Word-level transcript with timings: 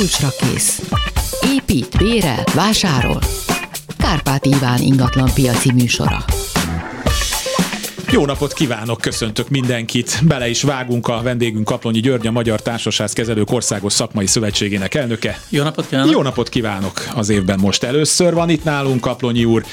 kulcsra 0.00 0.28
kész. 0.28 0.82
Épít, 1.54 1.96
bérel, 1.98 2.44
vásárol. 2.54 3.18
Kárpát 3.98 4.46
Iván 4.46 4.80
ingatlan 4.80 5.30
piaci 5.34 5.72
műsora. 5.72 6.24
Jó 8.12 8.26
napot 8.26 8.52
kívánok, 8.52 9.00
köszöntök 9.00 9.48
mindenkit. 9.48 10.20
Bele 10.26 10.48
is 10.48 10.62
vágunk 10.62 11.08
a 11.08 11.22
vendégünk 11.22 11.64
Kaplonyi 11.64 12.00
György, 12.00 12.26
a 12.26 12.30
Magyar 12.30 12.62
Társasház 12.62 13.12
Kezelők 13.12 13.52
Országos 13.52 13.92
Szakmai 13.92 14.26
Szövetségének 14.26 14.94
elnöke. 14.94 15.40
Jó 15.48 15.62
napot 15.62 15.88
kívánok! 15.88 16.10
Jó 16.10 16.22
napot 16.22 16.48
kívánok! 16.48 17.08
Az 17.14 17.28
évben 17.28 17.58
most 17.58 17.82
először 17.82 18.34
van 18.34 18.48
itt 18.48 18.64
nálunk 18.64 19.00
Kaplonyi 19.00 19.44
úr. 19.44 19.64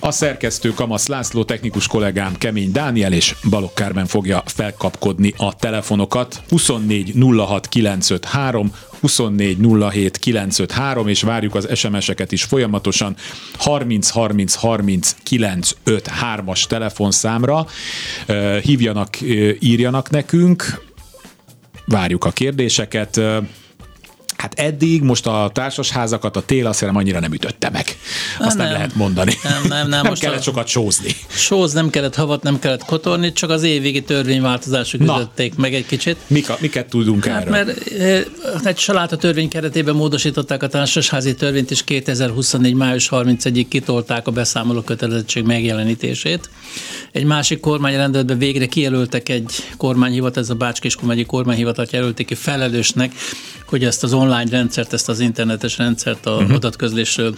A 0.00 0.10
szerkesztő 0.10 0.72
Kamasz 0.74 1.06
László, 1.06 1.44
technikus 1.44 1.86
kollégám 1.86 2.36
Kemény 2.38 2.72
Dániel 2.72 3.12
és 3.12 3.34
Balogh 3.50 3.74
Kármen 3.74 4.06
fogja 4.06 4.42
felkapkodni 4.46 5.34
a 5.36 5.54
telefonokat. 5.54 6.42
24 6.48 7.14
06 7.36 7.68
953 7.68 8.72
24 9.00 9.58
07 9.90 10.18
953, 10.18 11.08
és 11.08 11.22
várjuk 11.22 11.54
az 11.54 11.68
SMS-eket 11.74 12.32
is 12.32 12.42
folyamatosan 12.42 13.16
30 13.58 14.08
30 14.08 14.54
30 14.54 15.16
953-as 15.30 16.64
telefonszámra. 16.66 17.66
Hívjanak, 18.62 19.20
írjanak 19.58 20.10
nekünk, 20.10 20.82
várjuk 21.86 22.24
a 22.24 22.30
kérdéseket. 22.30 23.20
Hát 24.40 24.54
eddig 24.58 25.02
most 25.02 25.26
a 25.26 25.50
társasházakat 25.54 26.36
a 26.36 26.42
tél 26.42 26.66
azt 26.66 26.82
annyira 26.82 27.20
nem 27.20 27.32
ütötte 27.32 27.70
meg. 27.70 27.98
Azt 28.38 28.56
nem, 28.56 28.66
nem 28.66 28.74
lehet 28.74 28.94
mondani. 28.94 29.32
Nem, 29.42 29.52
nem, 29.52 29.68
nem. 29.68 29.88
nem 29.88 30.06
most 30.08 30.22
kellett 30.22 30.38
a... 30.38 30.42
sokat 30.42 30.66
sózni. 30.66 31.16
Sóz 31.28 31.72
nem 31.72 31.90
kellett 31.90 32.14
havat, 32.14 32.42
nem 32.42 32.58
kellett 32.58 32.84
kotorni, 32.84 33.32
csak 33.32 33.50
az 33.50 33.62
évvégi 33.62 34.02
törvényváltozások 34.02 35.00
Na, 35.00 35.16
ütötték 35.16 35.54
meg 35.54 35.74
egy 35.74 35.86
kicsit. 35.86 36.16
Mik 36.26 36.50
a, 36.50 36.56
miket 36.60 36.88
tudunk 36.88 37.24
hát, 37.24 37.40
erről? 37.40 37.50
Mert 37.50 37.90
eh, 37.90 38.22
egy 38.64 38.78
saláta 38.78 39.16
törvény 39.16 39.48
keretében 39.48 39.94
módosították 39.94 40.62
a 40.62 40.68
társasházi 40.68 41.34
törvényt, 41.34 41.70
és 41.70 41.84
2024. 41.84 42.74
május 42.74 43.08
31-ig 43.10 43.66
kitolták 43.68 44.26
a 44.26 44.30
beszámoló 44.30 44.80
kötelezettség 44.80 45.44
megjelenítését. 45.44 46.50
Egy 47.12 47.24
másik 47.24 47.60
kormányrendeletben 47.60 48.38
végre 48.38 48.66
kijelöltek 48.66 49.28
egy 49.28 49.52
kormányhivatal, 49.76 50.42
ez 50.42 50.50
a 50.50 50.54
Bácskis 50.54 50.94
kormányi 50.94 51.24
kormányhivatalt 51.24 51.92
jelölték 51.92 52.26
ki 52.26 52.34
felelősnek, 52.34 53.12
hogy 53.66 53.84
ezt 53.84 54.02
az 54.02 54.12
online 54.12 54.29
rendszert, 54.50 54.92
ezt 54.92 55.08
az 55.08 55.20
internetes 55.20 55.78
rendszert 55.78 56.26
a 56.26 56.34
uh-huh. 56.34 56.54
adatközlésről 56.54 57.34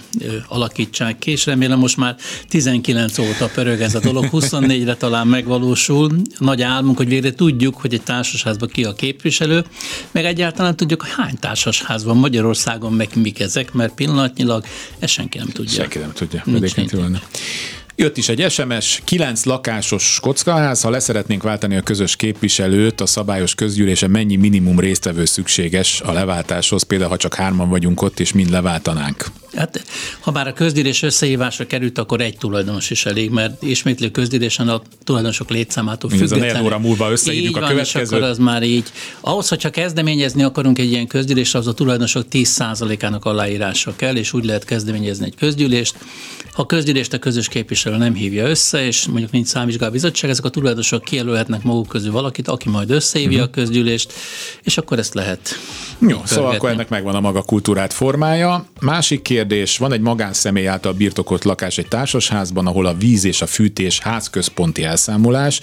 alakítsák 0.48 1.18
ki, 1.18 1.30
és 1.30 1.46
remélem 1.46 1.78
most 1.78 1.96
már 1.96 2.16
19 2.48 3.18
óta 3.18 3.50
pörög 3.54 3.80
ez 3.80 3.94
a 3.94 4.00
dolog, 4.00 4.28
24-re 4.32 4.94
talán 4.96 5.26
megvalósul. 5.26 6.10
Nagy 6.38 6.62
álmunk, 6.62 6.96
hogy 6.96 7.08
végre 7.08 7.32
tudjuk, 7.32 7.76
hogy 7.76 7.94
egy 7.94 8.02
társasházban 8.02 8.68
ki 8.68 8.84
a 8.84 8.92
képviselő, 8.92 9.64
meg 10.10 10.24
egyáltalán 10.24 10.76
tudjuk, 10.76 11.02
hogy 11.02 11.10
hány 11.16 11.38
társasház 11.40 12.04
van 12.04 12.16
Magyarországon, 12.16 12.92
meg 12.92 13.08
mik 13.14 13.40
ezek, 13.40 13.72
mert 13.72 13.94
pillanatnyilag 13.94 14.64
ezt 14.98 15.12
senki 15.12 15.38
nem 15.38 15.48
tudja. 15.48 15.72
Senki 15.72 15.98
nem 15.98 16.12
tudja. 16.12 16.42
Nincs, 16.44 16.74
nincs. 16.74 16.92
Jött 18.02 18.16
is 18.16 18.28
egy 18.28 18.50
SMS, 18.50 19.00
9 19.04 19.44
lakásos 19.44 20.18
kockaház, 20.22 20.80
ha 20.80 20.90
leszeretnénk 20.90 21.42
váltani 21.42 21.76
a 21.76 21.80
közös 21.80 22.16
képviselőt, 22.16 23.00
a 23.00 23.06
szabályos 23.06 23.54
közgyűlése 23.54 24.08
mennyi 24.08 24.36
minimum 24.36 24.80
résztvevő 24.80 25.24
szükséges 25.24 26.00
a 26.00 26.12
leváltáshoz, 26.12 26.82
például 26.82 27.10
ha 27.10 27.16
csak 27.16 27.34
hárman 27.34 27.68
vagyunk 27.68 28.02
ott, 28.02 28.20
és 28.20 28.32
mind 28.32 28.50
leváltanánk? 28.50 29.26
Hát, 29.54 29.84
ha 30.20 30.30
bár 30.30 30.46
a 30.46 30.52
közgyűlés 30.52 31.02
összehívásra 31.02 31.66
került, 31.66 31.98
akkor 31.98 32.20
egy 32.20 32.36
tulajdonos 32.36 32.90
is 32.90 33.06
elég, 33.06 33.30
mert 33.30 33.62
ismétlő 33.62 34.10
közgyűlésen 34.10 34.68
a 34.68 34.82
tulajdonosok 35.04 35.50
létszámától 35.50 36.10
függetlenül. 36.10 36.46
Ez 36.46 36.54
a 36.54 36.62
óra 36.62 36.78
múlva 36.78 37.10
összehívjuk 37.10 37.56
a 37.56 37.66
következő. 37.66 38.16
akkor 38.16 38.28
az 38.28 38.38
már 38.38 38.62
így. 38.62 38.84
Ahhoz, 39.20 39.48
hogyha 39.48 39.70
kezdeményezni 39.70 40.42
akarunk 40.42 40.78
egy 40.78 40.90
ilyen 40.90 41.06
közgyűlést, 41.06 41.54
az 41.54 41.66
a 41.66 41.74
tulajdonosok 41.74 42.26
10%-ának 42.30 43.24
aláírása 43.24 43.96
kell, 43.96 44.16
és 44.16 44.32
úgy 44.32 44.44
lehet 44.44 44.64
kezdeményezni 44.64 45.24
egy 45.24 45.34
közgyűlést. 45.34 45.94
Ha 46.52 46.66
közgyűlést 46.66 47.12
a 47.12 47.18
közös 47.18 47.48
képviselő 47.48 47.91
nem 47.96 48.14
hívja 48.14 48.46
össze, 48.46 48.86
és 48.86 49.06
mondjuk 49.06 49.30
nincs 49.30 49.46
számvizsgáló 49.46 49.92
bizottság, 49.92 50.30
ezek 50.30 50.44
a 50.44 50.48
tulajdonosok 50.48 51.04
kijelölhetnek 51.04 51.62
maguk 51.62 51.88
közül 51.88 52.12
valakit, 52.12 52.48
aki 52.48 52.68
majd 52.68 52.90
összehívja 52.90 53.38
uh-huh. 53.38 53.52
a 53.52 53.54
közgyűlést, 53.54 54.12
és 54.62 54.78
akkor 54.78 54.98
ezt 54.98 55.14
lehet. 55.14 55.58
Jó, 55.98 56.20
szóval 56.24 56.54
akkor 56.54 56.70
ennek 56.70 56.88
megvan 56.88 57.14
a 57.14 57.20
maga 57.20 57.42
kultúrát 57.42 57.92
formája. 57.92 58.66
Másik 58.80 59.22
kérdés, 59.22 59.78
van 59.78 59.92
egy 59.92 60.00
magánszemély 60.00 60.66
által 60.66 60.92
birtokolt 60.92 61.44
lakás 61.44 61.78
egy 61.78 61.88
társasházban, 61.88 62.66
ahol 62.66 62.86
a 62.86 62.94
víz 62.94 63.24
és 63.24 63.42
a 63.42 63.46
fűtés 63.46 63.98
házközponti 63.98 64.84
elszámolás, 64.84 65.60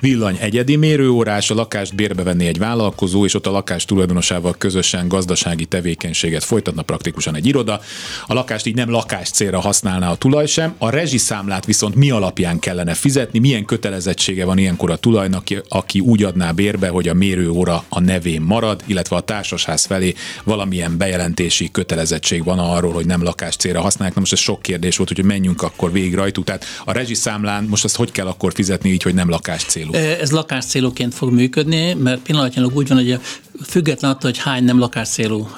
villany 0.00 0.36
egyedi 0.40 0.76
mérőórás, 0.76 1.50
a 1.50 1.54
lakást 1.54 1.94
bérbe 1.94 2.22
venni 2.22 2.46
egy 2.46 2.58
vállalkozó, 2.58 3.24
és 3.24 3.34
ott 3.34 3.46
a 3.46 3.50
lakás 3.50 3.84
tulajdonosával 3.84 4.54
közösen 4.58 5.08
gazdasági 5.08 5.64
tevékenységet 5.64 6.44
folytatna 6.44 6.82
praktikusan 6.82 7.34
egy 7.34 7.46
iroda. 7.46 7.80
A 8.26 8.34
lakást 8.34 8.66
így 8.66 8.74
nem 8.74 8.90
lakás 8.90 9.30
célra 9.30 9.60
használná 9.60 10.10
a 10.10 10.16
tulaj 10.16 10.46
sem, 10.46 10.74
a 10.78 10.90
rezsiszámlát 10.90 11.59
viszont 11.64 11.94
mi 11.94 12.10
alapján 12.10 12.58
kellene 12.58 12.94
fizetni, 12.94 13.38
milyen 13.38 13.64
kötelezettsége 13.64 14.44
van 14.44 14.58
ilyenkor 14.58 14.90
a 14.90 14.96
tulajnak, 14.96 15.46
aki 15.68 16.00
úgy 16.00 16.22
adná 16.22 16.52
bérbe, 16.52 16.88
hogy 16.88 17.08
a 17.08 17.14
mérőóra 17.14 17.84
a 17.88 18.00
nevén 18.00 18.40
marad, 18.40 18.82
illetve 18.86 19.16
a 19.16 19.20
társasház 19.20 19.84
felé 19.84 20.14
valamilyen 20.44 20.96
bejelentési 20.96 21.70
kötelezettség 21.70 22.44
van 22.44 22.58
arról, 22.58 22.92
hogy 22.92 23.06
nem 23.06 23.22
lakás 23.22 23.56
célra 23.56 23.80
használják. 23.80 24.14
Na 24.14 24.20
most 24.20 24.32
ez 24.32 24.38
sok 24.38 24.62
kérdés 24.62 24.96
volt, 24.96 25.12
hogy 25.14 25.24
menjünk 25.24 25.62
akkor 25.62 25.92
végig 25.92 26.14
rajtuk. 26.14 26.44
Tehát 26.44 26.64
a 26.84 26.92
rezsiszámlán 26.92 27.64
most 27.64 27.84
azt 27.84 27.96
hogy 27.96 28.12
kell 28.12 28.26
akkor 28.26 28.52
fizetni 28.54 28.90
így, 28.90 29.02
hogy 29.02 29.14
nem 29.14 29.28
lakás 29.28 29.64
célú? 29.64 29.92
Ez 29.92 30.30
lakás 30.30 30.64
célúként 30.64 31.14
fog 31.14 31.32
működni, 31.32 31.94
mert 31.94 32.20
pillanatnyilag 32.20 32.76
úgy 32.76 32.88
van, 32.88 32.98
hogy 32.98 33.12
a 33.12 33.20
független 33.62 34.10
attól, 34.10 34.30
hogy 34.30 34.38
hány 34.38 34.64
nem 34.64 34.78
lakáscélú 34.78 35.48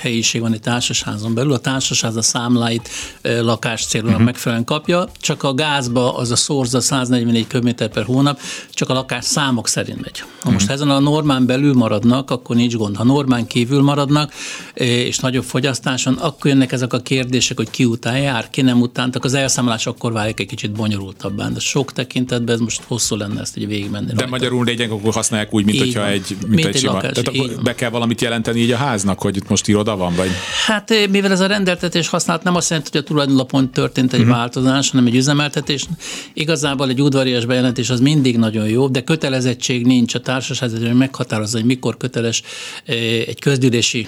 helyiség 0.00 0.40
van 0.40 0.52
egy 0.52 0.60
társasházon 0.60 1.34
belül, 1.34 1.52
a 1.52 1.58
társasház 1.58 2.16
a 2.16 2.22
számláit 2.22 2.88
lakáscélúnak 3.22 4.12
uh-huh. 4.12 4.26
megfelelően 4.26 4.66
kapja, 4.66 5.08
csak 5.20 5.42
a 5.42 5.54
gázba 5.54 6.16
az 6.16 6.30
a 6.30 6.36
szorza 6.36 6.80
144 6.80 7.46
km 7.46 7.68
per 7.92 8.04
hónap, 8.04 8.40
csak 8.70 8.88
a 8.90 8.92
lakás 8.92 9.24
számok 9.24 9.68
szerint 9.68 10.02
megy. 10.02 10.20
Ha 10.20 10.26
uh-huh. 10.36 10.52
most 10.52 10.70
ezen 10.70 10.90
a 10.90 10.98
normán 10.98 11.46
belül 11.46 11.74
maradnak, 11.74 12.30
akkor 12.30 12.56
nincs 12.56 12.76
gond. 12.76 12.96
Ha 12.96 13.04
normán 13.04 13.46
kívül 13.46 13.82
maradnak, 13.82 14.32
és 14.74 15.18
nagyobb 15.18 15.44
fogyasztáson, 15.44 16.14
akkor 16.14 16.50
jönnek 16.50 16.72
ezek 16.72 16.92
a 16.92 17.00
kérdések, 17.00 17.56
hogy 17.56 17.70
ki 17.70 17.84
után 17.84 18.18
jár, 18.18 18.50
ki 18.50 18.62
nem 18.62 18.80
után, 18.80 19.14
az 19.20 19.34
elszámolás 19.34 19.86
akkor 19.86 20.12
válik 20.12 20.40
egy 20.40 20.46
kicsit 20.46 20.72
bonyolultabbá. 20.72 21.48
De 21.48 21.60
sok 21.60 21.92
tekintetben 21.92 22.54
ez 22.54 22.60
most 22.60 22.82
hosszú 22.86 23.16
lenne 23.16 23.40
ezt 23.40 23.56
egy 23.56 23.66
végigmenni. 23.66 24.06
De 24.06 24.12
rajta. 24.12 24.30
magyarul 24.30 24.64
lényeg, 24.64 24.90
akkor 24.90 25.12
használják 25.12 25.54
úgy, 25.54 25.64
mint 25.64 25.78
hogyha 25.78 26.08
egy, 26.08 26.36
mint, 26.40 26.48
mint 26.48 26.64
egy, 26.64 26.74
egy 26.74 26.80
sima. 26.80 26.92
Lakás, 26.92 27.12
Tehát 27.12 27.45
be 27.62 27.74
kell 27.74 27.90
valamit 27.90 28.20
jelenteni 28.20 28.60
így 28.60 28.70
a 28.70 28.76
háznak, 28.76 29.20
hogy 29.20 29.36
itt 29.36 29.48
most 29.48 29.68
iroda 29.68 29.96
van, 29.96 30.14
vagy? 30.14 30.30
Hát 30.66 30.90
eh, 30.90 31.06
mivel 31.06 31.32
ez 31.32 31.40
a 31.40 31.46
rendeltetés 31.46 32.08
használat 32.08 32.42
nem 32.42 32.54
azt 32.54 32.70
jelenti, 32.70 32.90
hogy 32.92 33.00
a 33.00 33.04
tulajdonlapon 33.04 33.70
történt 33.70 34.12
egy 34.12 34.20
uh-huh. 34.20 34.36
változás, 34.36 34.90
hanem 34.90 35.06
egy 35.06 35.16
üzemeltetés. 35.16 35.86
Igazából 36.32 36.88
egy 36.88 37.00
udvarias 37.00 37.44
bejelentés 37.44 37.90
az 37.90 38.00
mindig 38.00 38.36
nagyon 38.36 38.68
jó, 38.68 38.88
de 38.88 39.00
kötelezettség 39.00 39.86
nincs 39.86 40.14
a 40.14 40.20
társaság, 40.20 40.70
hogy 40.70 40.94
meghatározza, 40.94 41.56
hogy 41.56 41.66
mikor 41.66 41.96
köteles 41.96 42.42
eh, 42.84 42.96
egy 43.26 43.40
közgyűlési 43.40 44.06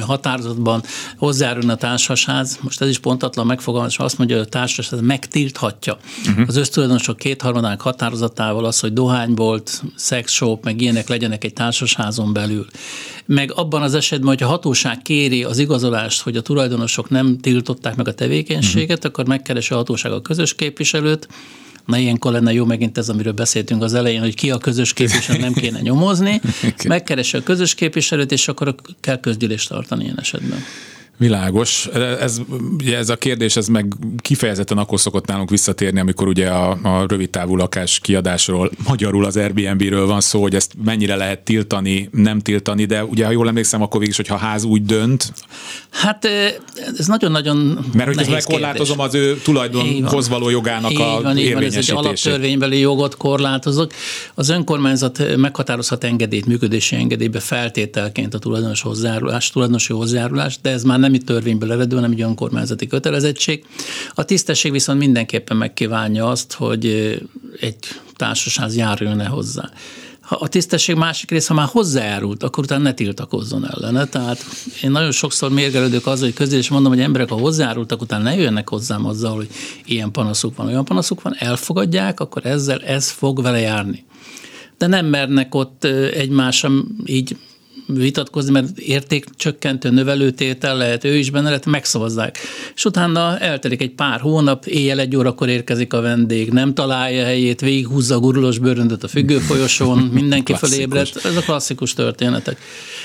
határozatban 0.00 0.82
hozzájárulna 1.16 1.72
a 1.72 1.76
társasház, 1.76 2.58
most 2.60 2.80
ez 2.80 2.88
is 2.88 2.98
pontatlan 2.98 3.46
megfogalmazás, 3.46 3.98
azt 3.98 4.18
mondja, 4.18 4.36
hogy 4.36 4.46
a 4.46 4.48
társasház 4.48 5.00
megtilthatja 5.00 5.98
uh-huh. 6.26 6.44
az 6.46 6.56
össztulajdonosok 6.56 7.16
kétharmadának 7.16 7.80
határozatával 7.80 8.64
az, 8.64 8.80
hogy 8.80 8.92
dohánybolt, 8.92 9.82
shop, 10.24 10.64
meg 10.64 10.80
ilyenek 10.80 11.08
legyenek 11.08 11.44
egy 11.44 11.52
társasházon 11.52 12.32
belül. 12.32 12.66
Meg 13.26 13.52
abban 13.54 13.82
az 13.82 13.94
esetben, 13.94 14.28
hogy 14.28 14.42
a 14.42 14.46
hatóság 14.46 15.02
kéri 15.02 15.44
az 15.44 15.58
igazolást, 15.58 16.22
hogy 16.22 16.36
a 16.36 16.42
tulajdonosok 16.42 17.08
nem 17.08 17.38
tiltották 17.38 17.96
meg 17.96 18.08
a 18.08 18.14
tevékenységet, 18.14 18.96
uh-huh. 18.96 19.10
akkor 19.12 19.26
megkeresi 19.26 19.72
a 19.72 19.76
hatóság 19.76 20.12
a 20.12 20.20
közös 20.20 20.54
képviselőt, 20.54 21.28
Na 21.90 21.98
ilyenkor 21.98 22.32
lenne 22.32 22.52
jó 22.52 22.64
megint 22.64 22.98
ez, 22.98 23.08
amiről 23.08 23.32
beszéltünk 23.32 23.82
az 23.82 23.94
elején, 23.94 24.20
hogy 24.20 24.34
ki 24.34 24.50
a 24.50 24.58
közös 24.58 24.92
képviselő, 24.92 25.38
nem 25.38 25.52
kéne 25.52 25.80
nyomozni. 25.80 26.40
Megkeresi 26.88 27.36
a 27.36 27.42
közös 27.42 27.74
képviselőt, 27.74 28.32
és 28.32 28.48
akkor 28.48 28.74
kell 29.00 29.20
közgyűlést 29.20 29.68
tartani 29.68 30.04
ilyen 30.04 30.18
esetben. 30.18 30.58
Világos. 31.20 31.86
Ez, 32.20 32.40
ugye 32.78 32.96
ez 32.96 33.08
a 33.08 33.16
kérdés, 33.16 33.56
ez 33.56 33.68
meg 33.68 33.94
kifejezetten 34.18 34.78
akkor 34.78 35.00
szokott 35.00 35.26
nálunk 35.26 35.50
visszatérni, 35.50 36.00
amikor 36.00 36.28
ugye 36.28 36.48
a, 36.48 36.78
a 36.82 37.04
rövid 37.08 37.30
távú 37.30 37.56
lakás 37.56 37.98
kiadásról, 37.98 38.70
magyarul 38.88 39.24
az 39.24 39.36
Airbnb-ről 39.36 40.06
van 40.06 40.20
szó, 40.20 40.42
hogy 40.42 40.54
ezt 40.54 40.72
mennyire 40.84 41.16
lehet 41.16 41.40
tiltani, 41.40 42.08
nem 42.12 42.38
tiltani, 42.38 42.84
de 42.84 43.04
ugye, 43.04 43.24
ha 43.24 43.30
jól 43.30 43.48
emlékszem, 43.48 43.82
akkor 43.82 43.98
végig 43.98 44.10
is, 44.10 44.16
hogyha 44.16 44.36
ház 44.36 44.64
úgy 44.64 44.82
dönt. 44.84 45.32
Hát 45.90 46.24
ez 46.98 47.06
nagyon-nagyon 47.06 47.86
Mert 47.92 48.08
hogy 48.08 48.18
ezt 48.18 48.30
megkorlátozom 48.30 49.00
az 49.00 49.14
ő 49.14 49.40
tulajdonhoz 49.42 50.28
való 50.28 50.48
jogának 50.48 50.90
így 50.90 51.00
a 51.00 51.20
van, 51.22 51.38
így 51.38 51.52
van, 51.52 51.62
ez 51.62 51.76
egy 51.76 51.90
alaptörvénybeli 51.90 52.78
jogot 52.78 53.16
korlátozok. 53.16 53.92
Az 54.34 54.48
önkormányzat 54.48 55.36
meghatározhat 55.36 56.04
engedélyt, 56.04 56.46
működési 56.46 56.96
engedélybe 56.96 57.40
feltételként 57.40 58.34
a 58.34 58.38
tulajdonos 58.38 58.80
hozzájárulás, 58.80 59.50
tulajdonosi 59.50 59.92
hozzájárulás, 59.92 60.58
de 60.62 60.70
ez 60.70 60.82
már 60.82 60.98
nem 60.98 61.09
itt 61.14 61.26
törvényből 61.26 61.72
eredő, 61.72 61.94
hanem 61.94 62.10
egy 62.10 62.20
önkormányzati 62.20 62.86
kötelezettség. 62.86 63.64
A 64.14 64.24
tisztesség 64.24 64.72
viszont 64.72 64.98
mindenképpen 64.98 65.56
megkívánja 65.56 66.28
azt, 66.28 66.52
hogy 66.52 66.86
egy 67.60 67.78
társaság 68.16 68.74
járjon-e 68.74 69.26
hozzá 69.26 69.70
ha 70.20 70.36
a 70.36 70.48
tisztesség 70.48 70.96
másik 70.96 71.30
része, 71.30 71.48
ha 71.48 71.54
már 71.54 71.68
hozzájárult, 71.70 72.42
akkor 72.42 72.64
utána 72.64 72.82
ne 72.82 72.92
tiltakozzon 72.92 73.66
ellene. 73.70 74.06
Tehát 74.06 74.44
én 74.82 74.90
nagyon 74.90 75.10
sokszor 75.10 75.50
mérgelődök 75.50 76.06
azzal, 76.06 76.24
hogy 76.24 76.34
közé, 76.34 76.56
és 76.56 76.68
mondom, 76.68 76.92
hogy 76.92 77.00
emberek, 77.00 77.28
ha 77.28 77.36
hozzájárultak, 77.36 78.00
utána 78.00 78.22
ne 78.22 78.34
jöjjenek 78.34 78.68
hozzám 78.68 79.06
azzal, 79.06 79.34
hogy 79.36 79.48
ilyen 79.84 80.10
panaszuk 80.10 80.56
van, 80.56 80.66
olyan 80.66 80.84
panaszuk 80.84 81.22
van, 81.22 81.34
elfogadják, 81.38 82.20
akkor 82.20 82.46
ezzel 82.46 82.78
ez 82.80 83.10
fog 83.10 83.42
vele 83.42 83.58
járni 83.58 84.04
de 84.80 84.86
nem 84.86 85.06
mernek 85.06 85.54
ott 85.54 85.84
egymással 86.14 86.84
így 87.04 87.36
vitatkozni, 87.94 88.52
mert 88.52 88.78
értékcsökkentő 88.78 89.90
növelőtétel 89.90 90.76
lehet, 90.76 91.04
ő 91.04 91.16
is 91.16 91.30
benne 91.30 91.48
lehet, 91.48 91.66
megszavazzák. 91.66 92.38
És 92.74 92.84
utána 92.84 93.38
eltelik 93.38 93.82
egy 93.82 93.90
pár 93.90 94.20
hónap, 94.20 94.66
éjjel 94.66 94.98
egy 94.98 95.16
órakor 95.16 95.48
érkezik 95.48 95.92
a 95.92 96.00
vendég, 96.00 96.50
nem 96.50 96.74
találja 96.74 97.24
helyét, 97.24 97.60
végighúzza 97.60 98.14
a 98.14 98.18
gurulós 98.18 98.58
bőröndöt 98.58 99.04
a 99.04 99.08
függőfolyosón, 99.08 99.98
mindenki 100.20 100.54
fölébred. 100.54 101.08
Ez 101.24 101.36
a 101.36 101.40
klasszikus 101.40 101.94
történetek. 101.94 102.58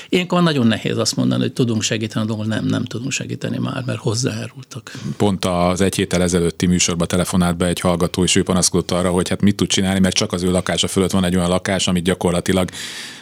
Ilyenkor 0.08 0.42
nagyon 0.42 0.66
nehéz 0.66 0.98
azt 0.98 1.16
mondani, 1.16 1.42
hogy 1.42 1.52
tudunk 1.52 1.82
segíteni 1.82 2.24
a 2.24 2.28
dolgot, 2.28 2.46
nem, 2.46 2.64
nem 2.64 2.84
tudunk 2.84 3.10
segíteni 3.12 3.58
már, 3.58 3.82
mert 3.86 3.98
hozzájárultak. 3.98 4.92
Pont 5.16 5.44
az 5.44 5.80
egy 5.80 5.94
héttel 5.94 6.22
ezelőtti 6.22 6.66
műsorba 6.66 7.06
telefonált 7.06 7.56
be 7.56 7.66
egy 7.66 7.80
hallgató, 7.80 8.22
és 8.22 8.36
ő 8.36 8.42
panaszkodott 8.42 8.90
arra, 8.90 9.10
hogy 9.10 9.28
hát 9.28 9.40
mit 9.40 9.56
tud 9.56 9.68
csinálni, 9.68 10.00
mert 10.00 10.14
csak 10.14 10.32
az 10.32 10.42
ő 10.42 10.50
lakása 10.50 10.86
fölött 10.88 11.10
van 11.10 11.24
egy 11.24 11.36
olyan 11.36 11.48
lakás, 11.48 11.88
amit 11.88 12.04
gyakorlatilag 12.04 12.68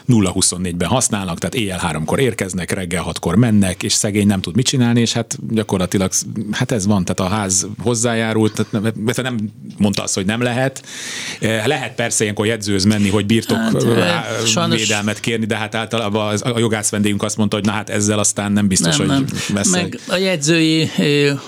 0-24-ben 0.09 0.89
használnak, 0.89 1.39
tehát 1.39 1.55
éjjel 1.55 1.79
háromkor 1.79 2.21
érkeznek, 2.21 2.71
reggel 2.71 3.03
hatkor 3.03 3.35
mennek, 3.35 3.83
és 3.83 3.93
szegény 3.93 4.27
nem 4.27 4.41
tud 4.41 4.57
mit 4.57 4.67
csinálni, 4.67 5.01
és 5.01 5.13
hát 5.13 5.39
gyakorlatilag 5.51 6.13
hát 6.51 6.73
ez 6.73 6.87
van, 6.87 7.05
tehát 7.05 7.33
a 7.33 7.37
ház 7.37 7.67
hozzájárult, 7.83 8.67
tehát 8.71 9.23
nem 9.23 9.37
mondta 9.79 10.03
azt, 10.03 10.15
hogy 10.15 10.27
nem 10.27 10.43
lehet. 10.43 10.83
Eh, 11.41 11.67
lehet 11.67 11.95
persze 11.95 12.23
ilyenkor 12.23 12.47
jegyzőz 12.47 12.85
menni, 12.85 13.09
hogy 13.09 13.27
birtok 13.27 13.57
hát, 13.57 13.85
eh, 13.85 14.25
sajnos... 14.47 14.79
védelmet 14.79 15.21
kérni, 15.21 15.47
de 15.47 15.57
hát 15.57 15.75
általában 15.75 16.37
a 16.41 16.59
jogász 16.59 16.91
vendégünk 16.91 17.23
azt 17.23 17.37
mondta, 17.37 17.57
hogy 17.57 17.65
na 17.65 17.73
hát 17.73 17.91
ezzel 17.91 18.19
aztán 18.19 18.53
nem 18.53 18.69
biztos, 18.69 18.97
nem, 18.97 19.09
hogy 19.09 19.25
nem. 19.55 19.65
Meg 19.71 19.99
a 20.09 20.17
jegyzői 20.17 20.91
eh, 20.97 21.39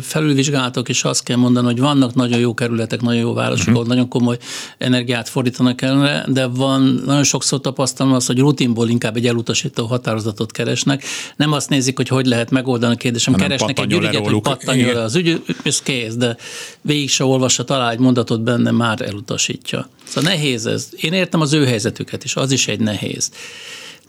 felülvizsgálatok 0.00 0.88
is 0.88 1.04
azt 1.04 1.22
kell 1.22 1.36
mondani, 1.36 1.66
hogy 1.66 1.78
vannak 1.78 2.14
nagyon 2.14 2.38
jó 2.38 2.54
kerületek, 2.54 3.00
nagyon 3.00 3.20
jó 3.20 3.34
városok, 3.34 3.68
uh-huh. 3.68 3.86
nagyon 3.86 4.08
komoly 4.08 4.36
energiát 4.78 5.28
fordítanak 5.28 5.82
el, 5.82 6.24
de 6.28 6.46
van 6.46 7.02
nagyon 7.06 7.24
sokszor 7.24 7.60
tapasztalat, 7.60 7.97
tapasztalom 7.98 8.12
az, 8.12 8.26
hogy 8.26 8.38
rutinból 8.38 8.88
inkább 8.88 9.16
egy 9.16 9.26
elutasító 9.26 9.86
határozatot 9.86 10.52
keresnek. 10.52 11.04
Nem 11.36 11.52
azt 11.52 11.68
nézik, 11.68 11.96
hogy 11.96 12.08
hogy 12.08 12.26
lehet 12.26 12.50
megoldani 12.50 12.94
a 12.94 12.96
kérdésem. 12.96 13.34
Keresnek 13.34 13.78
egy 13.78 13.92
ügyet, 13.92 14.16
hogy 14.16 14.40
pattanjon 14.40 14.94
le 14.94 15.02
az 15.02 15.14
ügy, 15.14 15.42
és 15.62 15.82
kész, 15.82 16.14
de 16.14 16.36
végig 16.80 17.10
se 17.10 17.24
olvassa, 17.24 17.64
talál 17.64 17.90
egy 17.90 17.98
mondatot 17.98 18.42
benne, 18.42 18.70
már 18.70 19.00
elutasítja. 19.00 19.88
Szóval 20.04 20.30
nehéz 20.30 20.66
ez. 20.66 20.88
Én 21.00 21.12
értem 21.12 21.40
az 21.40 21.52
ő 21.52 21.66
helyzetüket 21.66 22.24
is, 22.24 22.36
az 22.36 22.50
is 22.50 22.68
egy 22.68 22.80
nehéz. 22.80 23.30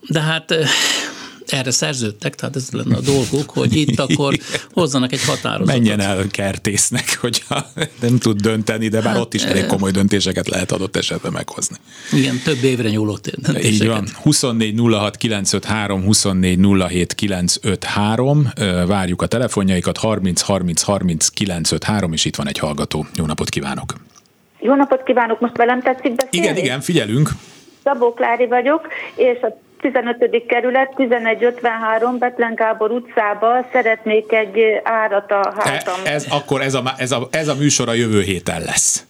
De 0.07 0.19
hát 0.19 0.55
erre 1.51 1.71
szerződtek, 1.71 2.35
tehát 2.35 2.55
ez 2.55 2.69
lenne 2.71 2.95
a 2.95 3.01
dolguk, 3.01 3.49
hogy 3.49 3.75
itt 3.75 3.99
akkor 3.99 4.37
hozzanak 4.71 5.11
egy 5.11 5.25
határozatot. 5.25 5.65
Menjen 5.65 5.99
el 5.99 6.27
kertésznek, 6.31 7.17
hogyha 7.21 7.65
nem 8.01 8.17
tud 8.17 8.41
dönteni, 8.41 8.87
de 8.87 9.01
bár 9.01 9.13
hát, 9.13 9.21
ott 9.21 9.33
is 9.33 9.43
elég 9.43 9.65
komoly 9.65 9.91
döntéseket 9.91 10.47
lehet 10.47 10.71
adott 10.71 10.95
esetben 10.95 11.31
meghozni. 11.31 11.75
Igen, 12.11 12.41
több 12.43 12.63
évre 12.63 12.89
nyúló 12.89 13.17
döntéseket. 13.21 13.71
Így 13.71 13.87
van. 13.87 14.07
24 14.21 14.79
06 14.79 15.17
953, 15.17 16.03
24 16.03 16.59
07 16.87 17.13
953, 17.13 18.49
várjuk 18.87 19.21
a 19.21 19.25
telefonjaikat, 19.25 19.97
30 19.97 20.41
30 20.41 20.81
30 20.81 21.27
953, 21.27 22.13
és 22.13 22.25
itt 22.25 22.35
van 22.35 22.47
egy 22.47 22.57
hallgató. 22.57 23.05
Jó 23.15 23.25
napot 23.25 23.49
kívánok! 23.49 23.93
Jó 24.59 24.75
napot 24.75 25.03
kívánok, 25.03 25.39
most 25.39 25.57
velem 25.57 25.81
tetszik 25.81 26.15
beszélni? 26.15 26.47
Igen, 26.47 26.57
igen, 26.57 26.81
figyelünk. 26.81 27.29
Szabó 27.83 28.13
Klári 28.13 28.47
vagyok, 28.47 28.87
és 29.15 29.41
a 29.41 29.59
15. 29.81 30.45
kerület, 30.47 30.93
1153 30.97 32.17
Betlen 32.17 32.55
Gábor 32.55 32.91
utcába 32.91 33.67
szeretnék 33.71 34.31
egy 34.31 34.59
árat 34.83 35.31
a 35.31 35.53
hátam. 35.57 35.95
E, 36.05 36.13
ez, 36.13 36.25
akkor 36.29 36.61
ez 36.61 36.73
a, 36.73 36.83
ez, 36.97 37.11
a, 37.11 37.27
ez 37.31 37.47
a 37.47 37.55
műsor 37.55 37.89
a 37.89 37.93
jövő 37.93 38.21
héten 38.21 38.61
lesz. 38.61 39.05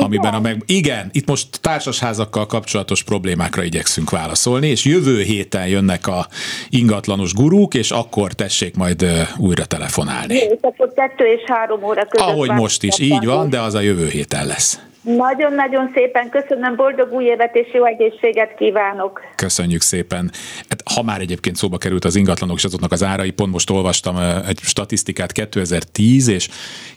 Amiben 0.00 0.34
a 0.34 0.40
meg... 0.40 0.62
Igen, 0.66 1.08
itt 1.12 1.28
most 1.28 1.60
társasházakkal 1.60 2.46
kapcsolatos 2.46 3.02
problémákra 3.02 3.62
igyekszünk 3.62 4.10
válaszolni, 4.10 4.68
és 4.68 4.84
jövő 4.84 5.22
héten 5.22 5.66
jönnek 5.66 6.06
a 6.06 6.26
ingatlanos 6.68 7.32
gurúk, 7.32 7.74
és 7.74 7.90
akkor 7.90 8.32
tessék 8.32 8.76
majd 8.76 9.04
újra 9.38 9.64
telefonálni. 9.64 10.34
Jó, 10.34 10.58
akkor 10.60 10.92
kettő 10.92 11.24
és 11.24 11.42
három 11.46 11.84
óra 11.84 12.04
között. 12.04 12.28
Ahogy 12.28 12.50
most 12.50 12.82
is, 12.82 12.98
így 12.98 13.24
van, 13.24 13.50
de 13.50 13.60
az 13.60 13.74
a 13.74 13.80
jövő 13.80 14.08
héten 14.08 14.46
lesz. 14.46 14.80
Nagyon-nagyon 15.16 15.90
szépen 15.94 16.28
köszönöm, 16.28 16.76
boldog 16.76 17.12
új 17.12 17.24
évet 17.24 17.54
és 17.54 17.74
jó 17.74 17.84
egészséget 17.84 18.54
kívánok. 18.54 19.20
Köszönjük 19.36 19.80
szépen. 19.80 20.30
Hát, 20.68 20.82
ha 20.94 21.02
már 21.02 21.20
egyébként 21.20 21.56
szóba 21.56 21.78
került 21.78 22.04
az 22.04 22.16
ingatlanok 22.16 22.56
és 22.56 22.64
azoknak 22.64 22.92
az 22.92 23.02
árai, 23.02 23.30
pont 23.30 23.52
most 23.52 23.70
olvastam 23.70 24.16
egy 24.48 24.58
statisztikát 24.62 25.32
2010 25.32 26.28
és 26.28 26.48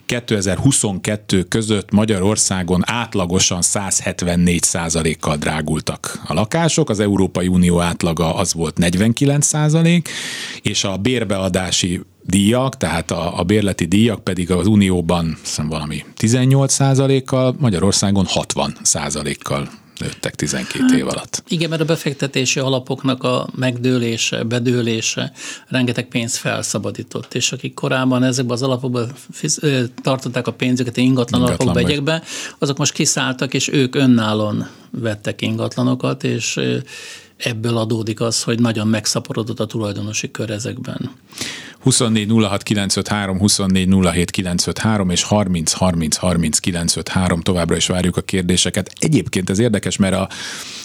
2022 0.06 1.42
között 1.42 1.90
Magyarországon 1.92 2.82
átlagosan 2.86 3.60
174% 3.62 5.16
kal 5.20 5.36
drágultak 5.36 6.20
a 6.26 6.34
lakások, 6.34 6.90
az 6.90 7.00
Európai 7.00 7.46
Unió 7.48 7.80
átlaga 7.80 8.34
az 8.34 8.54
volt 8.54 8.78
49 8.78 9.46
százalék, 9.46 10.08
és 10.62 10.84
a 10.84 10.96
bérbeadási 10.96 12.00
díjak, 12.22 12.76
tehát 12.76 13.10
a, 13.10 13.38
a 13.38 13.42
bérleti 13.42 13.84
díjak 13.84 14.24
pedig 14.24 14.50
az 14.50 14.66
Unióban 14.66 15.36
hiszem 15.40 15.68
valami 15.68 16.04
18 16.16 17.24
kal 17.24 17.54
Magyarországon 17.58 18.26
60 18.26 18.76
kal 19.42 19.68
nőttek 20.02 20.34
12 20.34 20.96
év 20.96 21.08
alatt. 21.08 21.42
Igen, 21.48 21.68
mert 21.68 21.82
a 21.82 21.84
befektetési 21.84 22.60
alapoknak 22.60 23.22
a 23.22 23.48
megdőlése, 23.54 24.42
bedőlése 24.42 25.32
rengeteg 25.68 26.08
pénzt 26.08 26.36
felszabadított, 26.36 27.34
és 27.34 27.52
akik 27.52 27.74
korábban 27.74 28.22
ezekben 28.22 28.54
az 28.54 28.62
alapokban 28.62 29.12
tartották 30.02 30.46
a 30.46 30.52
pénzüket 30.52 30.96
ingatlan, 30.96 31.40
ingatlan 31.40 31.68
alapok 31.68 31.82
begyekbe, 31.82 32.22
azok 32.58 32.78
most 32.78 32.92
kiszálltak, 32.92 33.54
és 33.54 33.68
ők 33.68 33.94
önállóan 33.94 34.68
vettek 34.90 35.42
ingatlanokat, 35.42 36.24
és 36.24 36.60
ebből 37.36 37.76
adódik 37.76 38.20
az, 38.20 38.42
hogy 38.42 38.60
nagyon 38.60 38.86
megszaporodott 38.86 39.60
a 39.60 39.66
tulajdonosi 39.66 40.30
kör 40.30 40.50
ezekben. 40.50 41.10
24 41.82 42.30
06 42.30 42.62
953, 42.62 43.38
24 43.38 43.88
07 44.12 44.30
953 44.30 45.10
és 45.10 45.22
30 45.22 45.72
30 45.72 46.16
30 46.16 46.58
953 46.58 47.40
továbbra 47.40 47.76
is 47.76 47.86
várjuk 47.86 48.16
a 48.16 48.20
kérdéseket. 48.20 48.92
Egyébként 48.98 49.50
ez 49.50 49.58
érdekes, 49.58 49.96
mert 49.96 50.14
a, 50.14 50.28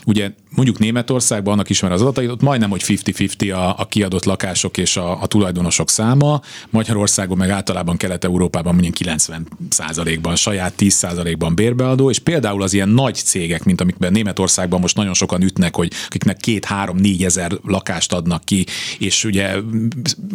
ugye 0.06 0.32
mondjuk 0.50 0.80
Németországban 0.80 1.54
annak 1.54 1.70
ismer 1.70 1.92
az 1.92 2.02
adatait, 2.02 2.30
ott 2.30 2.42
majdnem, 2.42 2.70
hogy 2.70 2.84
50-50 2.86 3.56
a, 3.56 3.80
a 3.80 3.86
kiadott 3.86 4.26
lakások 4.26 4.78
és 4.78 4.98
a, 4.98 5.22
a 5.22 5.28
tulajdonosok 5.28 5.90
száma, 5.90 6.42
Magyarországon 6.70 7.38
meg 7.38 7.50
általában 7.50 7.98
Kelet-Európában 7.98 8.74
mondjuk 8.74 8.96
90% 9.00 10.20
ban 10.22 10.36
saját 10.36 10.74
10% 10.78 11.36
ban 11.38 11.56
bérbeadó, 11.56 12.10
és 12.10 12.20
például 12.20 12.62
az 12.62 12.74
ilyen 12.74 12.90
nagy 12.90 13.16
cégek, 13.16 13.64
mint 13.64 13.82
amikben 13.82 14.12
Németországban 14.12 14.80
most 14.80 14.96
nagyon 14.96 15.14
sokan 15.14 15.42
ütnek, 15.42 15.76
hogy 15.76 15.92
akiknek 16.06 16.38
két, 16.38 16.66
három, 16.66 16.98
négy 16.98 17.24
ezer 17.24 17.52
lakást 17.64 18.14
adnak 18.14 18.44
ki, 18.44 18.66
és 19.00 19.24
ugye 19.24 19.56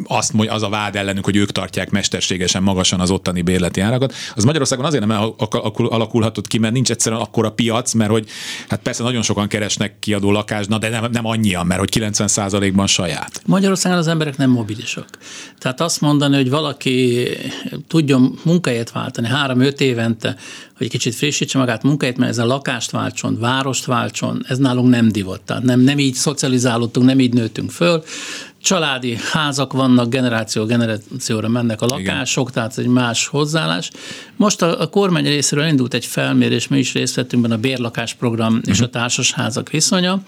azt 0.05 0.33
mondja, 0.33 0.52
az 0.53 0.63
a 0.63 0.69
vád 0.69 0.97
ellenük, 0.97 1.25
hogy 1.25 1.37
ők 1.37 1.51
tartják 1.51 1.91
mesterségesen 1.91 2.63
magasan 2.63 3.01
az 3.01 3.11
ottani 3.11 3.43
bérleti 3.43 3.81
árakat. 3.81 4.15
Az 4.35 4.45
Magyarországon 4.45 4.85
azért 4.85 5.07
nem 5.07 5.35
alakulhatott 5.77 6.47
ki, 6.47 6.59
mert 6.59 6.73
nincs 6.73 6.91
egyszerűen 6.91 7.21
akkora 7.21 7.51
piac, 7.51 7.93
mert 7.93 8.11
hogy 8.11 8.29
hát 8.69 8.81
persze 8.83 9.03
nagyon 9.03 9.23
sokan 9.23 9.49
keresnek 9.49 9.99
kiadó 9.99 10.31
lakást, 10.31 10.79
de 10.79 10.89
nem, 10.89 11.07
nem 11.13 11.27
annyian, 11.27 11.67
mert 11.67 11.81
hogy 11.81 11.91
90%-ban 11.95 12.87
saját. 12.87 13.43
Magyarországon 13.47 13.99
az 13.99 14.07
emberek 14.07 14.37
nem 14.37 14.51
mobilisak. 14.51 15.09
Tehát 15.59 15.81
azt 15.81 16.01
mondani, 16.01 16.37
hogy 16.37 16.51
valaki 16.51 17.29
tudjon 17.89 18.39
munkahelyet 18.45 18.91
váltani 18.91 19.29
három-öt 19.29 19.81
évente, 19.81 20.37
hogy 20.83 20.91
kicsit 20.91 21.15
frissítse 21.15 21.59
magát 21.59 21.83
munkahelyet, 21.83 22.19
mert 22.19 22.31
ez 22.31 22.39
a 22.39 22.47
lakást 22.47 22.91
váltson, 22.91 23.39
várost 23.39 23.85
váltson, 23.85 24.45
ez 24.49 24.59
nálunk 24.59 24.89
nem 24.89 25.09
divat. 25.09 25.41
Tehát 25.41 25.63
nem, 25.63 25.81
nem 25.81 25.99
így 25.99 26.15
szocializálódtunk, 26.15 27.07
nem 27.07 27.21
így 27.21 27.35
nőttünk 27.35 27.71
föl 27.71 28.03
családi 28.63 29.19
házak 29.31 29.73
vannak, 29.73 30.09
generáció 30.09 30.65
generációra 30.65 31.49
mennek 31.49 31.83
a 31.83 31.87
lakások, 31.87 32.49
Igen. 32.49 32.55
tehát 32.55 32.79
egy 32.79 32.87
más 32.87 33.27
hozzáállás. 33.27 33.91
Most 34.37 34.63
a, 34.63 34.81
a 34.81 34.87
kormány 34.87 35.25
részéről 35.25 35.67
indult 35.67 35.95
egy 35.95 36.07
felmérés, 36.07 36.69
mi 36.69 36.79
is 36.79 36.93
részt 36.93 37.15
vettünk 37.15 37.43
benne 37.43 37.55
a 37.55 37.59
bérlakásprogram 37.59 38.53
uh-huh. 38.53 38.69
és 38.69 38.77
mhm. 38.77 38.85
a 38.85 38.91
társasházak 38.91 39.71
viszonya. 39.71 40.23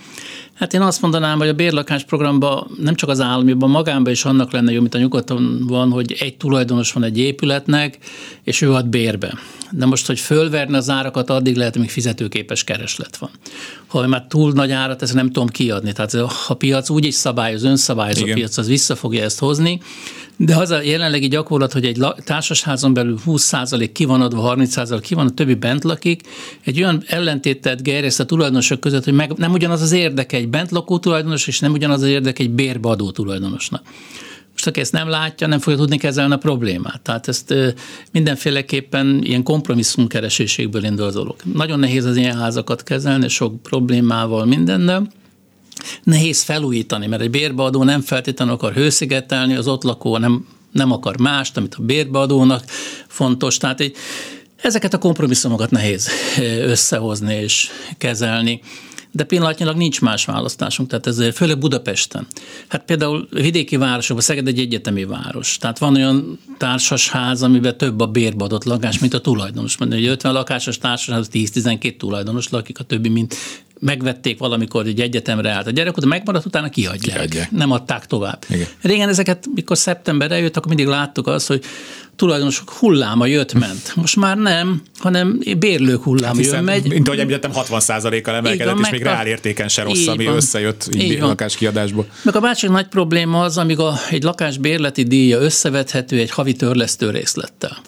Hát 0.54 0.75
én 0.75 0.80
azt 0.80 1.00
mondanám, 1.00 1.38
hogy 1.38 1.49
a 1.49 1.52
bérlakásprogramban 1.52 2.70
nem 2.80 2.94
csak 2.94 3.08
az 3.08 3.20
államiban, 3.20 3.70
magánban 3.70 4.12
is 4.12 4.25
annak 4.25 4.52
lenne 4.52 4.73
jó, 4.73 4.80
mint 4.80 4.94
a 4.94 4.99
nyugaton 4.99 5.64
van, 5.66 5.90
hogy 5.90 6.16
egy 6.18 6.37
tulajdonos 6.37 6.92
van 6.92 7.02
egy 7.02 7.18
épületnek, 7.18 7.99
és 8.42 8.61
ő 8.61 8.73
ad 8.73 8.87
bérbe. 8.87 9.38
De 9.70 9.87
most, 9.87 10.06
hogy 10.06 10.20
fölverne 10.44 10.76
az 10.76 10.90
árakat, 10.90 11.30
addig 11.30 11.56
lehet, 11.56 11.76
amíg 11.76 11.90
fizetőképes 11.90 12.64
kereslet 12.64 13.16
van. 13.16 13.30
ha 13.86 14.06
már 14.06 14.24
túl 14.28 14.52
nagy 14.52 14.70
árat, 14.70 15.02
ezt 15.02 15.14
nem 15.14 15.26
tudom 15.30 15.48
kiadni. 15.48 15.92
Tehát 15.92 16.14
a 16.48 16.54
piac 16.54 16.90
úgy 16.90 17.04
is 17.04 17.14
szabályoz, 17.14 17.62
önszabályozó 17.62 18.22
Igen. 18.22 18.34
piac, 18.34 18.56
az 18.56 18.66
vissza 18.66 18.96
fogja 18.96 19.22
ezt 19.22 19.38
hozni. 19.38 19.80
De 20.36 20.56
az 20.56 20.70
a 20.70 20.82
jelenlegi 20.82 21.28
gyakorlat, 21.28 21.72
hogy 21.72 21.84
egy 21.84 22.04
társasházon 22.24 22.94
belül 22.94 23.18
20% 23.26 23.90
ki 23.92 24.04
van 24.04 24.20
adva, 24.20 24.54
30% 24.56 24.98
ki 25.02 25.14
van, 25.14 25.26
a 25.26 25.30
többi 25.30 25.54
bent 25.54 25.84
lakik, 25.84 26.20
egy 26.64 26.78
olyan 26.78 27.02
ellentétet 27.06 27.82
gerjeszt 27.82 28.20
a 28.20 28.24
tulajdonosok 28.24 28.80
között, 28.80 29.04
hogy 29.04 29.12
meg 29.12 29.32
nem 29.36 29.52
ugyanaz 29.52 29.82
az 29.82 29.92
érdeke 29.92 30.36
egy 30.36 30.48
bent 30.48 30.70
lakó 30.70 30.98
tulajdonos, 30.98 31.46
és 31.46 31.58
nem 31.58 31.72
ugyanaz 31.72 32.02
az 32.02 32.08
érdeke 32.08 32.42
egy 32.42 32.50
bérbeadó 32.50 33.10
tulajdonosnak. 33.10 33.82
Most 34.54 34.66
aki 34.66 34.80
ezt 34.80 34.92
nem 34.92 35.08
látja, 35.08 35.46
nem 35.46 35.58
fogja 35.58 35.78
tudni 35.78 35.96
kezelni 35.96 36.34
a 36.34 36.38
problémát. 36.38 37.00
Tehát 37.00 37.28
ezt 37.28 37.54
mindenféleképpen 38.12 39.20
ilyen 39.23 39.42
kompromisszum 39.42 40.06
kereséségből 40.06 40.84
indul 40.84 41.06
az 41.06 41.14
dolog. 41.14 41.37
Nagyon 41.52 41.78
nehéz 41.78 42.04
az 42.04 42.16
ilyen 42.16 42.38
házakat 42.38 42.82
kezelni, 42.82 43.28
sok 43.28 43.62
problémával, 43.62 44.44
mindennel. 44.44 45.11
Nehéz 46.02 46.42
felújítani, 46.42 47.06
mert 47.06 47.23
egy 47.23 47.30
bérbeadó 47.30 47.82
nem 47.82 48.00
feltétlenül 48.00 48.54
akar 48.54 48.73
hőszigetelni, 48.73 49.54
az 49.54 49.66
ott 49.66 49.82
lakó 49.82 50.18
nem, 50.18 50.46
nem 50.73 50.92
akar 50.92 51.18
mást, 51.18 51.56
amit 51.56 51.75
a 51.75 51.82
bérbeadónak 51.82 52.64
fontos. 53.06 53.56
Tehát 53.56 53.80
egy, 53.80 53.96
ezeket 54.56 54.94
a 54.94 54.99
kompromisszumokat 54.99 55.70
nehéz 55.70 56.08
összehozni 56.73 57.34
és 57.34 57.68
kezelni 57.99 58.61
de 59.14 59.25
pillanatnyilag 59.25 59.76
nincs 59.76 60.00
más 60.00 60.25
választásunk, 60.25 60.88
tehát 60.88 61.06
ez 61.06 61.35
főleg 61.35 61.59
Budapesten. 61.59 62.26
Hát 62.68 62.85
például 62.85 63.28
vidéki 63.30 63.76
városokban, 63.76 64.25
Szeged 64.25 64.47
egy 64.47 64.59
egyetemi 64.59 65.04
város, 65.04 65.56
tehát 65.56 65.78
van 65.78 65.94
olyan 65.94 66.38
társasház, 66.59 67.42
amiben 67.42 67.76
több 67.76 68.00
a 68.00 68.06
bérbadott 68.06 68.64
lakás, 68.64 68.99
mint 68.99 69.14
a 69.14 69.21
tulajdonos. 69.21 69.76
Mondja, 69.76 69.99
hogy 69.99 70.06
50 70.06 70.33
lakásos 70.33 70.78
társasház, 70.78 71.28
10-12 71.33 71.97
tulajdonos 71.97 72.49
lakik, 72.49 72.78
a 72.78 72.85
többi, 72.85 73.09
mint 73.09 73.37
megvették 73.80 74.38
valamikor 74.38 74.87
egy 74.87 75.00
egyetemre 75.00 75.50
állt 75.50 75.66
a 75.66 75.71
gyerek, 75.71 75.94
de 75.94 76.06
megmaradt, 76.06 76.44
utána 76.44 76.68
kiadják. 76.68 77.16
kiadják. 77.16 77.50
Nem 77.50 77.71
adták 77.71 78.06
tovább. 78.06 78.44
Igen. 78.49 78.66
Régen 78.80 79.09
ezeket, 79.09 79.47
mikor 79.54 79.78
szeptemberre 79.78 80.38
jött, 80.38 80.56
akkor 80.56 80.68
mindig 80.68 80.87
láttuk 80.87 81.26
azt, 81.26 81.47
hogy 81.47 81.64
tulajdonosok 82.16 82.71
hulláma 82.71 83.26
jött-ment. 83.26 83.92
Most 83.94 84.16
már 84.16 84.37
nem, 84.37 84.83
hanem 84.99 85.40
bérlők 85.59 86.02
hulláma 86.02 86.37
hát 86.37 86.44
jön 86.44 86.64
megy. 86.64 86.88
Mint 86.88 87.06
ahogy 87.06 87.21
említettem, 87.21 87.50
60%-kal 87.54 88.35
emelkedett, 88.35 88.78
és 88.78 88.90
még 88.90 89.02
reálértéken 89.02 89.68
se 89.68 89.83
rossz, 89.83 90.06
ami 90.06 90.25
van. 90.25 90.35
összejött 90.35 90.88
így 90.97 91.21
lakáskiadásból. 91.21 92.06
Meg 92.23 92.37
a 92.37 92.40
másik 92.40 92.71
nagy 92.71 92.87
probléma 92.87 93.40
az, 93.40 93.59
amíg 93.59 93.78
a, 93.78 93.94
egy 94.11 94.23
lakás 94.23 94.59
bérleti 94.59 95.02
díja 95.02 95.38
összevethető 95.40 96.18
egy 96.18 96.30
havi 96.30 96.52
törlesztő 96.52 97.11
részlettel 97.11 97.83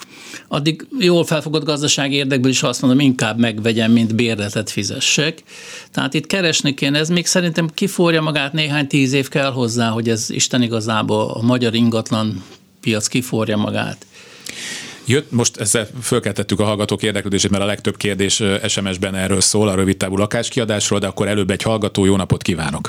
addig 0.49 0.87
jól 0.99 1.25
felfogott 1.25 1.65
gazdasági 1.65 2.15
érdekből 2.15 2.51
is 2.51 2.63
azt 2.63 2.83
mondom, 2.83 3.01
inkább 3.01 3.39
megvegyem, 3.39 3.93
mint 3.93 4.15
bérletet 4.15 4.71
fizessek. 4.71 5.43
Tehát 5.93 6.15
itt 6.15 6.27
keresni 6.27 6.75
kéne, 6.75 6.99
ez 6.99 7.09
még 7.09 7.27
szerintem 7.27 7.69
kiforja 7.75 8.21
magát, 8.21 8.53
néhány 8.53 8.87
tíz 8.87 9.13
év 9.13 9.29
kell 9.29 9.51
hozzá, 9.51 9.89
hogy 9.89 10.09
ez 10.09 10.31
Isten 10.31 10.63
igazából 10.63 11.31
a 11.31 11.43
magyar 11.43 11.75
ingatlan 11.75 12.45
piac 12.81 13.07
kiforja 13.07 13.57
magát. 13.57 14.07
Jött, 15.07 15.31
most 15.31 15.57
ezzel 15.57 15.87
fölkeltettük 16.03 16.61
a 16.61 16.65
hallgatók 16.65 17.03
érdeklődését, 17.03 17.51
mert 17.51 17.63
a 17.63 17.67
legtöbb 17.67 17.97
kérdés 17.97 18.43
SMS-ben 18.67 19.15
erről 19.15 19.41
szól, 19.41 19.69
a 19.69 19.75
rövid 19.75 19.97
távú 19.97 20.17
lakáskiadásról, 20.17 20.99
de 20.99 21.07
akkor 21.07 21.29
előbb 21.29 21.51
egy 21.51 21.63
hallgató, 21.63 22.05
jó 22.05 22.17
napot 22.17 22.43
kívánok! 22.43 22.89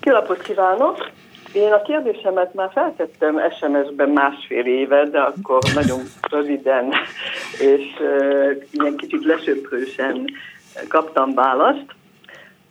Jó 0.00 0.14
kívánok! 0.42 1.10
Én 1.52 1.72
a 1.72 1.82
kérdésemet 1.82 2.54
már 2.54 2.70
feltettem 2.72 3.40
SMS-ben 3.58 4.08
másfél 4.08 4.64
éve, 4.64 5.04
de 5.04 5.20
akkor 5.20 5.62
nagyon 5.74 6.00
röviden 6.30 6.92
és 7.58 7.82
uh, 8.00 8.62
ilyen 8.70 8.96
kicsit 8.96 9.24
lesöprősen 9.24 10.24
kaptam 10.88 11.34
választ. 11.34 11.86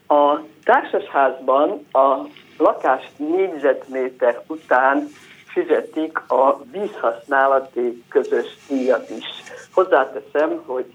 A 0.07 0.39
társasházban 0.63 1.85
a 1.91 2.27
lakás 2.57 3.03
négyzetméter 3.17 4.41
után 4.47 5.07
fizetik 5.53 6.17
a 6.27 6.61
vízhasználati 6.71 8.03
közös 8.09 8.57
díjat 8.69 9.09
is. 9.09 9.25
Hozzáteszem, 9.73 10.61
hogy 10.65 10.85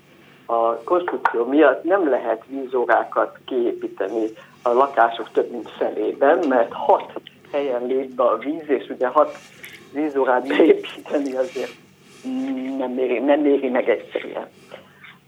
a 0.46 0.75
konstrukció 0.75 1.44
miatt 1.44 1.84
nem 1.84 2.08
lehet 2.08 2.44
vízórákat 2.46 3.38
kiépíteni 3.44 4.25
a 4.62 4.68
lakások 4.68 5.30
több 5.32 5.50
mint 5.50 5.70
felében, 5.70 6.46
mert 6.48 6.72
hat 6.72 7.12
helyen 7.52 7.86
lép 7.86 8.10
be 8.10 8.22
a 8.22 8.38
víz, 8.38 8.68
és 8.68 8.88
ugye 8.88 9.06
hat 9.06 9.36
vízórát 9.92 10.46
beépíteni 10.56 11.36
azért 11.36 11.75
nem 12.78 12.90
méri, 12.90 13.18
nem 13.18 13.40
méri 13.40 13.68
meg 13.68 13.88
egyszerűen. 13.88 14.48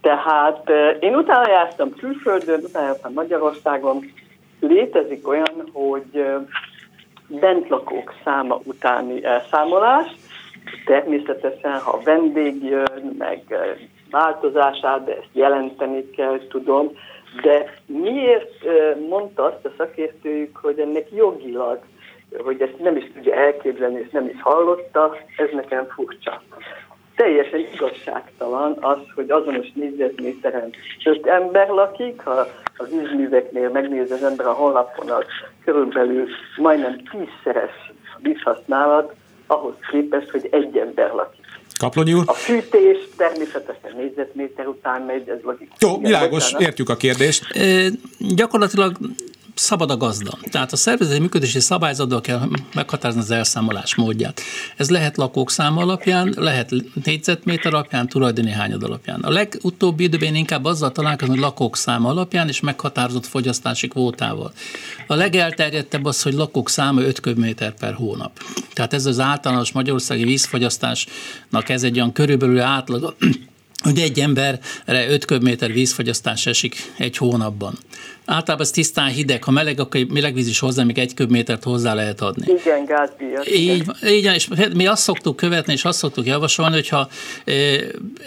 Tehát 0.01 0.71
én 1.01 1.15
utána 1.17 1.49
jártam 1.49 1.95
külföldön, 1.95 2.61
utána 2.63 2.87
jártam 2.87 3.13
Magyarországon, 3.13 4.13
létezik 4.61 5.29
olyan, 5.29 5.71
hogy 5.73 6.25
bentlakók 7.29 8.15
száma 8.25 8.61
utáni 8.65 9.25
elszámolás, 9.25 10.07
természetesen, 10.85 11.79
ha 11.79 12.01
vendég 12.05 12.63
jön, 12.63 13.15
meg 13.19 13.43
változását, 14.11 15.05
de 15.05 15.13
ezt 15.13 15.29
jelenteni 15.33 16.11
kell, 16.11 16.41
tudom, 16.49 16.93
de 17.43 17.75
miért 17.87 18.65
mondta 19.09 19.45
azt 19.45 19.65
a 19.65 19.73
szakértőjük, 19.77 20.57
hogy 20.57 20.79
ennek 20.79 21.07
jogilag, 21.15 21.79
hogy 22.45 22.61
ezt 22.61 22.79
nem 22.79 22.97
is 22.97 23.11
tudja 23.15 23.35
elképzelni, 23.35 24.01
és 24.01 24.11
nem 24.11 24.29
is 24.29 24.41
hallotta, 24.43 25.17
ez 25.37 25.49
nekem 25.53 25.87
furcsa. 25.87 26.43
Teljesen 27.19 27.61
igazságtalan 27.75 28.77
az, 28.81 28.99
hogy 29.15 29.31
azonos 29.31 29.67
négyzetméteren 29.75 30.71
öt 31.05 31.27
ember 31.27 31.69
lakik, 31.69 32.21
ha 32.21 32.47
az 32.77 32.89
üzműveknél 32.93 33.71
megnéz 33.71 34.11
az 34.11 34.23
ember 34.23 34.47
a 34.47 34.53
honlapon, 34.53 35.11
az 35.11 35.25
körülbelül 35.65 36.27
majdnem 36.57 36.97
tízszeres 37.11 37.93
vízhasználat, 38.19 39.15
ahhoz 39.47 39.75
képest, 39.91 40.31
hogy 40.31 40.49
egy 40.51 40.77
ember 40.77 41.11
lakik. 41.13 41.45
Kaplonyi 41.79 42.13
úr? 42.13 42.23
A 42.27 42.33
fűtés 42.33 42.97
természetesen 43.17 43.97
négyzetméter 43.97 44.67
után 44.67 45.03
megy, 45.03 45.29
ez 45.29 45.39
logikus. 45.43 45.77
Jó, 45.81 45.99
világos, 45.99 46.55
értjük 46.59 46.89
a 46.89 46.97
kérdést. 46.97 47.57
E, 47.57 47.89
gyakorlatilag 48.19 48.97
szabad 49.59 49.91
a 49.91 49.97
gazda. 49.97 50.39
Tehát 50.51 50.73
a 50.73 50.77
szervezeti 50.77 51.21
működési 51.21 51.61
szabályzatban 51.61 52.21
kell 52.21 52.49
meghatározni 52.75 53.21
az 53.23 53.31
elszámolás 53.31 53.95
módját. 53.95 54.41
Ez 54.77 54.91
lehet 54.91 55.17
lakók 55.17 55.51
száma 55.51 55.81
alapján, 55.81 56.35
lehet 56.37 56.75
négyzetméter 57.05 57.75
alapján, 57.75 58.09
tulajdoni 58.09 58.51
hányad 58.51 58.83
alapján. 58.83 59.21
A 59.21 59.31
legutóbbi 59.31 60.03
időben 60.03 60.35
inkább 60.35 60.65
azzal 60.65 60.93
találkozom, 60.93 61.35
hogy 61.35 61.43
lakók 61.43 61.77
száma 61.77 62.09
alapján 62.09 62.49
és 62.49 62.61
meghatározott 62.61 63.27
fogyasztási 63.27 63.89
kvótával. 63.89 64.53
A 65.07 65.15
legelterjedtebb 65.15 66.05
az, 66.05 66.23
hogy 66.23 66.35
lakók 66.35 66.71
száma 66.71 67.01
5 67.01 67.21
köbméter 67.21 67.75
per 67.75 67.95
hónap. 67.95 68.39
Tehát 68.73 68.93
ez 68.93 69.07
az 69.07 69.21
általános 69.21 69.73
magyarországi 69.73 70.25
vízfogyasztásnak 70.25 71.69
ez 71.69 71.83
egy 71.83 71.97
olyan 71.97 72.13
körülbelül 72.13 72.61
átlag 72.61 73.17
hogy 73.83 73.99
egy 73.99 74.21
emberre 74.21 75.09
5 75.09 75.25
köbméter 75.25 75.73
vízfogyasztás 75.73 76.47
esik 76.47 76.93
egy 76.97 77.17
hónapban. 77.17 77.79
Általában 78.31 78.67
ez 78.67 78.71
tisztán 78.71 79.09
hideg, 79.09 79.45
ha 79.45 79.51
meleg, 79.51 79.81
akkor 79.81 80.07
melegvíz 80.09 80.49
is 80.49 80.59
hozzá, 80.59 80.83
még 80.83 80.99
egy 80.99 81.15
köbmétert 81.15 81.65
hozzá 81.65 81.95
lehet 81.95 82.21
adni. 82.21 82.53
Igen, 82.63 82.85
gázbíjat. 82.85 83.51
Így, 83.51 83.85
így, 84.09 84.31
és 84.35 84.49
mi 84.75 84.87
azt 84.87 85.03
szoktuk 85.03 85.37
követni, 85.37 85.73
és 85.73 85.85
azt 85.85 85.99
szoktuk 85.99 86.27
javasolni, 86.27 86.75
hogyha 86.75 87.09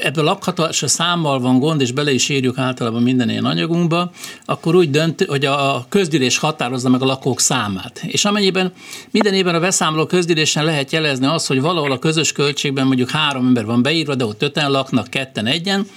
ebből 0.02 0.24
lakhatás 0.24 0.84
számmal 0.88 1.40
van 1.40 1.60
gond, 1.60 1.82
és 1.82 1.92
bele 1.92 2.12
is 2.12 2.30
írjuk 2.30 2.58
általában 2.58 3.02
minden 3.02 3.30
ilyen 3.30 3.46
anyagunkba, 3.46 4.12
akkor 4.46 4.76
úgy 4.76 4.90
dönt, 4.90 5.26
hogy 5.28 5.46
a 5.46 5.86
közgyűlés 5.90 6.38
határozza 6.38 6.90
meg 6.90 7.02
a 7.02 7.06
lakók 7.06 7.40
számát. 7.40 8.02
És 8.08 8.26
amennyiben 8.26 8.74
minden 9.12 9.34
évben 9.34 9.56
a 9.56 9.60
beszámoló 9.60 10.06
közgyűlésen 10.06 10.66
lehet 10.66 10.92
jelezni 10.92 11.26
azt, 11.26 11.48
hogy 11.48 11.62
valahol 11.62 11.92
a 11.92 12.00
közös 12.00 12.32
költségben 12.32 12.88
mondjuk 12.88 13.10
három 13.10 13.46
ember 13.46 13.66
van 13.66 13.82
beírva, 13.82 14.16
de 14.16 14.26
ott 14.26 14.42
öten 14.42 14.72
laknak, 14.72 15.08
ketten 15.08 15.46
egyen, 15.46 15.88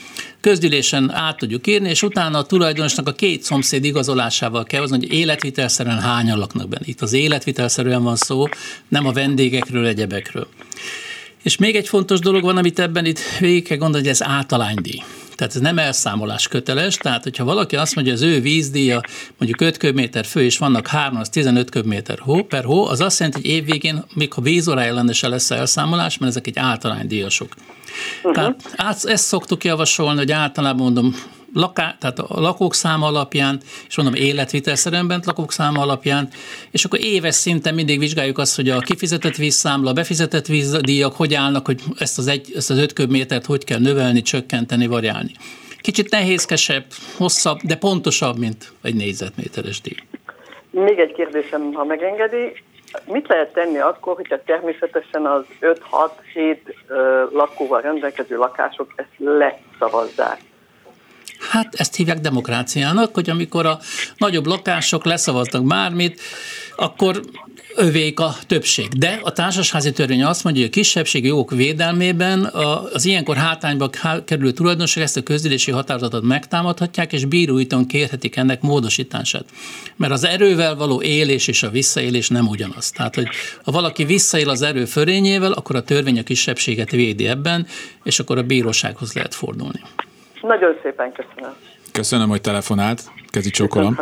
közgyűlésen 0.41 1.11
át 1.13 1.37
tudjuk 1.37 1.67
írni, 1.67 1.89
és 1.89 2.03
utána 2.03 2.39
a 2.39 2.45
tulajdonosnak 2.45 3.09
a 3.09 3.13
két 3.13 3.43
szomszéd 3.43 3.85
igazolásával 3.95 4.65
kell 4.65 4.81
hozni, 4.81 4.97
hogy 4.97 5.13
életvitelszerűen 5.13 6.01
hányan 6.01 6.39
laknak 6.39 6.69
benne. 6.69 6.85
Itt 6.87 7.01
az 7.01 7.13
életvitelszerűen 7.13 8.03
van 8.03 8.17
szó, 8.17 8.47
nem 8.89 9.07
a 9.07 9.13
vendégekről, 9.13 9.87
egyebekről. 9.87 10.47
És 11.43 11.57
még 11.57 11.77
egy 11.77 11.89
fontos 11.89 12.19
dolog 12.19 12.43
van, 12.43 12.57
amit 12.57 12.79
ebben 12.79 13.05
itt 13.05 13.19
végig 13.41 13.65
kell 13.65 13.77
gondolni, 13.77 14.07
hogy 14.07 14.15
ez 14.15 14.23
általánydíj. 14.23 15.03
Tehát 15.35 15.55
ez 15.55 15.61
nem 15.61 15.79
elszámolás 15.79 16.49
köteles, 16.49 16.97
tehát 16.97 17.23
hogyha 17.23 17.45
valaki 17.45 17.77
azt 17.77 17.95
mondja, 17.95 18.13
hogy 18.13 18.23
az 18.23 18.29
ő 18.29 18.41
vízdíja 18.41 19.01
mondjuk 19.39 19.61
5 19.61 19.77
köbméter 19.77 20.25
fő, 20.25 20.43
és 20.43 20.59
vannak 20.59 20.87
3, 20.87 21.17
az 21.17 21.29
15 21.29 21.71
köbméter 21.71 22.19
hó, 22.19 22.43
per 22.43 22.65
hó, 22.65 22.87
az 22.87 23.01
azt 23.01 23.19
jelenti, 23.19 23.41
hogy 23.41 23.51
évvégén, 23.51 24.05
még 24.15 24.33
ha 24.33 24.41
vízorája 24.41 24.95
lenne, 24.95 25.13
se 25.13 25.29
lesz 25.29 25.51
elszámolás, 25.51 26.19
mert 26.19 26.31
ezek 26.31 26.47
egy 26.47 26.59
általánydíjasok. 26.59 27.49
Uh-huh. 28.23 28.57
Tehát 28.77 29.05
ezt 29.05 29.25
szoktuk 29.25 29.65
javasolni, 29.65 30.19
hogy 30.19 30.33
általában 30.33 30.83
mondom, 30.83 31.15
laká, 31.55 31.97
tehát 32.01 32.19
a 32.19 32.41
lakók 32.41 32.75
száma 32.75 33.07
alapján, 33.07 33.61
és 33.89 33.97
mondom 33.97 34.15
életvitelszerűen 34.15 35.07
bent 35.07 35.27
lakók 35.27 35.53
száma 35.53 35.81
alapján, 35.81 36.29
és 36.71 36.85
akkor 36.85 36.99
éves 37.03 37.35
szinten 37.35 37.75
mindig 37.75 37.99
vizsgáljuk 37.99 38.39
azt, 38.39 38.57
hogy 38.57 38.69
a 38.69 38.79
kifizetett 38.79 39.37
vízszámla, 39.37 39.91
a 39.91 39.93
befizetett 39.93 40.47
vízdíjak 40.47 41.17
hogy 41.17 41.35
állnak, 41.35 41.67
hogy 41.67 41.81
ezt 41.99 42.19
az, 42.19 42.27
egy, 42.27 42.53
ezt 42.55 42.71
az 42.71 42.79
öt 42.79 42.93
köbmétert 42.93 43.47
hogy 43.47 43.65
kell 43.65 43.81
növelni, 43.81 44.23
csökkenteni, 44.23 44.87
variálni. 44.87 45.33
kicsit 45.81 46.11
nehézkesebb, 46.11 46.85
hosszabb, 47.17 47.59
de 47.59 47.77
pontosabb, 47.77 48.39
mint 48.39 48.73
egy 48.83 48.95
négyzetméteres 48.95 49.81
díj. 49.81 49.97
Még 50.71 50.99
egy 50.99 51.13
kérdésem, 51.13 51.73
ha 51.73 51.85
megengedi. 51.85 52.63
Mit 53.05 53.29
lehet 53.29 53.53
tenni 53.53 53.79
akkor, 53.79 54.15
hogyha 54.15 54.43
természetesen 54.43 55.27
az 55.27 55.45
5-6-7 55.61 56.57
lakóval 57.33 57.81
rendelkező 57.81 58.37
lakások 58.37 58.93
ezt 58.97 59.09
leszavazzák? 59.19 60.39
Hát 61.51 61.75
ezt 61.75 61.97
hívják 61.97 62.19
demokráciának, 62.19 63.15
hogy 63.15 63.31
amikor 63.31 63.67
a 63.67 63.81
nagyobb 64.17 64.47
lakások 64.47 65.05
leszavaznak 65.05 65.65
bármit, 65.65 66.21
akkor 66.77 67.21
övék 67.77 68.21
a 68.21 68.37
többség. 68.47 68.89
De 68.89 69.19
a 69.23 69.33
társasházi 69.33 69.93
törvény 69.93 70.25
azt 70.25 70.45
mondja, 70.45 70.63
hogy 70.63 70.71
a 70.71 70.75
kisebbségi 70.75 71.27
jogok 71.27 71.51
védelmében 71.51 72.45
az 72.93 73.05
ilyenkor 73.05 73.37
hátányba 73.37 73.91
kerülő 74.25 74.53
tulajdonosok 74.53 75.03
ezt 75.03 75.17
a 75.17 75.23
közülési 75.23 75.71
határozatot 75.71 76.23
megtámadhatják, 76.23 77.13
és 77.13 77.25
bíróíton 77.25 77.87
kérhetik 77.87 78.37
ennek 78.37 78.61
módosítását. 78.61 79.45
Mert 79.97 80.13
az 80.13 80.25
erővel 80.25 80.75
való 80.75 81.03
élés 81.03 81.47
és 81.47 81.63
a 81.63 81.71
visszaélés 81.71 82.29
nem 82.29 82.47
ugyanaz. 82.47 82.91
Tehát, 82.91 83.15
hogy 83.15 83.29
ha 83.65 83.73
valaki 83.73 84.05
visszaél 84.05 84.49
az 84.49 84.63
erő 84.63 84.85
fölényével, 84.85 85.53
akkor 85.53 85.77
a 85.77 85.83
törvény 85.83 86.19
a 86.19 86.23
kisebbséget 86.23 86.91
védi 86.91 87.27
ebben, 87.27 87.67
és 88.05 88.19
akkor 88.19 88.39
a 88.39 88.43
bírósághoz 88.43 89.13
lehet 89.13 89.35
fordulni. 89.35 89.81
Nagyon 90.47 90.79
szépen 90.83 91.13
köszönöm. 91.13 91.55
Köszönöm, 91.93 92.29
hogy 92.29 92.41
telefonált. 92.41 93.03
Kezi 93.35 93.51
csókolom. 93.51 93.99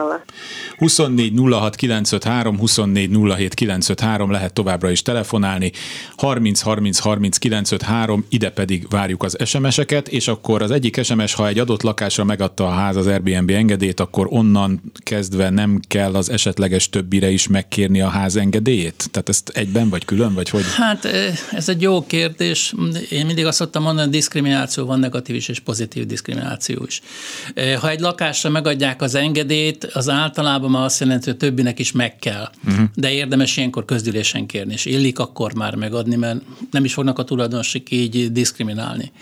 24 0.79 1.33
06 1.51 1.77
953, 1.77 2.59
24 2.59 3.11
07 3.11 3.55
953, 3.55 4.31
lehet 4.31 4.53
továbbra 4.53 4.91
is 4.91 5.03
telefonálni. 5.03 5.73
30 6.17 6.61
30 6.61 6.99
30 6.99 7.39
953, 7.39 8.25
ide 8.29 8.51
pedig 8.51 8.87
várjuk 8.91 9.23
az 9.23 9.37
SMS-eket, 9.45 10.09
és 10.09 10.29
akkor 10.29 10.63
az 10.63 10.71
egyik 10.71 11.03
SMS, 11.03 11.35
ha 11.35 11.49
egy 11.49 11.59
adott 11.59 11.83
lakásra 11.83 12.25
megadta 12.25 12.67
a 12.67 12.71
ház 12.71 12.97
az 12.97 13.07
Airbnb 13.07 13.51
engedélyt, 13.51 14.01
akkor 14.01 14.27
onnan 14.31 14.93
kezdve 15.03 15.51
nem 15.51 15.81
kell 15.89 16.15
az 16.15 16.31
esetleges 16.31 16.89
többire 16.89 17.31
is 17.31 17.49
megkérni 17.49 18.01
a 18.01 18.09
ház 18.09 18.37
engedélyét? 18.37 19.09
Tehát 19.11 19.29
ezt 19.29 19.49
egyben 19.49 19.89
vagy 19.89 20.05
külön, 20.05 20.35
vagy 20.35 20.49
hogy? 20.49 20.65
Hát 20.77 21.05
ez 21.51 21.69
egy 21.69 21.83
jó 21.83 22.07
kérdés. 22.07 22.75
Én 23.11 23.27
mindig 23.27 23.47
azt 23.47 23.57
szoktam 23.57 23.83
mondani, 23.83 24.07
hogy 24.07 24.17
diszkrimináció 24.17 24.87
van 24.87 24.99
negatív 24.99 25.37
is 25.37 25.49
és 25.49 25.61
pozitív 25.61 26.07
diszkrimináció 26.07 26.85
is. 26.87 27.01
Ha 27.81 27.91
egy 27.91 28.01
lakásra 28.01 28.51
megadják 28.51 29.03
az 29.03 29.21
engedélyt, 29.23 29.85
az 29.85 30.09
általában 30.09 30.71
már 30.71 30.85
azt 30.85 31.01
jelenti, 31.01 31.29
hogy 31.29 31.39
többinek 31.39 31.79
is 31.79 31.93
meg 31.93 32.17
kell. 32.17 32.51
Uh-huh. 32.67 32.85
De 32.95 33.13
érdemes 33.13 33.57
ilyenkor 33.57 33.85
közgyűlésen 33.85 34.47
kérni, 34.47 34.73
és 34.73 34.85
illik 34.85 35.19
akkor 35.19 35.55
már 35.55 35.75
megadni, 35.75 36.17
mert 36.17 36.41
nem 36.71 36.85
is 36.85 36.93
fognak 36.93 37.19
a 37.19 37.25
tulajdonosok 37.25 37.91
így 37.91 38.33
diszkriminálni. 38.33 39.13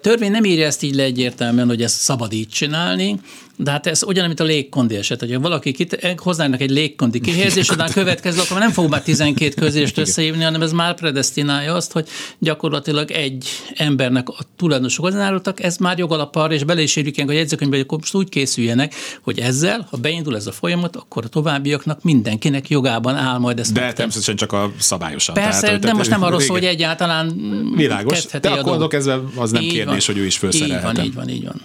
Törvény 0.00 0.30
nem 0.30 0.44
írja 0.44 0.66
ezt 0.66 0.82
így 0.82 0.94
le 0.94 1.02
egyértelműen, 1.02 1.68
hogy 1.68 1.82
ezt 1.82 2.00
szabad 2.00 2.32
így 2.32 2.48
csinálni, 2.48 3.20
de 3.62 3.70
hát 3.70 3.86
ez 3.86 4.02
ugyanúgy, 4.02 4.28
mint 4.28 4.40
a 4.40 4.44
légkondi 4.44 4.96
eset, 4.96 5.20
hogy 5.20 5.40
valaki 5.40 5.72
kit, 5.72 6.16
hoznának 6.16 6.60
egy 6.60 6.70
légkondi 6.70 7.20
kihelyezés, 7.20 7.68
után 7.68 7.90
következő, 7.92 8.40
akkor 8.40 8.58
nem 8.58 8.70
fog 8.70 8.90
már 8.90 9.02
12 9.02 9.54
közést 9.54 9.98
összehívni, 9.98 10.42
hanem 10.42 10.62
ez 10.62 10.72
már 10.72 10.94
predestinálja 10.94 11.74
azt, 11.74 11.92
hogy 11.92 12.08
gyakorlatilag 12.38 13.10
egy 13.10 13.48
embernek 13.74 14.28
a 14.28 14.38
tulajdonosok 14.56 15.04
hozzájárultak, 15.04 15.62
ez 15.62 15.76
már 15.76 15.98
jogalap 15.98 16.36
arra, 16.36 16.54
és 16.54 16.64
bele 16.64 16.82
is 16.82 16.96
írjuk 16.96 17.16
hogy 17.16 17.28
a 17.28 17.32
jegyzőkönyvben, 17.32 17.78
hogy 17.78 17.86
akkor 17.88 17.98
most 17.98 18.14
úgy 18.14 18.28
készüljenek, 18.28 18.94
hogy 19.22 19.38
ezzel, 19.38 19.86
ha 19.90 19.96
beindul 19.96 20.36
ez 20.36 20.46
a 20.46 20.52
folyamat, 20.52 20.96
akkor 20.96 21.24
a 21.24 21.28
továbbiaknak 21.28 22.02
mindenkinek 22.02 22.68
jogában 22.68 23.14
áll 23.14 23.38
majd 23.38 23.58
ezt. 23.58 23.72
De 23.72 23.92
természetesen 23.92 24.36
csak 24.36 24.52
a 24.52 24.72
szabályosan. 24.78 25.34
Persze, 25.34 25.60
tehát, 25.60 25.80
de 25.80 25.92
most 25.92 26.10
nem 26.10 26.22
arról 26.22 26.40
szól, 26.40 26.56
hogy 26.56 26.66
egyáltalán 26.66 27.34
Világos, 27.76 28.24
de 28.40 28.50
akkor 28.50 28.88
kezdve 28.88 29.20
az 29.36 29.50
nem 29.50 29.62
kérdés, 29.62 30.06
hogy 30.06 30.18
ő 30.18 30.24
is 30.24 30.36
felszerelhetem. 30.36 31.04
Így 31.04 31.14
van, 31.14 31.28
így 31.28 31.28
van, 31.28 31.28
így 31.28 31.44
van. 31.44 31.62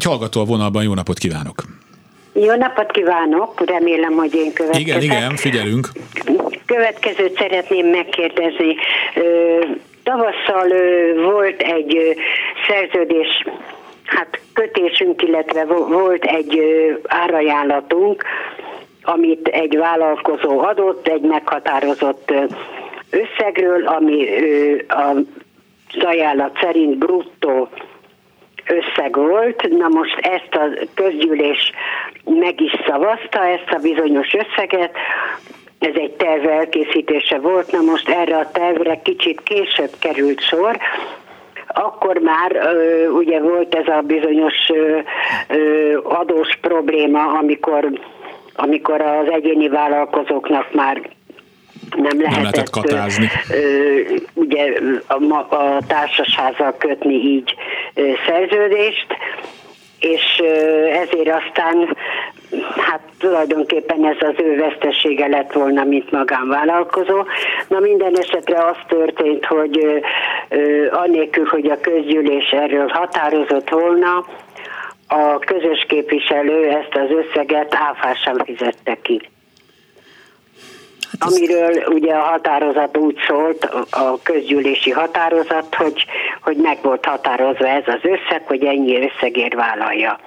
Egy 0.00 0.06
hallgató 0.06 0.40
a 0.40 0.44
vonalban, 0.44 0.82
jó 0.82 0.94
napot 0.94 1.18
kívánok! 1.18 1.62
Jó 2.32 2.54
napot 2.54 2.90
kívánok, 2.90 3.66
remélem, 3.66 4.12
hogy 4.12 4.34
én 4.34 4.52
következek. 4.52 4.86
Igen, 4.86 5.02
igen, 5.02 5.36
figyelünk. 5.36 5.88
Következőt 6.66 7.38
szeretném 7.38 7.86
megkérdezni. 7.86 8.76
Tavasszal 10.02 10.68
volt 11.32 11.60
egy 11.60 12.16
szerződés, 12.68 13.44
hát 14.04 14.40
kötésünk, 14.52 15.22
illetve 15.22 15.64
volt 15.64 16.24
egy 16.24 16.60
árajánlatunk, 17.06 18.24
amit 19.02 19.48
egy 19.48 19.76
vállalkozó 19.76 20.58
adott, 20.58 21.08
egy 21.08 21.22
meghatározott 21.22 22.32
összegről, 23.10 23.86
ami 23.86 24.26
a 24.88 25.16
ajánlat 26.04 26.58
szerint 26.60 26.98
bruttó 26.98 27.68
összeg 28.70 29.16
volt. 29.16 29.68
Na 29.68 29.88
most 29.88 30.18
ezt 30.18 30.54
a 30.54 30.86
közgyűlés 30.94 31.72
meg 32.24 32.60
is 32.60 32.72
szavazta, 32.86 33.46
ezt 33.46 33.70
a 33.70 33.78
bizonyos 33.82 34.34
összeget, 34.34 34.96
ez 35.78 35.94
egy 35.94 36.12
terv 36.12 36.46
elkészítése 36.46 37.38
volt, 37.38 37.72
na 37.72 37.80
most 37.80 38.08
erre 38.08 38.36
a 38.36 38.50
tervre 38.50 39.00
kicsit 39.02 39.40
később 39.42 39.90
került 39.98 40.40
sor, 40.40 40.76
akkor 41.66 42.18
már 42.18 42.54
ö, 42.54 43.06
ugye 43.08 43.40
volt 43.40 43.74
ez 43.74 43.86
a 43.86 44.00
bizonyos 44.00 44.54
ö, 44.68 44.98
adós 46.02 46.58
probléma, 46.60 47.38
amikor, 47.38 47.90
amikor 48.54 49.00
az 49.00 49.28
egyéni 49.30 49.68
vállalkozóknak 49.68 50.72
már 50.74 51.00
nem 52.02 52.20
lehetett, 52.20 52.42
nem 52.42 52.42
lehetett 52.42 52.70
katázni. 52.70 53.28
ugye 54.34 54.72
a, 55.06 55.54
a 55.54 55.80
társasházzal 55.86 56.76
kötni 56.78 57.14
így 57.14 57.54
szerződést, 58.26 59.06
és 60.00 60.42
ezért 60.92 61.42
aztán 61.42 61.96
hát 62.76 63.00
tulajdonképpen 63.18 64.04
ez 64.04 64.16
az 64.20 64.34
ő 64.44 64.56
vesztesége 64.56 65.26
lett 65.26 65.52
volna, 65.52 65.84
mint 65.84 66.10
magánvállalkozó. 66.10 67.24
Na 67.68 67.78
minden 67.78 68.18
esetre 68.18 68.64
az 68.64 68.76
történt, 68.88 69.44
hogy 69.44 70.02
annélkül, 70.90 71.44
hogy 71.44 71.70
a 71.70 71.80
közgyűlés 71.80 72.50
erről 72.50 72.88
határozott 72.88 73.70
volna, 73.70 74.26
a 75.08 75.38
közös 75.38 75.84
képviselő 75.88 76.68
ezt 76.68 76.94
az 76.94 77.10
összeget 77.10 77.74
áfásan 77.74 78.42
fizette 78.44 78.98
ki. 79.02 79.20
Hát 81.18 81.30
amiről 81.30 81.84
ugye 81.86 82.14
a 82.14 82.20
határozat 82.20 82.96
úgy 82.96 83.16
szólt, 83.26 83.64
a 83.90 84.18
közgyűlési 84.22 84.90
határozat, 84.90 85.74
hogy, 85.74 86.04
hogy 86.42 86.56
meg 86.56 86.78
volt 86.82 87.04
határozva 87.04 87.66
ez 87.66 87.84
az 87.86 88.00
összeg, 88.02 88.42
hogy 88.46 88.64
ennyi 88.64 89.10
összegért 89.10 89.54
vállalja 89.54 90.18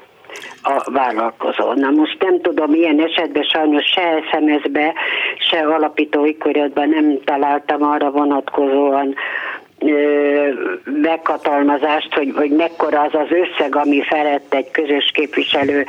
a 0.63 0.91
vállalkozó. 0.91 1.73
Na 1.73 1.89
most 1.89 2.17
nem 2.19 2.41
tudom, 2.41 2.73
ilyen 2.73 2.99
esetben 2.99 3.43
sajnos 3.43 3.85
se 3.85 4.21
SMS-be, 4.31 4.93
se 5.49 5.57
alapító 5.59 6.25
ikoratban 6.25 6.89
nem 6.89 7.19
találtam 7.25 7.83
arra 7.83 8.11
vonatkozóan 8.11 9.15
meghatalmazást, 11.01 12.13
hogy, 12.13 12.33
hogy 12.35 12.51
mekkora 12.51 13.01
az 13.01 13.13
az 13.13 13.27
összeg, 13.29 13.75
ami 13.75 14.01
felett 14.01 14.53
egy 14.53 14.71
közös 14.71 15.11
képviselő 15.13 15.85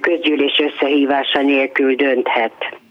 közgyűlés 0.00 0.58
összehívása 0.58 1.40
nélkül 1.42 1.94
dönthet 1.94 2.82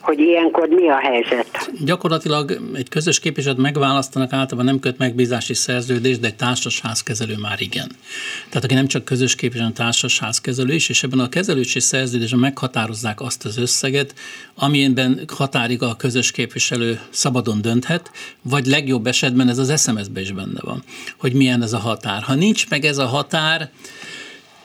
hogy 0.00 0.18
ilyenkor 0.18 0.68
mi 0.68 0.88
a 0.88 0.96
helyzet? 0.98 1.70
Gyakorlatilag 1.84 2.60
egy 2.74 2.88
közös 2.88 3.20
képviselőt 3.20 3.58
megválasztanak, 3.58 4.32
általában 4.32 4.64
nem 4.64 4.80
köt 4.80 4.98
megbízási 4.98 5.54
szerződést, 5.54 6.20
de 6.20 6.26
egy 6.26 6.36
társasházkezelő 6.36 7.36
már 7.36 7.60
igen. 7.60 7.90
Tehát 8.48 8.64
aki 8.64 8.74
nem 8.74 8.86
csak 8.86 9.04
közös 9.04 9.34
képviselő, 9.34 9.70
hanem 9.74 9.86
társasházkezelő 9.90 10.74
is, 10.74 10.88
és 10.88 11.02
ebben 11.02 11.18
a 11.18 11.28
kezelősi 11.28 11.80
szerződésben 11.80 12.40
meghatározzák 12.40 13.20
azt 13.20 13.44
az 13.44 13.58
összeget, 13.58 14.14
amilyenben 14.54 15.20
határig 15.36 15.82
a 15.82 15.96
közös 15.96 16.30
képviselő 16.30 17.00
szabadon 17.10 17.60
dönthet, 17.60 18.10
vagy 18.42 18.66
legjobb 18.66 19.06
esetben 19.06 19.48
ez 19.48 19.58
az 19.58 19.82
SMS-ben 19.82 20.22
is 20.22 20.32
benne 20.32 20.60
van, 20.60 20.82
hogy 21.16 21.32
milyen 21.32 21.62
ez 21.62 21.72
a 21.72 21.78
határ. 21.78 22.22
Ha 22.22 22.34
nincs 22.34 22.68
meg 22.68 22.84
ez 22.84 22.98
a 22.98 23.06
határ, 23.06 23.70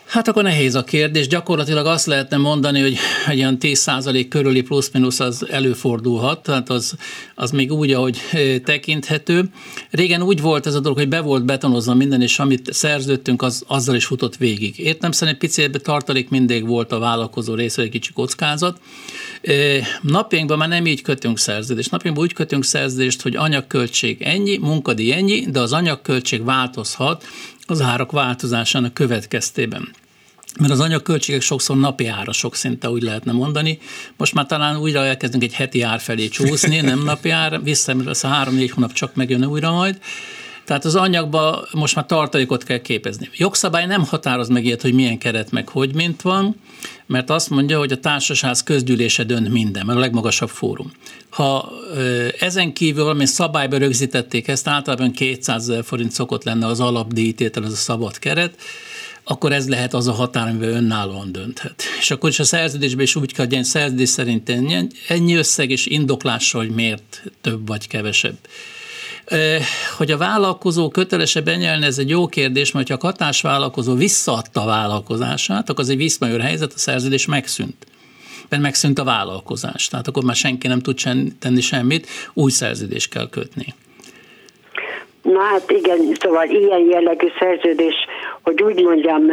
Hát 0.09 0.27
akkor 0.27 0.43
nehéz 0.43 0.75
a 0.75 0.83
kérdés. 0.83 1.27
Gyakorlatilag 1.27 1.85
azt 1.85 2.05
lehetne 2.05 2.37
mondani, 2.37 2.81
hogy 2.81 2.97
egy 3.27 3.37
ilyen 3.37 3.57
10% 3.61 4.25
körüli 4.29 4.61
plusz-minusz 4.61 5.19
az 5.19 5.45
előfordulhat, 5.49 6.43
tehát 6.43 6.69
az, 6.69 6.93
az 7.35 7.51
még 7.51 7.71
úgy, 7.71 7.91
ahogy 7.91 8.19
tekinthető. 8.63 9.49
Régen 9.89 10.21
úgy 10.21 10.41
volt 10.41 10.65
ez 10.65 10.73
a 10.73 10.79
dolog, 10.79 10.97
hogy 10.97 11.07
be 11.07 11.21
volt 11.21 11.45
betonozva 11.45 11.93
minden, 11.93 12.21
és 12.21 12.39
amit 12.39 12.73
szerződtünk, 12.73 13.41
az 13.41 13.63
azzal 13.67 13.95
is 13.95 14.05
futott 14.05 14.35
végig. 14.35 14.79
Értem 14.79 15.11
szerint 15.11 15.37
pici 15.37 15.69
tartalék 15.69 16.29
mindig 16.29 16.67
volt 16.67 16.91
a 16.91 16.99
vállalkozó 16.99 17.53
része, 17.53 17.81
egy 17.81 17.89
kicsi 17.89 18.13
kockázat. 18.13 18.79
Napjainkban 20.01 20.57
már 20.57 20.69
nem 20.69 20.85
így 20.85 21.01
kötünk 21.01 21.39
szerződést. 21.39 21.91
Napjainkban 21.91 22.27
úgy 22.27 22.33
kötünk 22.33 22.63
szerződést, 22.63 23.21
hogy 23.21 23.35
anyagköltség 23.35 24.21
ennyi, 24.21 24.57
munkadi 24.57 25.11
ennyi, 25.11 25.45
de 25.51 25.59
az 25.59 25.73
anyagköltség 25.73 26.43
változhat, 26.43 27.25
az 27.65 27.81
árak 27.81 28.11
változásának 28.11 28.93
következtében. 28.93 29.89
Mert 30.59 30.71
az 30.71 30.79
anyagköltségek 30.79 31.41
sokszor 31.41 31.77
napi 31.77 32.07
árasok 32.07 32.55
szinte 32.55 32.89
úgy 32.89 33.01
lehetne 33.01 33.31
mondani. 33.31 33.79
Most 34.17 34.33
már 34.33 34.45
talán 34.45 34.77
újra 34.77 35.05
elkezdünk 35.05 35.43
egy 35.43 35.53
heti 35.53 35.81
ár 35.81 35.99
felé 35.99 36.27
csúszni, 36.27 36.81
nem 36.91 37.03
napi 37.03 37.29
ár, 37.29 37.63
vissza, 37.63 37.95
a 38.21 38.27
három-négy 38.27 38.71
hónap 38.71 38.93
csak 38.93 39.15
megjön 39.15 39.45
újra 39.45 39.71
majd. 39.71 39.99
Tehát 40.69 40.85
az 40.85 40.95
anyagba 40.95 41.67
most 41.71 41.95
már 41.95 42.05
tartalékot 42.05 42.63
kell 42.63 42.77
képezni. 42.77 43.29
Jogszabály 43.35 43.85
nem 43.85 44.05
határoz 44.05 44.47
meg 44.47 44.65
ilyet, 44.65 44.81
hogy 44.81 44.93
milyen 44.93 45.17
keret 45.17 45.51
meg 45.51 45.69
hogy 45.69 45.95
mint 45.95 46.21
van, 46.21 46.55
mert 47.05 47.29
azt 47.29 47.49
mondja, 47.49 47.77
hogy 47.77 47.91
a 47.91 47.99
társasház 47.99 48.63
közgyűlése 48.63 49.23
dönt 49.23 49.49
minden, 49.49 49.85
mert 49.85 49.97
a 49.97 50.01
legmagasabb 50.01 50.49
fórum. 50.49 50.91
Ha 51.29 51.71
ezen 52.39 52.73
kívül 52.73 53.03
valami 53.03 53.25
szabályba 53.25 53.77
rögzítették 53.77 54.47
ezt, 54.47 54.67
általában 54.67 55.11
200 55.11 55.69
ezer 55.69 55.83
forint 55.83 56.11
szokott 56.11 56.43
lenne 56.43 56.65
az 56.65 56.79
alapdíjtétel, 56.79 57.65
ez 57.65 57.71
a 57.71 57.75
szabad 57.75 58.19
keret, 58.19 58.61
akkor 59.31 59.51
ez 59.51 59.69
lehet 59.69 59.93
az 59.93 60.07
a 60.07 60.11
határ, 60.11 60.47
amivel 60.47 60.69
önállóan 60.69 61.31
dönthet. 61.31 61.83
És 61.99 62.11
akkor 62.11 62.29
is 62.29 62.39
a 62.39 62.43
szerződésben 62.43 63.03
is 63.03 63.15
úgy 63.15 63.33
kell, 63.33 63.45
hogy 63.47 63.63
szerződés 63.63 64.09
szerint 64.09 64.49
ennyi 65.07 65.35
összeg 65.35 65.69
és 65.69 65.85
indoklással, 65.85 66.61
hogy 66.61 66.75
miért 66.75 67.23
több 67.41 67.67
vagy 67.67 67.87
kevesebb. 67.87 68.37
Hogy 69.97 70.11
a 70.11 70.17
vállalkozó 70.17 70.89
kötelese 70.89 71.41
benyelni, 71.41 71.85
ez 71.85 71.97
egy 71.97 72.09
jó 72.09 72.27
kérdés, 72.27 72.71
mert 72.71 72.87
ha 72.87 72.93
a 72.93 72.97
katásvállalkozó 72.97 73.95
visszaadta 73.95 74.61
a 74.61 74.65
vállalkozását, 74.65 75.69
akkor 75.69 75.83
az 75.83 75.89
egy 75.89 75.97
viszmajor 75.97 76.39
helyzet, 76.39 76.73
a 76.73 76.77
szerződés 76.77 77.25
megszűnt 77.25 77.87
mert 78.49 78.61
megszűnt 78.61 78.99
a 78.99 79.03
vállalkozás. 79.03 79.87
Tehát 79.87 80.07
akkor 80.07 80.23
már 80.23 80.35
senki 80.35 80.67
nem 80.67 80.79
tud 80.79 80.99
tenni 81.39 81.61
semmit, 81.61 82.07
új 82.33 82.51
szerződést 82.51 83.09
kell 83.09 83.29
kötni. 83.29 83.73
Na 85.21 85.39
hát 85.39 85.71
igen, 85.71 85.97
szóval 86.19 86.49
ilyen 86.49 86.89
jellegű 86.89 87.27
szerződés, 87.39 87.95
hogy 88.49 88.63
úgy 88.63 88.83
mondjam, 88.83 89.25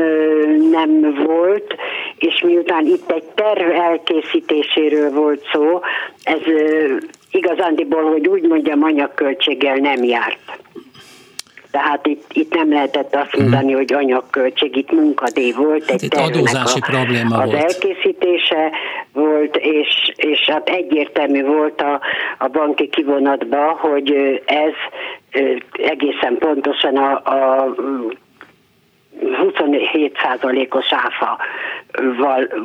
nem 0.71 1.15
volt, 1.25 1.75
és 2.19 2.43
miután 2.45 2.87
itt 2.87 3.11
egy 3.11 3.25
terv 3.35 3.71
elkészítéséről 3.71 5.11
volt 5.11 5.47
szó, 5.53 5.81
ez 6.23 6.41
igazándiból, 7.31 8.11
hogy 8.11 8.29
úgy 8.29 8.43
mondjam, 8.43 8.83
anyagköltséggel 8.83 9.77
nem 9.77 10.05
járt. 10.05 10.39
Tehát 11.71 12.07
itt, 12.07 12.25
itt 12.33 12.55
nem 12.55 12.73
lehetett 12.73 13.15
azt 13.15 13.37
mondani, 13.37 13.67
hmm. 13.67 13.75
hogy 13.75 13.93
anyagköltség, 13.93 14.77
itt 14.77 14.93
munkadé 14.93 15.53
volt, 15.53 15.91
hát 15.91 16.03
egy 16.03 16.17
adózási 16.17 16.79
a, 16.81 16.87
probléma 16.91 17.37
az 17.37 17.51
volt. 17.51 17.63
elkészítése 17.63 18.71
volt, 19.13 19.57
és, 19.57 20.13
és 20.17 20.51
hát 20.51 20.69
egyértelmű 20.69 21.45
volt 21.45 21.81
a, 21.81 22.01
a 22.39 22.49
banki 22.49 22.89
kivonatban, 22.89 23.75
hogy 23.75 24.13
ez 24.45 24.73
egészen 25.73 26.37
pontosan 26.39 26.97
a, 26.97 27.13
a 27.15 27.75
27%-os 29.21 30.93
áfa 30.93 31.39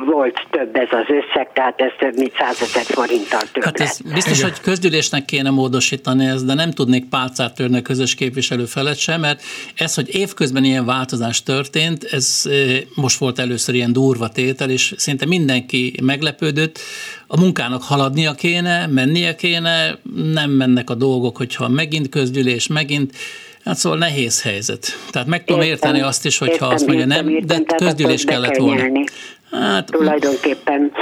volt 0.06 0.46
több 0.50 0.76
ez 0.76 0.88
az 0.90 1.04
összeg, 1.08 1.52
tehát 1.52 1.80
ez 1.80 1.90
több 1.98 2.16
mint 2.16 2.32
100 2.38 2.62
ezer 2.62 2.82
forinttal 2.82 3.40
több 3.52 3.64
Hát 3.64 3.80
ez 3.80 4.00
biztos, 4.14 4.38
Igen. 4.38 4.50
hogy 4.50 4.60
közgyűlésnek 4.60 5.24
kéne 5.24 5.50
módosítani 5.50 6.26
ezt, 6.26 6.46
de 6.46 6.54
nem 6.54 6.70
tudnék 6.70 7.08
pálcát 7.08 7.54
törni 7.54 7.78
a 7.78 7.82
közös 7.82 8.14
képviselő 8.14 8.64
felett 8.64 8.96
sem, 8.96 9.20
mert 9.20 9.42
ez, 9.76 9.94
hogy 9.94 10.14
évközben 10.14 10.64
ilyen 10.64 10.86
változás 10.86 11.42
történt, 11.42 12.04
ez 12.04 12.42
most 12.94 13.18
volt 13.18 13.38
először 13.38 13.74
ilyen 13.74 13.92
durva 13.92 14.28
tétel, 14.28 14.70
és 14.70 14.94
szinte 14.96 15.26
mindenki 15.26 15.94
meglepődött. 16.02 16.78
A 17.26 17.40
munkának 17.40 17.82
haladnia 17.82 18.32
kéne, 18.32 18.86
mennie 18.86 19.34
kéne, 19.34 19.98
nem 20.32 20.50
mennek 20.50 20.90
a 20.90 20.94
dolgok, 20.94 21.36
hogyha 21.36 21.68
megint 21.68 22.08
közgyűlés, 22.08 22.66
megint 22.66 23.12
Hát 23.64 23.76
szóval 23.76 23.98
nehéz 23.98 24.42
helyzet. 24.42 24.86
Tehát 25.10 25.28
meg 25.28 25.44
tudom 25.44 25.60
értem, 25.60 25.72
érteni 25.72 26.00
azt 26.08 26.26
is, 26.26 26.38
hogyha 26.38 26.52
értem, 26.54 26.70
azt 26.70 26.86
mondja 26.86 27.06
nem, 27.06 27.28
értem, 27.28 27.64
de 27.64 27.74
közgyűlés 27.74 28.24
kellett 28.24 28.56
volna. 28.56 29.04
Hát, 29.50 29.86
tulajdonképpen 29.86 30.92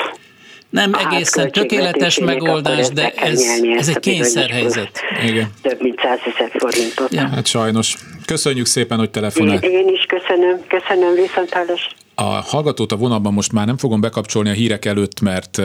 nem 0.71 0.95
egészen 0.95 1.53
tökéletes 1.53 2.19
megoldás, 2.19 2.89
de 2.89 3.11
ez, 3.11 3.43
ez 3.79 3.89
egy 3.89 3.99
kényszerhelyzet. 3.99 5.01
Igen. 5.27 5.51
Több 5.63 5.83
mint 5.83 6.01
100 6.01 6.19
ezer 6.35 6.51
forintot. 6.59 7.15
Ja. 7.15 7.29
Hát 7.29 7.47
sajnos. 7.47 7.97
Köszönjük 8.25 8.67
szépen, 8.67 8.99
hogy 8.99 9.11
telefonált. 9.11 9.65
Én, 9.65 9.89
is 9.89 10.05
köszönöm, 10.09 10.61
köszönöm, 10.69 11.15
viszontlátásra. 11.15 11.97
A 12.21 12.41
hallgatót 12.47 12.93
a 12.93 12.97
vonalban 12.97 13.33
most 13.33 13.53
már 13.53 13.67
nem 13.67 13.77
fogom 13.77 14.01
bekapcsolni 14.01 14.49
a 14.49 14.53
hírek 14.53 14.85
előtt, 14.85 15.21
mert 15.21 15.59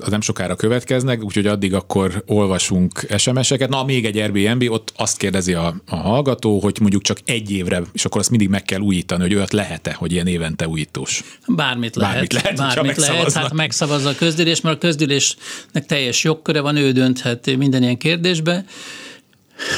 az 0.00 0.08
nem 0.10 0.20
sokára 0.20 0.54
következnek, 0.56 1.22
úgyhogy 1.22 1.46
addig 1.46 1.74
akkor 1.74 2.22
olvasunk 2.26 3.06
SMS-eket. 3.16 3.68
Na, 3.68 3.84
még 3.84 4.04
egy 4.04 4.18
Airbnb, 4.18 4.70
ott 4.70 4.92
azt 4.96 5.16
kérdezi 5.16 5.54
a, 5.54 5.74
a 5.88 5.96
hallgató, 5.96 6.60
hogy 6.60 6.76
mondjuk 6.80 7.02
csak 7.02 7.18
egy 7.24 7.50
évre, 7.50 7.82
és 7.92 8.04
akkor 8.04 8.20
azt 8.20 8.30
mindig 8.30 8.48
meg 8.48 8.62
kell 8.62 8.80
újítani, 8.80 9.22
hogy 9.22 9.34
olyat 9.34 9.52
lehet-e, 9.52 9.92
hogy 9.92 10.12
ilyen 10.12 10.26
évente 10.26 10.68
újítós. 10.68 11.22
Bármit 11.46 11.96
lehet. 11.96 12.14
Bármit 12.14 12.32
lehet, 12.32 12.56
bármit 12.56 12.96
lehet 12.96 13.32
hát 13.32 13.52
megszavazza 13.52 14.08
a 14.08 14.14
közgyűlés, 14.14 14.60
mert 14.60 14.76
a 14.76 14.78
közgyűlésnek 14.78 15.86
teljes 15.86 16.24
jogköre 16.24 16.60
van, 16.60 16.76
ő 16.76 16.92
dönthet 16.92 17.56
minden 17.56 17.82
ilyen 17.82 17.98
kérdésbe 17.98 18.64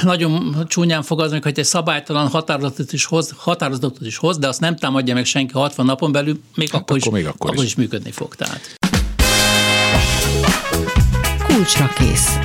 nagyon 0.02 0.64
csúnyán 0.68 1.02
fogalmazom, 1.02 1.40
hogy 1.42 1.58
egy 1.58 1.64
szabálytalan 1.64 2.28
határozatot 2.28 2.92
is, 2.92 3.04
hoz, 3.04 3.34
határozatot 3.36 4.06
is 4.06 4.16
hoz, 4.16 4.38
de 4.38 4.48
azt 4.48 4.60
nem 4.60 4.76
támadja 4.76 5.14
meg 5.14 5.24
senki 5.24 5.52
60 5.52 5.86
napon 5.86 6.12
belül, 6.12 6.40
még, 6.54 6.70
hát 6.70 6.80
akkor, 6.80 6.96
akkor, 6.96 7.14
is, 7.14 7.22
még 7.22 7.26
akkor, 7.26 7.50
akkor 7.50 7.64
is. 7.64 7.70
is 7.70 7.76
működni 7.76 8.10
fog. 8.10 8.34
Tehát. 8.34 8.60
Kulcsra 11.46 11.88
kész. 11.88 12.38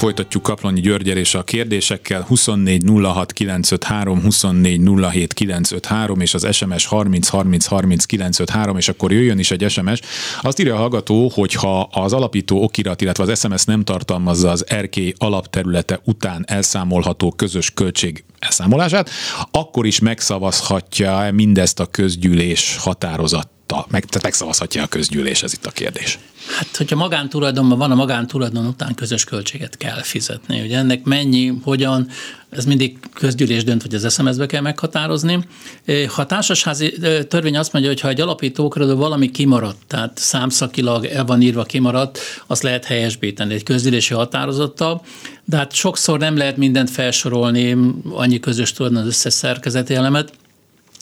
Folytatjuk 0.00 0.42
Kaplonyi 0.42 0.80
Györgyel 0.80 1.16
és 1.16 1.34
a 1.34 1.42
kérdésekkel 1.42 2.22
24 2.22 2.82
06 3.02 3.32
953, 3.32 4.22
24 4.22 4.80
07 5.10 5.32
953 5.32 6.20
és 6.20 6.34
az 6.34 6.46
SMS 6.52 6.86
30 6.86 7.28
30 7.28 7.66
30 7.66 8.04
953, 8.04 8.76
és 8.76 8.88
akkor 8.88 9.12
jöjjön 9.12 9.38
is 9.38 9.50
egy 9.50 9.70
SMS. 9.70 10.00
Azt 10.42 10.58
írja 10.58 10.74
a 10.74 10.78
hallgató, 10.78 11.30
hogy 11.34 11.54
ha 11.54 11.80
az 11.80 12.12
alapító 12.12 12.62
okirat, 12.62 13.00
illetve 13.00 13.24
az 13.24 13.38
SMS 13.38 13.64
nem 13.64 13.84
tartalmazza 13.84 14.50
az 14.50 14.64
RK 14.74 14.96
alapterülete 15.16 16.00
után 16.04 16.44
elszámolható 16.46 17.32
közös 17.32 17.70
költség 17.70 18.24
elszámolását, 18.38 19.10
akkor 19.50 19.86
is 19.86 19.98
megszavazhatja 19.98 21.30
mindezt 21.32 21.80
a 21.80 21.86
közgyűlés 21.86 22.76
határozat 22.76 23.48
meg, 23.76 24.04
tehát 24.04 24.22
megszavazhatja 24.22 24.82
a 24.82 24.86
közgyűlés, 24.86 25.42
ez 25.42 25.52
itt 25.52 25.66
a 25.66 25.70
kérdés. 25.70 26.18
Hát, 26.56 26.76
hogyha 26.76 26.96
magántulajdonban 26.96 27.78
van, 27.78 27.90
a 27.90 27.94
magántulajdon 27.94 28.66
után 28.66 28.94
közös 28.94 29.24
költséget 29.24 29.76
kell 29.76 30.02
fizetni. 30.02 30.60
Ugye 30.60 30.78
ennek 30.78 31.04
mennyi, 31.04 31.52
hogyan, 31.62 32.08
ez 32.50 32.64
mindig 32.64 32.98
közgyűlés 33.14 33.64
dönt, 33.64 33.82
hogy 33.82 33.94
az 33.94 34.12
SMS-be 34.14 34.46
kell 34.46 34.60
meghatározni. 34.60 35.46
Ha 35.86 36.22
a 36.22 36.26
társasházi 36.26 36.94
törvény 37.28 37.56
azt 37.56 37.72
mondja, 37.72 37.90
hogy 37.90 38.00
ha 38.00 38.08
egy 38.08 38.20
alapítókról 38.20 38.94
valami 38.94 39.30
kimaradt, 39.30 39.78
tehát 39.86 40.18
számszakilag 40.18 41.04
el 41.04 41.24
van 41.24 41.42
írva 41.42 41.62
kimaradt, 41.62 42.18
azt 42.46 42.62
lehet 42.62 42.84
helyesbíteni 42.84 43.54
egy 43.54 43.62
közgyűlési 43.62 44.14
határozattal, 44.14 45.04
de 45.44 45.56
hát 45.56 45.72
sokszor 45.72 46.18
nem 46.18 46.36
lehet 46.36 46.56
mindent 46.56 46.90
felsorolni, 46.90 47.76
annyi 48.10 48.40
közös 48.40 48.72
tulajdon 48.72 49.00
az 49.00 49.08
összes 49.08 49.32
szerkezeti 49.32 49.94
elemet, 49.94 50.32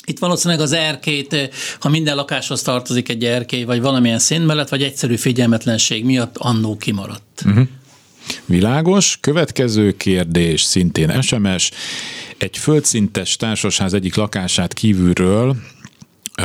itt 0.08 0.18
valószínűleg 0.18 0.62
az 0.62 0.72
erkét, 0.72 1.32
eh, 1.32 1.48
ha 1.80 1.88
minden 1.88 2.16
lakáshoz 2.16 2.62
tartozik 2.62 3.08
egy 3.08 3.24
erkély, 3.24 3.64
vagy 3.64 3.80
valamilyen 3.80 4.18
szín 4.18 4.40
mellett, 4.40 4.68
vagy 4.68 4.82
egyszerű 4.82 5.16
figyelmetlenség 5.16 6.04
miatt 6.04 6.36
annó 6.36 6.76
kimaradt. 6.76 7.42
Uh-huh. 7.46 7.66
Világos. 8.44 9.18
Következő 9.20 9.96
kérdés, 9.96 10.62
szintén 10.62 11.22
SMS. 11.22 11.70
Egy 12.38 12.58
földszintes 12.58 13.36
társasház 13.36 13.94
egyik 13.94 14.14
lakását 14.14 14.74
kívülről 14.74 15.56
ö, 16.36 16.44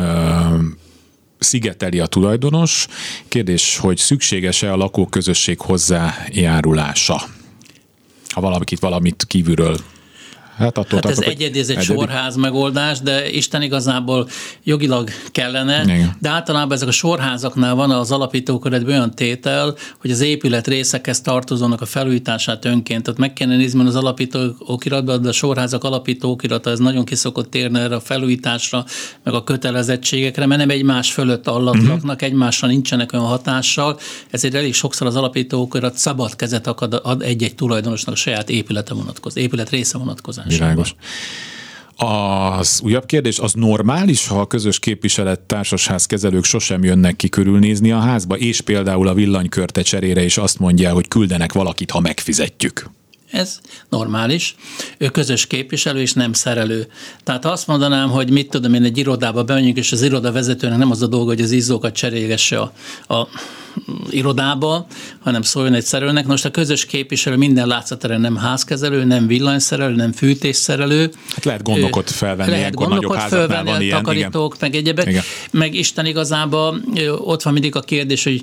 szigeteli 1.39 1.99
a 1.99 2.06
tulajdonos. 2.06 2.88
Kérdés, 3.28 3.78
hogy 3.78 3.97
szükséges-e 3.97 4.71
a 4.71 4.76
lakóközösség 4.76 5.60
hozzájárulása? 5.60 7.21
Ha 8.30 8.41
valakit 8.41 8.80
valamit 8.80 9.26
kívülről 9.28 9.78
Hát, 10.58 10.78
attól 10.78 11.00
hát 11.04 11.12
ez 11.12 11.20
egyedi, 11.20 11.60
ez 11.60 11.70
egy 11.70 11.78
egyedi. 11.78 12.00
sorház 12.00 12.36
megoldás, 12.36 13.00
de 13.00 13.30
Isten 13.30 13.62
igazából 13.62 14.28
jogilag 14.63 15.10
kellene, 15.32 15.84
Igen. 15.84 16.16
de 16.20 16.30
általában 16.30 16.72
ezek 16.72 16.88
a 16.88 16.92
sorházaknál 16.92 17.76
van 17.76 17.92
az 17.92 18.12
alapítóköretben 18.12 18.96
olyan 18.96 19.12
tétel, 19.12 19.76
hogy 20.00 20.12
az 20.12 20.22
épület 20.22 20.68
részekhez 20.68 21.22
tartozónak 21.22 21.82
a 21.82 21.86
felújítását 21.86 22.66
önként. 22.66 23.04
Tehát 23.04 23.20
meg 23.20 23.34
kellene 23.34 23.58
nézni 23.58 23.86
az 23.86 23.96
alapító 23.96 24.39
okiratban, 24.60 25.22
de 25.22 25.30
a 25.30 25.32
sorházak 25.32 25.84
alapító 25.84 26.32
okirata, 26.32 26.70
ez 26.70 26.80
nagyon 26.80 27.06
kiszokott 27.06 27.52
térni 27.52 27.80
erre 27.80 27.96
a 27.96 28.00
felújításra, 28.00 28.86
meg 29.24 29.34
a 29.34 29.44
kötelezettségekre, 29.44 30.46
mert 30.46 30.60
nem 30.60 30.70
egymás 30.70 31.12
fölött 31.12 31.48
allatnak, 31.48 32.04
uh-huh. 32.04 32.16
egymásra 32.18 32.68
nincsenek 32.68 33.13
olyan 33.13 33.26
hatással, 33.26 34.00
ezért 34.30 34.54
elég 34.54 34.74
sokszor 34.74 35.08
az 35.08 35.16
alapító 35.16 35.62
okirat 35.62 35.98
szabad 35.98 36.36
kezet 36.36 36.68
akad, 36.68 37.00
ad 37.04 37.22
egy-egy 37.22 37.56
tulajdonosnak 37.56 38.13
a 38.13 38.18
saját 38.18 38.50
épülete 38.50 38.94
vonatkozó, 38.94 39.39
épület 39.39 39.70
része 39.70 39.98
vonatkozó 39.98 40.42
Világos. 40.48 40.96
Az 41.96 42.82
újabb 42.84 43.06
kérdés, 43.06 43.40
az 43.40 43.54
normális, 43.54 44.28
ha 44.28 44.40
a 44.40 44.48
közös 44.48 44.80
képviselet 44.80 45.40
társasház 45.40 46.06
kezelők 46.06 46.44
sosem 46.44 46.84
jönnek 46.84 47.16
ki 47.16 47.30
körülnézni 47.30 47.92
a 47.92 48.00
házba, 48.00 48.38
és 48.38 48.62
például 48.62 49.08
a 49.08 49.14
villanykörte 49.14 49.82
cserére 49.82 50.24
is 50.24 50.38
azt 50.38 50.60
mondja, 50.60 50.94
hogy 50.94 51.08
küldenek 51.08 51.54
valakit, 51.54 51.92
ha 51.92 52.00
megfizetjük? 52.00 52.90
Ez 53.34 53.60
normális. 53.89 54.56
Ő 54.98 55.10
közös 55.10 55.48
képviselő 55.48 56.02
és 56.02 56.13
nem 56.13 56.34
szerelő. 56.34 56.88
Tehát 57.24 57.46
azt 57.46 57.67
mondanám, 57.67 58.10
hogy 58.10 58.30
mit 58.30 58.50
tudom 58.50 58.74
én, 58.74 58.84
egy 58.84 58.98
irodába 58.98 59.43
bemegyünk, 59.43 59.78
és 59.78 59.91
az 59.91 60.02
iroda 60.02 60.32
vezetőnek 60.32 60.78
nem 60.78 60.91
az 60.91 61.02
a 61.02 61.08
dolga, 61.08 61.28
hogy 61.28 61.41
az 61.41 61.52
izzókat 61.52 61.93
cserélgesse 61.93 62.60
a, 62.60 62.74
a 63.13 63.28
irodába, 64.10 64.88
hanem 65.19 65.41
szóljon 65.41 65.74
egy 65.74 65.84
szerelőnek. 65.84 66.26
Most 66.26 66.46
a 66.46 66.52
közös 66.52 66.86
képviselő 66.86 67.36
minden 67.36 67.67
látszateren 67.67 68.22
nem 68.22 68.36
házkezelő, 68.36 69.04
nem 69.04 69.28
villanyszerelő, 69.28 69.96
nem 69.96 70.12
fűtésszerelő. 70.12 71.12
Hát 71.30 71.46
lehet 71.46 71.63
gondokat 71.63 72.12
felvenni, 72.12 72.52
lehet 72.52 72.76
gondokat 72.76 73.22
felvenni, 73.22 73.69
van 73.69 73.82
ilyen, 73.82 73.98
takarítók, 73.98 74.56
igen. 74.56 74.69
meg 74.69 74.80
egyebek. 74.80 75.08
Igen. 75.08 75.24
Meg 75.52 75.74
Isten 75.74 76.06
igazából 76.06 76.82
ott 77.17 77.41
van 77.41 77.54
mindig 77.54 77.76
a 77.76 77.82
kérdés, 77.82 78.24
hogy 78.24 78.41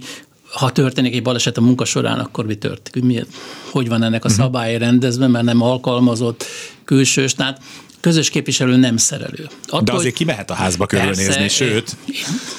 ha 0.50 0.72
történik 0.72 1.14
egy 1.14 1.22
baleset 1.22 1.56
a 1.56 1.60
munka 1.60 1.84
során, 1.84 2.18
akkor 2.18 2.46
mi 2.46 2.54
történik? 2.54 3.26
Hogy 3.70 3.88
van 3.88 4.02
ennek 4.02 4.24
a 4.24 4.28
mhm. 4.28 4.36
szabályi 4.36 4.78
rendezve, 4.78 5.26
mert 5.26 5.44
nem 5.44 5.62
alkalmazott 5.62 6.44
külsős. 6.84 7.34
Tehát 7.34 7.60
közös 8.00 8.30
képviselő 8.30 8.76
nem 8.76 8.96
szerelő. 8.96 9.48
Attól, 9.66 9.82
De 9.82 9.92
azért 9.92 10.14
ki 10.14 10.24
mehet 10.24 10.50
a 10.50 10.54
házba 10.54 10.86
körülnézni, 10.86 11.24
persze, 11.24 11.48
sőt. 11.48 11.96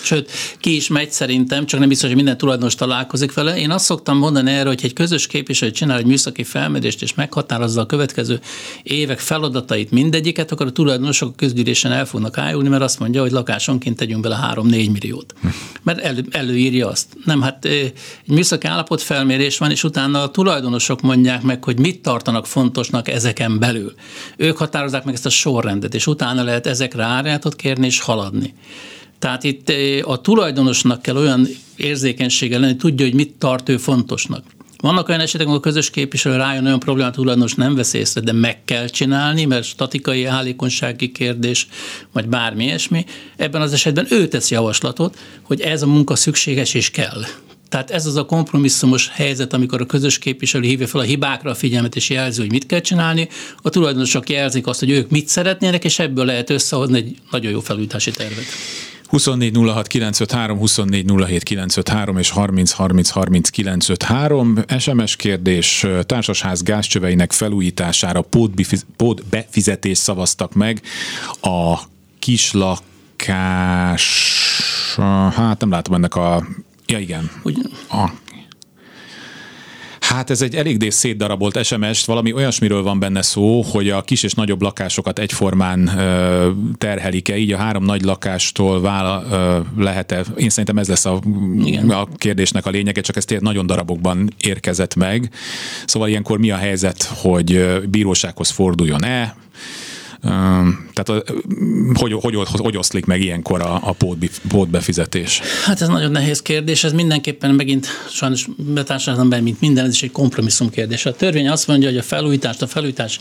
Sőt, 0.03 0.31
ki 0.59 0.75
is 0.75 0.87
megy 0.87 1.11
szerintem, 1.11 1.65
csak 1.65 1.79
nem 1.79 1.89
biztos, 1.89 2.07
hogy 2.07 2.15
minden 2.15 2.37
tulajdonos 2.37 2.75
találkozik 2.75 3.33
vele. 3.33 3.57
Én 3.57 3.71
azt 3.71 3.85
szoktam 3.85 4.17
mondani 4.17 4.51
erre, 4.51 4.67
hogy 4.67 4.79
egy 4.83 4.93
közös 4.93 5.27
képviselő 5.27 5.71
csinál 5.71 5.97
egy 5.97 6.05
műszaki 6.05 6.43
felmérést, 6.43 7.01
és 7.01 7.13
meghatározza 7.13 7.81
a 7.81 7.85
következő 7.85 8.39
évek 8.83 9.19
feladatait 9.19 9.91
mindegyiket, 9.91 10.51
akkor 10.51 10.65
a 10.65 10.71
tulajdonosok 10.71 11.29
a 11.29 11.35
közgyűlésen 11.35 11.91
el 11.91 12.05
fognak 12.05 12.37
állulni, 12.37 12.69
mert 12.69 12.83
azt 12.83 12.99
mondja, 12.99 13.21
hogy 13.21 13.31
lakásonként 13.31 13.97
tegyünk 13.97 14.21
bele 14.21 14.53
3-4 14.55 14.91
milliót. 14.91 15.33
Mert 15.83 15.99
elő, 15.99 16.25
előírja 16.31 16.87
azt. 16.87 17.07
Nem, 17.25 17.41
hát 17.41 17.65
egy 17.65 17.93
műszaki 18.25 18.67
állapot 18.67 19.01
felmérés 19.01 19.57
van, 19.57 19.71
és 19.71 19.83
utána 19.83 20.21
a 20.21 20.31
tulajdonosok 20.31 21.01
mondják 21.01 21.41
meg, 21.41 21.63
hogy 21.63 21.79
mit 21.79 22.01
tartanak 22.01 22.47
fontosnak 22.47 23.07
ezeken 23.07 23.59
belül. 23.59 23.93
Ők 24.37 24.57
határozzák 24.57 25.03
meg 25.03 25.13
ezt 25.13 25.25
a 25.25 25.29
sorrendet, 25.33 25.93
és 25.93 26.07
utána 26.07 26.43
lehet 26.43 26.67
ezekre 26.67 27.03
árjátot 27.03 27.55
kérni 27.55 27.85
és 27.85 27.99
haladni. 27.99 28.53
Tehát 29.19 29.43
itt 29.43 29.69
eh, 29.69 30.09
a 30.09 30.21
tulajdonosnak 30.21 31.01
kell 31.01 31.15
olyan 31.15 31.47
érzékenysége 31.75 32.59
lenni, 32.59 32.75
tudja, 32.75 33.05
hogy 33.05 33.15
mit 33.15 33.35
tart 33.37 33.69
ő 33.69 33.77
fontosnak. 33.77 34.43
Vannak 34.81 35.09
olyan 35.09 35.21
esetek, 35.21 35.45
ahol 35.45 35.57
a 35.57 35.61
közös 35.61 35.89
képviselő 35.89 36.35
rájön 36.35 36.65
olyan 36.65 36.79
problémát, 36.79 37.13
tulajdonos 37.13 37.53
nem 37.53 37.75
vesz 37.75 37.93
észre, 37.93 38.21
de 38.21 38.31
meg 38.31 38.63
kell 38.65 38.87
csinálni, 38.87 39.45
mert 39.45 39.63
statikai 39.63 40.25
állékonysági 40.25 41.11
kérdés, 41.11 41.67
vagy 42.11 42.27
bármi 42.27 42.63
ilyesmi. 42.63 43.05
Ebben 43.37 43.61
az 43.61 43.73
esetben 43.73 44.07
ő 44.09 44.27
tesz 44.27 44.51
javaslatot, 44.51 45.17
hogy 45.41 45.61
ez 45.61 45.81
a 45.81 45.87
munka 45.87 46.15
szükséges 46.15 46.73
és 46.73 46.91
kell. 46.91 47.21
Tehát 47.71 47.91
ez 47.91 48.05
az 48.05 48.15
a 48.15 48.25
kompromisszumos 48.25 49.09
helyzet, 49.09 49.53
amikor 49.53 49.81
a 49.81 49.85
közös 49.85 50.17
képviselő 50.17 50.67
hívja 50.67 50.87
fel 50.87 50.99
a 50.99 51.03
hibákra 51.03 51.49
a 51.49 51.55
figyelmet 51.55 51.95
és 51.95 52.09
jelzi, 52.09 52.41
hogy 52.41 52.51
mit 52.51 52.65
kell 52.65 52.79
csinálni, 52.79 53.27
a 53.61 53.69
tulajdonosok 53.69 54.29
jelzik 54.29 54.67
azt, 54.67 54.79
hogy 54.79 54.89
ők 54.89 55.09
mit 55.09 55.27
szeretnének, 55.27 55.83
és 55.83 55.99
ebből 55.99 56.25
lehet 56.25 56.49
összehozni 56.49 56.97
egy 56.97 57.17
nagyon 57.31 57.51
jó 57.51 57.59
felújítási 57.59 58.11
tervet. 58.11 58.45
24 59.07 59.57
06 59.57 59.87
953, 59.87 60.57
24 60.57 61.11
07 61.27 61.43
953 61.43 62.17
és 62.17 62.29
30 62.29 62.71
30 62.71 63.09
30 63.09 63.49
953. 63.49 64.57
SMS 64.79 65.15
kérdés, 65.15 65.85
társasház 66.05 66.63
gázcsöveinek 66.63 67.31
felújítására 67.31 68.25
pótbefizetés 68.97 69.97
szavaztak 69.97 70.53
meg 70.53 70.81
a 71.41 71.79
kislakás, 72.19 74.05
hát 75.35 75.59
nem 75.59 75.69
látom 75.69 75.93
ennek 75.93 76.15
a 76.15 76.47
Ja, 76.91 76.99
igen. 76.99 77.31
Úgy... 77.43 77.57
A, 77.89 78.09
Hát 79.99 80.29
ez 80.29 80.41
egy 80.41 80.55
elég 80.55 80.91
szétdarabolt 80.91 81.63
SMS, 81.63 82.05
valami 82.05 82.33
olyasmiről 82.33 82.83
van 82.83 82.99
benne 82.99 83.21
szó, 83.21 83.61
hogy 83.61 83.89
a 83.89 84.01
kis 84.01 84.23
és 84.23 84.33
nagyobb 84.33 84.61
lakásokat 84.61 85.19
egyformán 85.19 85.87
ö, 85.87 86.51
terhelik-e, 86.77 87.37
így 87.37 87.51
a 87.51 87.57
három 87.57 87.83
nagy 87.83 88.01
lakástól 88.01 88.81
vála, 88.81 89.23
ö, 89.31 89.59
lehet-e, 89.81 90.25
én 90.35 90.49
szerintem 90.49 90.77
ez 90.77 90.87
lesz 90.87 91.05
a, 91.05 91.21
a 91.87 92.07
kérdésnek 92.15 92.65
a 92.65 92.69
lényege, 92.69 93.01
csak 93.01 93.15
ez 93.15 93.25
tényleg 93.25 93.45
nagyon 93.45 93.65
darabokban 93.65 94.33
érkezett 94.37 94.95
meg. 94.95 95.29
Szóval 95.85 96.09
ilyenkor 96.09 96.39
mi 96.39 96.51
a 96.51 96.57
helyzet, 96.57 97.03
hogy 97.03 97.79
bírósághoz 97.89 98.49
forduljon-e, 98.49 99.35
tehát 101.03 101.33
hogy, 101.93 102.11
hogy, 102.11 102.35
hogy, 102.35 102.47
hogy 102.51 102.77
oszlik 102.77 103.05
meg 103.05 103.21
ilyenkor 103.21 103.61
a, 103.61 103.75
a 103.83 103.95
pótbefizetés? 104.47 105.41
Hát 105.65 105.81
ez 105.81 105.87
nagyon 105.87 106.11
nehéz 106.11 106.41
kérdés, 106.41 106.83
ez 106.83 106.93
mindenképpen 106.93 107.55
megint 107.55 107.87
sajnos 108.09 108.47
betársadalomban, 108.57 109.43
mint 109.43 109.59
minden, 109.59 109.85
ez 109.85 109.93
is 109.93 110.03
egy 110.03 110.11
kompromisszum 110.11 110.69
kérdés. 110.69 111.05
A 111.05 111.13
törvény 111.13 111.49
azt 111.49 111.67
mondja, 111.67 111.89
hogy 111.89 111.97
a 111.97 112.03
felújítást, 112.03 112.61
a 112.61 112.67
felújítási 112.67 113.19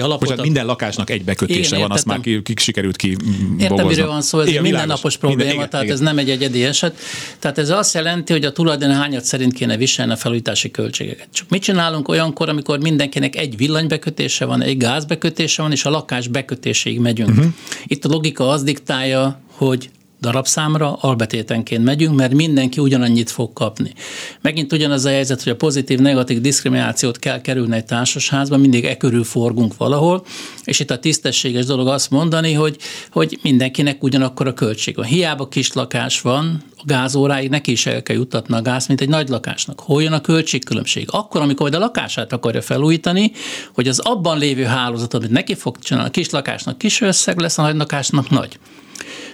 alapot... 0.00 0.18
Bocsánat, 0.18 0.44
minden 0.44 0.66
lakásnak 0.66 1.10
egy 1.10 1.24
bekötése 1.24 1.76
igen, 1.76 1.80
van, 1.80 1.90
azt 1.90 2.06
már 2.06 2.20
ki, 2.20 2.42
ki 2.42 2.54
sikerült 2.56 2.96
ki 2.96 3.16
Értem, 3.58 3.86
miről 3.86 4.06
van 4.06 4.22
szó, 4.22 4.38
ez 4.38 4.46
igen, 4.46 4.64
egy 4.64 4.70
mindennapos 4.70 5.16
probléma, 5.16 5.42
minden, 5.42 5.56
igen, 5.56 5.70
tehát 5.70 5.84
igen. 5.84 5.96
ez 5.96 6.02
nem 6.02 6.18
egy 6.18 6.30
egyedi 6.30 6.64
eset. 6.64 6.98
Tehát 7.38 7.58
ez 7.58 7.70
azt 7.70 7.94
jelenti, 7.94 8.32
hogy 8.32 8.44
a 8.44 8.52
tulajdon 8.52 8.94
hányat 8.94 9.24
szerint 9.24 9.52
kéne 9.52 9.76
viselni 9.76 10.12
a 10.12 10.16
felújítási 10.16 10.70
költségeket. 10.70 11.28
Csak 11.32 11.48
mit 11.48 11.62
csinálunk 11.62 12.08
olyankor, 12.08 12.48
amikor 12.48 12.78
mindenkinek 12.78 13.36
egy 13.36 13.56
villanybekötése 13.56 14.44
van, 14.44 14.62
egy 14.62 14.76
gázbekötése 14.76 15.62
van, 15.62 15.72
és 15.72 15.84
a 15.84 15.90
lakás 15.90 16.28
bekötéséig 16.28 17.00
megyünk. 17.00 17.21
Uh-huh. 17.30 17.52
Itt 17.86 18.04
a 18.04 18.08
logika 18.08 18.48
az 18.48 18.62
diktálja, 18.62 19.40
hogy 19.46 19.90
darabszámra, 20.22 20.92
albetétenként 20.92 21.84
megyünk, 21.84 22.16
mert 22.16 22.34
mindenki 22.34 22.80
ugyanannyit 22.80 23.30
fog 23.30 23.52
kapni. 23.52 23.92
Megint 24.40 24.72
ugyanaz 24.72 25.04
a 25.04 25.08
helyzet, 25.08 25.42
hogy 25.42 25.52
a 25.52 25.56
pozitív-negatív 25.56 26.40
diszkriminációt 26.40 27.18
kell 27.18 27.40
kerülni 27.40 27.76
egy 27.76 27.84
társasházban, 27.84 28.60
mindig 28.60 28.84
e 28.84 28.96
körül 28.96 29.24
forgunk 29.24 29.76
valahol, 29.76 30.24
és 30.64 30.80
itt 30.80 30.90
a 30.90 30.98
tisztességes 30.98 31.64
dolog 31.64 31.88
azt 31.88 32.10
mondani, 32.10 32.52
hogy, 32.52 32.76
hogy 33.10 33.38
mindenkinek 33.42 34.02
ugyanakkor 34.02 34.46
a 34.46 34.54
költség 34.54 34.96
van. 34.96 35.04
Hiába 35.04 35.48
kis 35.48 35.72
lakás 35.72 36.20
van, 36.20 36.62
a 36.76 36.82
gázóráig 36.86 37.48
neki 37.48 37.70
is 37.70 37.86
el 37.86 38.02
kell 38.02 38.16
juttatni 38.16 38.54
a 38.54 38.62
gáz, 38.62 38.86
mint 38.86 39.00
egy 39.00 39.08
nagy 39.08 39.28
lakásnak. 39.28 39.80
Hol 39.80 40.02
jön 40.02 40.12
a 40.12 40.20
költségkülönbség? 40.20 41.08
Akkor, 41.10 41.40
amikor 41.40 41.70
majd 41.70 41.82
a 41.82 41.86
lakását 41.86 42.32
akarja 42.32 42.62
felújítani, 42.62 43.32
hogy 43.74 43.88
az 43.88 43.98
abban 43.98 44.38
lévő 44.38 44.64
hálózatot, 44.64 45.20
amit 45.20 45.30
neki 45.30 45.54
fog 45.54 45.78
csinálni, 45.78 46.08
a 46.08 46.12
kis 46.12 46.30
lakásnak 46.30 46.78
kis 46.78 47.00
összeg 47.00 47.38
lesz, 47.38 47.58
a 47.58 47.62
nagy 47.62 47.76
lakásnak 47.76 48.30
nagy. 48.30 48.58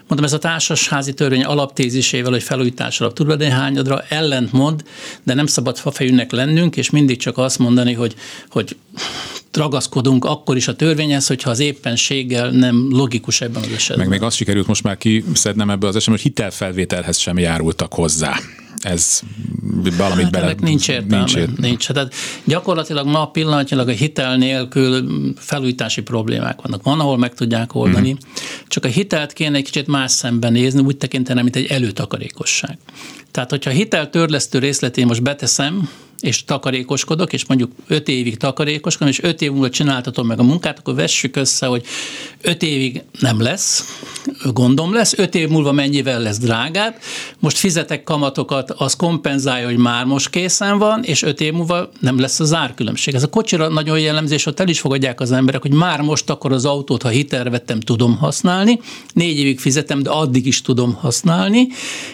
Mondom, 0.09 0.27
ez 0.27 0.33
a 0.33 0.39
társasházi 0.39 1.15
törvény 1.15 1.45
alaptézisével, 1.45 2.31
hogy 2.31 2.43
felújításra 2.43 3.07
a 3.07 3.13
tulajdonhányadra 3.13 4.03
ellentmond, 4.09 4.85
de 5.23 5.35
nem 5.35 5.47
szabad 5.47 5.79
fafejűnek 5.79 6.33
lennünk, 6.33 6.77
és 6.77 6.91
mindig 6.91 7.19
csak 7.19 7.39
azt 7.39 7.59
mondani, 7.59 7.93
hogy, 7.93 8.15
hogy 8.49 8.77
ragaszkodunk 9.53 10.25
akkor 10.25 10.57
is 10.57 10.69
a 10.69 10.77
törvényhez, 10.77 11.27
hogyha 11.27 11.51
az 11.51 11.59
éppenséggel 11.59 12.51
nem 12.51 12.89
logikus 12.91 13.41
ebben 13.41 13.63
az 13.63 13.73
esetben. 13.73 14.09
Meg 14.09 14.19
még 14.19 14.27
azt 14.27 14.37
sikerült 14.37 14.67
most 14.67 14.83
már 14.83 14.97
kiszednem 14.97 15.71
ebből 15.71 15.89
az 15.89 15.97
esetben, 15.97 16.17
hogy 16.17 16.27
hitelfelvételhez 16.27 17.19
sem 17.19 17.39
járultak 17.39 17.95
hozzá 17.95 18.39
ez 18.85 19.21
valamit 19.97 20.25
hát 20.25 20.33
bele... 20.33 20.55
Nincs 20.61 20.89
értelme. 20.89 21.17
Nincs, 21.17 21.37
értelme. 21.37 21.69
nincs. 21.69 21.89
Tehát 21.89 22.15
gyakorlatilag 22.45 23.07
ma 23.07 23.31
pillanatnyilag 23.31 23.89
a 23.89 23.93
hitel 23.93 24.37
nélkül 24.37 25.05
felújítási 25.37 26.03
problémák 26.03 26.63
vannak. 26.63 26.83
Van, 26.83 27.01
ahol 27.01 27.19
meg 27.19 27.35
tudják 27.35 27.75
oldani, 27.75 28.13
mm. 28.13 28.17
csak 28.67 28.85
a 28.85 28.89
hitelt 28.89 29.33
kéne 29.33 29.57
egy 29.57 29.65
kicsit 29.65 29.87
más 29.87 30.11
szemben 30.11 30.53
nézni, 30.53 30.81
úgy 30.81 30.97
tekinteni, 30.97 31.43
mint 31.43 31.57
egy 31.57 31.67
előtakarékosság. 31.67 32.79
Tehát, 33.31 33.51
hogyha 33.51 33.71
a 33.71 33.75
hitel 33.75 34.11
törlesztő 34.11 34.59
részletén 34.59 35.07
most 35.07 35.23
beteszem, 35.23 35.89
és 36.21 36.45
takarékoskodok, 36.45 37.33
és 37.33 37.47
mondjuk 37.47 37.73
5 37.87 38.09
évig 38.09 38.37
takarékoskodom, 38.37 39.09
és 39.09 39.23
5 39.23 39.43
év 39.43 39.51
múlva 39.51 39.71
csináltatom 39.71 40.27
meg 40.27 40.39
a 40.39 40.43
munkát, 40.43 40.79
akkor 40.79 40.95
vessük 40.95 41.37
össze, 41.37 41.67
hogy 41.67 41.85
5 42.41 42.63
évig 42.63 43.03
nem 43.21 43.41
lesz, 43.41 43.99
gondom 44.53 44.93
lesz, 44.93 45.19
5 45.19 45.35
év 45.35 45.49
múlva 45.49 45.73
mennyivel 45.73 46.21
lesz 46.21 46.39
drágább, 46.39 46.95
most 47.39 47.57
fizetek 47.57 48.03
kamatokat, 48.03 48.71
az 48.71 48.97
kompenzálja, 48.97 49.67
hogy 49.67 49.77
már 49.77 50.05
most 50.05 50.31
készen 50.31 50.79
van, 50.79 51.03
és 51.03 51.23
5 51.23 51.41
év 51.41 51.53
múlva 51.53 51.91
nem 52.01 52.21
lesz 52.21 52.41
az 52.41 52.55
árkülönbség. 52.55 53.15
Ez 53.15 53.23
a 53.23 53.29
kocsira 53.29 53.69
nagyon 53.69 54.01
jellemző, 54.01 54.35
és 54.35 54.47
ott 54.47 54.61
el 54.61 54.69
is 54.69 54.81
fogadják 54.81 55.21
az 55.21 55.33
emberek, 55.33 55.63
hogy 55.63 55.73
már 55.73 56.01
most 56.01 56.31
akkor 56.31 56.53
az 56.53 56.65
autót, 56.65 57.03
ha 57.03 57.09
hitelre 57.09 57.51
vettem, 57.51 57.81
tudom 57.81 58.17
használni, 58.17 58.81
négy 59.13 59.39
évig 59.39 59.61
fizetem, 59.61 60.03
de 60.03 60.11
addig 60.11 60.47
is 60.47 60.63
tudom 60.63 60.95
használni, 60.95 61.69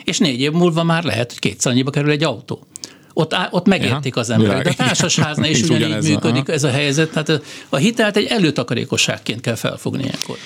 és 0.04 0.18
négy 0.18 0.40
év 0.40 0.52
múlva 0.52 0.82
már 0.82 1.04
lehet, 1.04 1.30
hogy 1.30 1.38
kétszer 1.38 1.72
annyiba 1.72 1.90
kerül 1.90 2.10
egy 2.10 2.24
autó 2.24 2.66
ott, 3.14 3.36
ott 3.50 3.66
megértik 3.66 4.16
az 4.16 4.30
emberek. 4.30 4.64
De 4.64 4.70
a 4.70 4.74
társasháznál 4.74 5.50
is 5.50 5.62
ugyanígy 5.68 6.08
működik 6.08 6.48
ez 6.48 6.64
a 6.64 6.70
helyzet. 6.70 7.10
Tehát 7.10 7.42
a 7.68 7.76
hitelt 7.76 8.16
egy 8.16 8.26
előtakarékosságként 8.26 9.40
kell 9.40 9.54
felfogni 9.54 10.02
ilyenkor. 10.02 10.36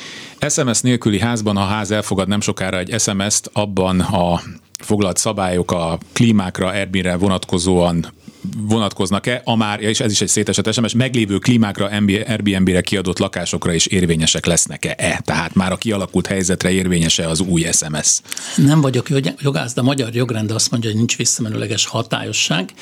SMS 0.49 0.81
nélküli 0.81 1.21
házban, 1.21 1.57
a 1.57 1.65
ház 1.65 1.91
elfogad 1.91 2.29
nem 2.29 2.41
sokára 2.41 2.79
egy 2.79 3.01
SMS-t, 3.01 3.51
abban 3.53 4.01
a 4.01 4.41
foglalt 4.79 5.17
szabályok 5.17 5.73
a 5.73 5.99
klímákra, 6.13 6.67
Airbnb-re 6.67 7.17
vonatkozóan 7.17 8.13
vonatkoznak-e, 8.57 9.41
a 9.45 9.57
már, 9.57 9.81
és 9.81 10.01
ez 10.01 10.11
is 10.11 10.21
egy 10.21 10.29
szétesett 10.29 10.73
SMS, 10.73 10.95
meglévő 10.95 11.39
klímákra, 11.39 11.87
Airbnb-re 11.87 12.81
kiadott 12.81 13.19
lakásokra 13.19 13.73
is 13.73 13.87
érvényesek 13.87 14.47
lesznek-e? 14.47 15.21
Tehát 15.25 15.55
már 15.55 15.73
a 15.73 15.77
kialakult 15.77 16.27
helyzetre 16.27 16.71
érvényese 16.71 17.29
az 17.29 17.41
új 17.41 17.67
SMS? 17.73 18.21
Nem 18.57 18.81
vagyok 18.81 19.09
jogász, 19.41 19.75
de 19.75 19.81
a 19.81 19.85
magyar 19.85 20.15
jogrend 20.15 20.51
azt 20.51 20.71
mondja, 20.71 20.89
hogy 20.91 20.99
nincs 20.99 21.17
visszamenőleges 21.17 21.87
hatályosság 21.87 22.73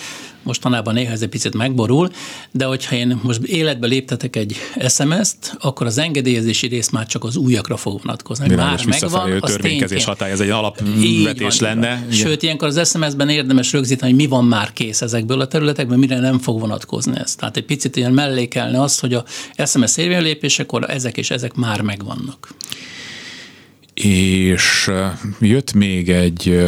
mostanában 0.47 0.95
néha 0.95 1.13
ez 1.13 1.23
egy 1.23 1.29
picit 1.29 1.55
megborul, 1.55 2.11
de 2.51 2.65
hogyha 2.65 2.97
én 2.97 3.21
most 3.23 3.43
életbe 3.43 3.87
léptetek 3.87 4.37
egy 4.37 4.57
SMS-t, 4.89 5.57
akkor 5.59 5.87
az 5.87 5.99
engedélyezési 5.99 6.67
rész 6.67 6.91
már 6.91 7.07
csak 7.07 7.25
az 7.25 7.37
újakra 7.37 7.77
fog 7.77 8.01
vonatkozni. 8.03 8.55
Már 8.55 8.85
megvan, 8.87 9.33
az 9.41 9.51
törvénykezés 9.51 10.05
hatály, 10.05 10.31
ez 10.31 10.41
egy 10.41 10.51
alapvetés 10.51 11.61
lenne. 11.61 12.07
Sőt, 12.11 12.43
ilyenkor 12.43 12.69
az 12.69 12.89
SMS-ben 12.89 13.29
érdemes 13.29 13.73
rögzíteni, 13.73 14.11
hogy 14.11 14.21
mi 14.21 14.27
van 14.27 14.45
már 14.45 14.73
kész 14.73 15.03
ezekből 15.03 15.41
a 15.41 15.47
területekből, 15.47 15.97
mire 15.97 16.21
nem 16.21 16.39
fog 16.39 16.61
vonatkozni 16.61 17.19
ez. 17.19 17.35
Tehát 17.35 17.57
egy 17.57 17.65
picit 17.65 17.97
ilyen 17.97 18.13
mellékelni 18.13 18.77
azt, 18.77 19.01
hogy 19.01 19.15
a 19.15 19.25
SMS 19.67 19.97
érvénylépésekor 19.97 20.91
ezek 20.91 21.17
és 21.17 21.31
ezek 21.31 21.55
már 21.55 21.81
megvannak. 21.81 22.55
És 23.95 24.91
jött 25.41 25.73
még 25.73 26.11
egy 26.11 26.67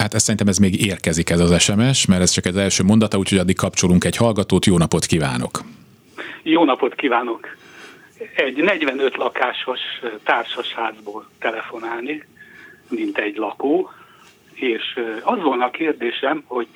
Hát 0.00 0.14
ezt 0.14 0.24
szerintem 0.24 0.48
ez 0.48 0.58
még 0.58 0.86
érkezik 0.86 1.30
ez 1.30 1.40
az 1.40 1.60
SMS, 1.62 2.06
mert 2.06 2.22
ez 2.22 2.30
csak 2.30 2.44
az 2.44 2.56
első 2.56 2.84
mondata, 2.84 3.18
úgyhogy 3.18 3.38
addig 3.38 3.56
kapcsolunk 3.56 4.04
egy 4.04 4.16
hallgatót. 4.16 4.66
Jó 4.66 4.78
napot 4.78 5.04
kívánok! 5.06 5.60
Jó 6.42 6.64
napot 6.64 6.94
kívánok! 6.94 7.56
Egy 8.36 8.56
45 8.56 9.16
lakásos 9.16 9.80
társasházból 10.22 11.28
telefonálni, 11.38 12.24
mint 12.88 13.18
egy 13.18 13.36
lakó, 13.36 13.90
és 14.52 15.00
az 15.22 15.42
volna 15.42 15.64
a 15.64 15.70
kérdésem, 15.70 16.42
hogy 16.46 16.66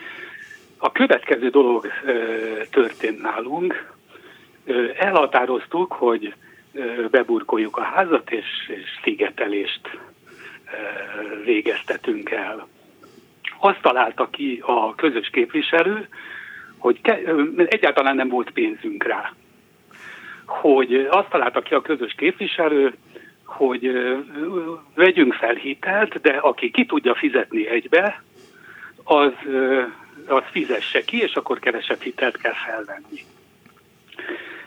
a 0.78 0.92
következő 0.92 1.48
dolog 1.48 1.86
történt 2.70 3.22
nálunk. 3.22 3.92
Elhatároztuk, 4.98 5.92
hogy 5.92 6.34
beburkoljuk 7.10 7.76
a 7.76 7.82
házat, 7.82 8.30
és, 8.30 8.46
és 8.68 9.00
szigetelést 9.02 9.98
végeztetünk 11.44 12.30
el 12.30 12.66
azt 13.58 13.80
találta 13.82 14.28
ki 14.30 14.62
a 14.66 14.94
közös 14.94 15.28
képviselő, 15.32 16.08
hogy 16.78 17.00
egyáltalán 17.66 18.16
nem 18.16 18.28
volt 18.28 18.50
pénzünk 18.50 19.04
rá. 19.04 19.32
Hogy 20.44 21.06
azt 21.10 21.28
találta 21.28 21.60
ki 21.60 21.74
a 21.74 21.80
közös 21.80 22.14
képviselő, 22.16 22.94
hogy 23.44 23.92
vegyünk 24.94 25.34
fel 25.34 25.54
hitelt, 25.54 26.20
de 26.20 26.30
aki 26.30 26.70
ki 26.70 26.86
tudja 26.86 27.14
fizetni 27.14 27.68
egybe, 27.68 28.22
az, 29.04 29.32
az 30.26 30.42
fizesse 30.50 31.00
ki, 31.00 31.22
és 31.22 31.34
akkor 31.34 31.58
kevesebb 31.58 32.00
hitelt 32.00 32.36
kell 32.36 32.54
felvenni. 32.66 33.24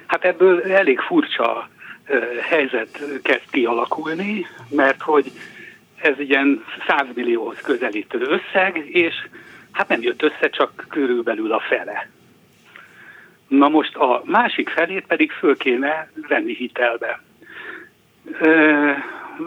Hát 0.05 0.25
ebből 0.25 0.61
elég 0.61 0.99
furcsa 0.99 1.69
helyzet 2.41 3.01
kezd 3.21 3.49
kialakulni, 3.51 4.45
mert 4.69 5.01
hogy 5.01 5.31
ez 6.01 6.19
ilyen 6.19 6.63
100 6.87 7.07
millióhoz 7.13 7.61
közelítő 7.61 8.19
összeg, 8.19 8.87
és 8.87 9.15
hát 9.71 9.87
nem 9.87 10.01
jött 10.01 10.21
össze 10.21 10.49
csak 10.49 10.85
körülbelül 10.89 11.51
a 11.51 11.59
fele. 11.59 12.09
Na 13.47 13.67
most 13.67 13.95
a 13.95 14.21
másik 14.25 14.69
felét 14.69 15.05
pedig 15.05 15.31
föl 15.31 15.57
kéne 15.57 16.11
venni 16.27 16.55
hitelbe. 16.55 17.21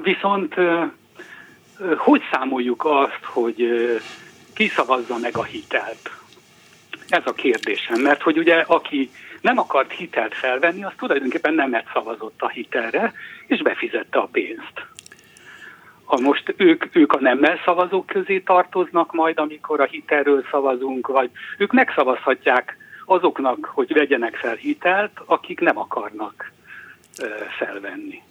Viszont 0.03 0.55
hogy 1.97 2.23
számoljuk 2.33 2.85
azt, 2.85 3.25
hogy 3.25 3.69
ki 4.55 4.69
szavazza 4.69 5.19
meg 5.19 5.37
a 5.37 5.43
hitelt? 5.43 6.11
Ez 7.09 7.23
a 7.25 7.33
kérdésem, 7.33 8.01
mert 8.01 8.23
hogy 8.23 8.39
ugye 8.39 8.55
aki 8.57 9.11
nem 9.41 9.59
akart 9.59 9.93
hitelt 9.93 10.35
felvenni, 10.35 10.85
az 10.85 10.93
tulajdonképpen 10.97 11.55
nemet 11.55 11.91
szavazott 11.93 12.43
a 12.43 12.49
hitelre, 12.49 13.13
és 13.47 13.63
befizette 13.63 14.19
a 14.19 14.29
pénzt 14.33 14.87
ha 16.11 16.21
most 16.21 16.55
ők, 16.57 16.85
ők 16.97 17.13
a 17.13 17.21
nemmel 17.21 17.59
szavazók 17.65 18.07
közé 18.07 18.39
tartoznak 18.41 19.13
majd, 19.13 19.39
amikor 19.39 19.81
a 19.81 19.85
hitelről 19.85 20.45
szavazunk, 20.51 21.07
vagy 21.07 21.31
ők 21.59 21.73
megszavazhatják 21.73 22.77
azoknak, 23.05 23.65
hogy 23.65 23.93
vegyenek 23.93 24.37
fel 24.37 24.55
hitelt, 24.55 25.21
akik 25.25 25.61
nem 25.61 25.79
akarnak 25.79 26.53
felvenni. 27.59 28.23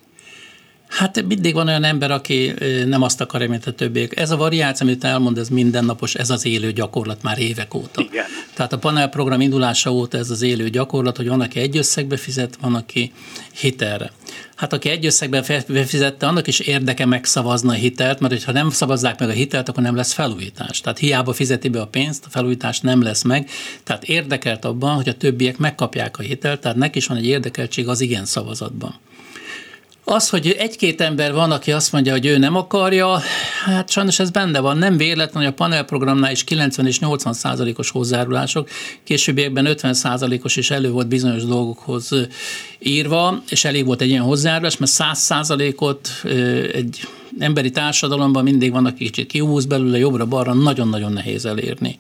Hát 0.90 1.26
mindig 1.26 1.54
van 1.54 1.68
olyan 1.68 1.84
ember, 1.84 2.12
aki 2.12 2.54
nem 2.86 3.02
azt 3.02 3.22
akarja, 3.22 3.50
mint 3.50 3.66
a 3.66 3.72
többiek. 3.72 4.20
Ez 4.20 4.32
a 4.32 4.38
variáció, 4.38 4.88
amit 4.88 5.04
elmond, 5.04 5.38
ez 5.38 5.50
mindennapos, 5.50 6.16
ez 6.16 6.30
az 6.30 6.46
élő 6.46 6.72
gyakorlat 6.72 7.22
már 7.22 7.40
évek 7.40 7.74
óta. 7.74 8.02
Igen. 8.02 8.26
Tehát 8.54 8.74
a 8.74 8.78
panelprogram 8.78 9.42
indulása 9.42 9.92
óta 9.92 10.18
ez 10.18 10.30
az 10.30 10.42
élő 10.42 10.70
gyakorlat, 10.70 11.18
hogy 11.18 11.28
van, 11.28 11.42
aki 11.42 11.60
egy 11.60 11.78
összegbe 11.78 12.18
fizet, 12.18 12.58
van, 12.62 12.76
aki 12.76 13.12
hitelre. 13.60 14.12
Hát 14.56 14.74
aki 14.74 14.90
egy 14.90 15.06
összegben 15.06 15.44
befizette, 15.68 16.28
annak 16.28 16.48
is 16.48 16.60
érdeke 16.60 17.06
megszavazni 17.06 17.70
a 17.70 17.72
hitelt, 17.72 18.20
mert 18.20 18.44
ha 18.44 18.52
nem 18.52 18.70
szavazzák 18.70 19.20
meg 19.20 19.30
a 19.30 19.32
hitelt, 19.34 19.70
akkor 19.70 19.84
nem 19.84 19.96
lesz 19.96 20.14
felújítás. 20.14 20.82
Tehát 20.82 20.98
hiába 20.98 21.34
fizeti 21.34 21.70
be 21.70 21.82
a 21.82 21.88
pénzt, 21.88 22.26
a 22.26 22.30
felújítás 22.30 22.80
nem 22.80 23.02
lesz 23.02 23.24
meg. 23.24 23.50
Tehát 23.84 24.04
érdekelt 24.04 24.66
abban, 24.66 24.96
hogy 24.96 25.10
a 25.10 25.14
többiek 25.14 25.58
megkapják 25.58 26.18
a 26.18 26.22
hitelt, 26.22 26.62
tehát 26.62 26.78
neki 26.78 26.98
is 26.98 27.08
van 27.08 27.18
egy 27.18 27.26
érdekeltség 27.26 27.88
az 27.88 28.02
igen 28.02 28.26
szavazatban. 28.26 28.96
Az, 30.12 30.30
hogy 30.30 30.56
egy-két 30.58 31.02
ember 31.02 31.34
van, 31.34 31.52
aki 31.52 31.72
azt 31.72 31.92
mondja, 31.92 32.12
hogy 32.12 32.26
ő 32.26 32.38
nem 32.38 32.56
akarja, 32.56 33.20
hát 33.66 33.90
sajnos 33.90 34.20
ez 34.20 34.30
benne 34.30 34.60
van. 34.60 34.78
Nem 34.78 34.98
véletlen, 34.98 35.44
hogy 35.44 35.52
a 35.52 35.56
panelprogramnál 35.56 36.32
is 36.32 36.44
90 36.44 36.86
és 36.86 37.00
80 37.00 37.34
százalékos 37.34 37.90
hozzájárulások, 37.90 38.70
későbbiekben 39.04 39.66
50 39.66 39.94
százalékos 39.94 40.56
is 40.56 40.72
elő 40.72 40.92
volt 40.92 41.08
bizonyos 41.08 41.46
dolgokhoz 41.46 42.12
írva, 42.80 43.44
és 43.50 43.66
elég 43.66 43.86
volt 43.86 44.02
egy 44.02 44.10
ilyen 44.10 44.24
hozzájárulás, 44.24 44.78
mert 44.78 44.92
100 44.92 45.20
százalékot 45.20 46.10
egy 46.74 47.08
emberi 47.40 47.72
társadalomban 47.72 48.44
mindig 48.44 48.72
vannak 48.72 48.96
kicsit 48.96 49.28
kihúz 49.28 49.66
belőle, 49.66 49.98
jobbra-balra, 49.98 50.54
nagyon-nagyon 50.54 51.14
nehéz 51.14 51.46
elérni 51.46 52.00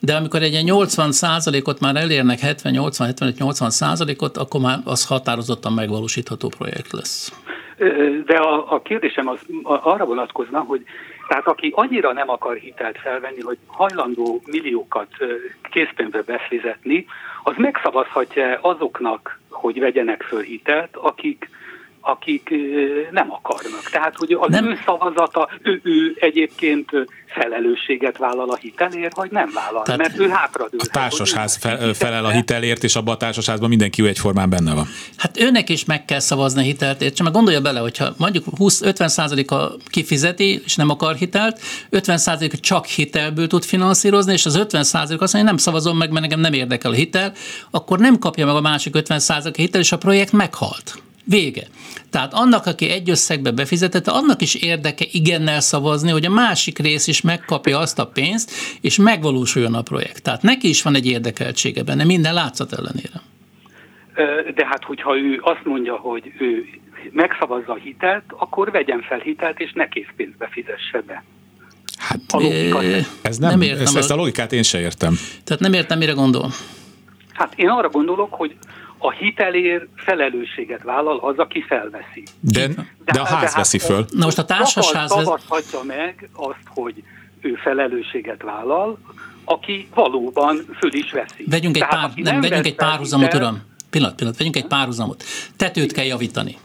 de 0.00 0.14
amikor 0.14 0.42
egy 0.42 0.64
80 0.64 1.12
százalékot 1.12 1.80
már 1.80 1.96
elérnek, 1.96 2.38
70-80-75-80 2.42 3.68
százalékot, 3.68 4.36
akkor 4.36 4.60
már 4.60 4.78
az 4.84 5.06
határozottan 5.06 5.72
megvalósítható 5.72 6.48
projekt 6.48 6.92
lesz. 6.92 7.32
De 8.26 8.36
a, 8.36 8.72
a 8.72 8.82
kérdésem 8.82 9.28
az 9.28 9.38
arra 9.62 10.04
vonatkozna, 10.04 10.60
hogy 10.60 10.84
tehát 11.28 11.46
aki 11.46 11.72
annyira 11.76 12.12
nem 12.12 12.30
akar 12.30 12.56
hitelt 12.56 12.98
felvenni, 12.98 13.40
hogy 13.40 13.58
hajlandó 13.66 14.42
milliókat 14.46 15.08
készpénzbe 15.70 16.22
befizetni, 16.22 17.06
az 17.42 17.54
megszavazhatja 17.56 18.58
azoknak, 18.60 19.40
hogy 19.48 19.80
vegyenek 19.80 20.22
föl 20.22 20.42
hitelt, 20.42 20.96
akik 20.96 21.50
akik 22.08 22.54
nem 23.10 23.32
akarnak. 23.32 23.90
Tehát, 23.90 24.16
hogy 24.16 24.36
az 24.40 24.50
nem. 24.50 24.66
ő 24.66 24.78
szavazata, 24.84 25.48
ő, 25.62 25.80
ő 25.82 26.16
egyébként 26.20 26.90
felelősséget 27.26 28.18
vállal 28.18 28.50
a 28.50 28.56
hitelért, 28.56 29.14
vagy 29.14 29.30
nem 29.30 29.50
vállal, 29.54 29.82
Tehát 29.82 30.00
mert 30.00 30.18
ő 30.18 30.28
hátradől. 30.28 30.80
A 30.80 30.86
társasház 30.86 31.56
fel, 31.56 31.94
felel 31.94 32.24
a 32.24 32.30
hitelért, 32.30 32.84
és 32.84 32.96
abban 32.96 33.14
a 33.14 33.16
társasházban 33.16 33.68
mindenki 33.68 34.06
egyformán 34.06 34.50
benne 34.50 34.74
van. 34.74 34.86
Hát 35.16 35.40
őnek 35.40 35.68
is 35.68 35.84
meg 35.84 36.04
kell 36.04 36.18
szavazni 36.18 36.60
a 36.60 36.64
hitelt, 36.64 37.14
csak 37.14 37.24
meg 37.24 37.32
gondolja 37.32 37.60
bele, 37.60 37.80
hogyha 37.80 38.14
mondjuk 38.16 38.44
20-50%-a 38.58 39.76
kifizeti, 39.86 40.60
és 40.64 40.76
nem 40.76 40.90
akar 40.90 41.14
hitelt, 41.14 41.60
50%-a 41.90 42.56
csak 42.60 42.86
hitelből 42.86 43.46
tud 43.46 43.64
finanszírozni, 43.64 44.32
és 44.32 44.46
az 44.46 44.58
50% 44.58 45.18
azt 45.18 45.32
mondja, 45.32 45.42
nem 45.42 45.56
szavazom 45.56 45.96
meg, 45.96 46.10
mert 46.10 46.24
nekem 46.24 46.40
nem 46.40 46.52
érdekel 46.52 46.90
a 46.90 46.94
hitel, 46.94 47.32
akkor 47.70 47.98
nem 47.98 48.18
kapja 48.18 48.46
meg 48.46 48.54
a 48.54 48.60
másik 48.60 48.94
50% 48.96 49.44
a 49.44 49.50
hitel, 49.56 49.80
és 49.80 49.92
a 49.92 49.98
projekt 49.98 50.32
meghalt. 50.32 51.02
Vége. 51.30 51.66
Tehát 52.10 52.34
annak, 52.34 52.66
aki 52.66 52.90
egy 52.90 53.10
összegbe 53.10 53.50
befizetette, 53.50 54.10
annak 54.10 54.42
is 54.42 54.54
érdeke 54.54 55.04
igennel 55.10 55.60
szavazni, 55.60 56.10
hogy 56.10 56.24
a 56.24 56.30
másik 56.30 56.78
rész 56.78 57.06
is 57.06 57.20
megkapja 57.20 57.78
azt 57.78 57.98
a 57.98 58.06
pénzt, 58.06 58.50
és 58.80 58.96
megvalósuljon 58.96 59.74
a 59.74 59.82
projekt. 59.82 60.22
Tehát 60.22 60.42
neki 60.42 60.68
is 60.68 60.82
van 60.82 60.94
egy 60.94 61.06
érdekeltsége 61.06 61.82
benne, 61.82 62.04
minden 62.04 62.34
látszat 62.34 62.72
ellenére. 62.72 63.20
De 64.54 64.66
hát, 64.66 64.84
hogyha 64.84 65.16
ő 65.16 65.40
azt 65.42 65.64
mondja, 65.64 65.96
hogy 65.96 66.32
ő 66.38 66.64
megszavazza 67.12 67.72
a 67.72 67.78
hitelt, 67.82 68.24
akkor 68.28 68.70
vegyen 68.70 69.02
fel 69.08 69.18
hitelt, 69.18 69.60
és 69.60 69.72
ne 69.74 69.88
készpénzbe 69.88 70.48
fizesse 70.50 71.02
be. 71.06 71.24
Hát 71.98 72.20
a 72.28 72.42
ez 73.22 73.38
nem, 73.38 73.50
nem 73.50 73.62
értem 73.62 73.82
ezt, 73.82 73.96
ezt 73.96 74.10
a 74.10 74.14
logikát 74.14 74.52
én 74.52 74.62
se 74.62 74.80
értem. 74.80 75.14
Tehát 75.44 75.62
nem 75.62 75.72
értem, 75.72 75.98
mire 75.98 76.12
gondol. 76.12 76.50
Hát 77.32 77.52
én 77.56 77.68
arra 77.68 77.88
gondolok, 77.88 78.34
hogy 78.34 78.56
a 78.98 79.10
hitelér 79.10 79.88
felelősséget 79.94 80.82
vállal 80.82 81.18
az, 81.18 81.38
aki 81.38 81.64
felveszi. 81.68 82.22
De, 82.40 82.66
de, 82.66 82.86
de 83.04 83.20
a 83.20 83.26
ház 83.26 83.50
de 83.50 83.56
veszi 83.56 83.78
föl. 83.78 84.06
Na 84.10 84.24
most 84.24 84.38
a 84.38 84.44
társasház... 84.44 85.10
Szavazhatja 85.10 85.82
meg 85.82 86.28
azt, 86.32 86.62
hogy 86.66 87.02
ő 87.40 87.54
felelősséget 87.54 88.42
vállal, 88.42 88.98
aki 89.44 89.88
valóban 89.94 90.60
föl 90.78 90.92
is 90.92 91.12
veszi. 91.12 91.44
Vegyünk 91.46 91.76
egy, 91.76 91.86
pár, 91.86 92.10
nem, 92.14 92.22
nem 92.22 92.40
vegyünk 92.40 92.66
egy 92.66 92.74
párhuzamot, 92.74 93.34
uram. 93.34 93.62
Pillanat, 93.90 94.16
pillanat, 94.16 94.38
vegyünk 94.38 94.56
egy 94.56 94.66
párhuzamot. 94.66 95.24
Tetőt 95.56 95.92
kell 95.92 96.04
javítani. 96.04 96.56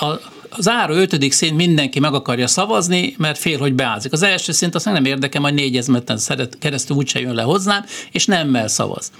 A, 0.00 0.06
az 0.50 0.68
ára 0.68 0.94
ötödik 0.94 1.32
szint 1.32 1.56
mindenki 1.56 2.00
meg 2.00 2.14
akarja 2.14 2.46
szavazni, 2.46 3.14
mert 3.18 3.38
fél, 3.38 3.58
hogy 3.58 3.74
beázik. 3.74 4.12
Az 4.12 4.22
első 4.22 4.52
szint 4.52 4.74
azt 4.74 4.84
nem 4.84 5.04
érdekel, 5.04 5.40
majd 5.40 5.54
négy 5.54 5.76
ezmeten 5.76 6.18
keresztül 6.58 6.96
úgyse 6.96 7.20
jön 7.20 7.34
le 7.34 7.42
hozzám, 7.42 7.84
és 8.12 8.26
nemmel 8.26 8.68
szavaz. 8.68 9.12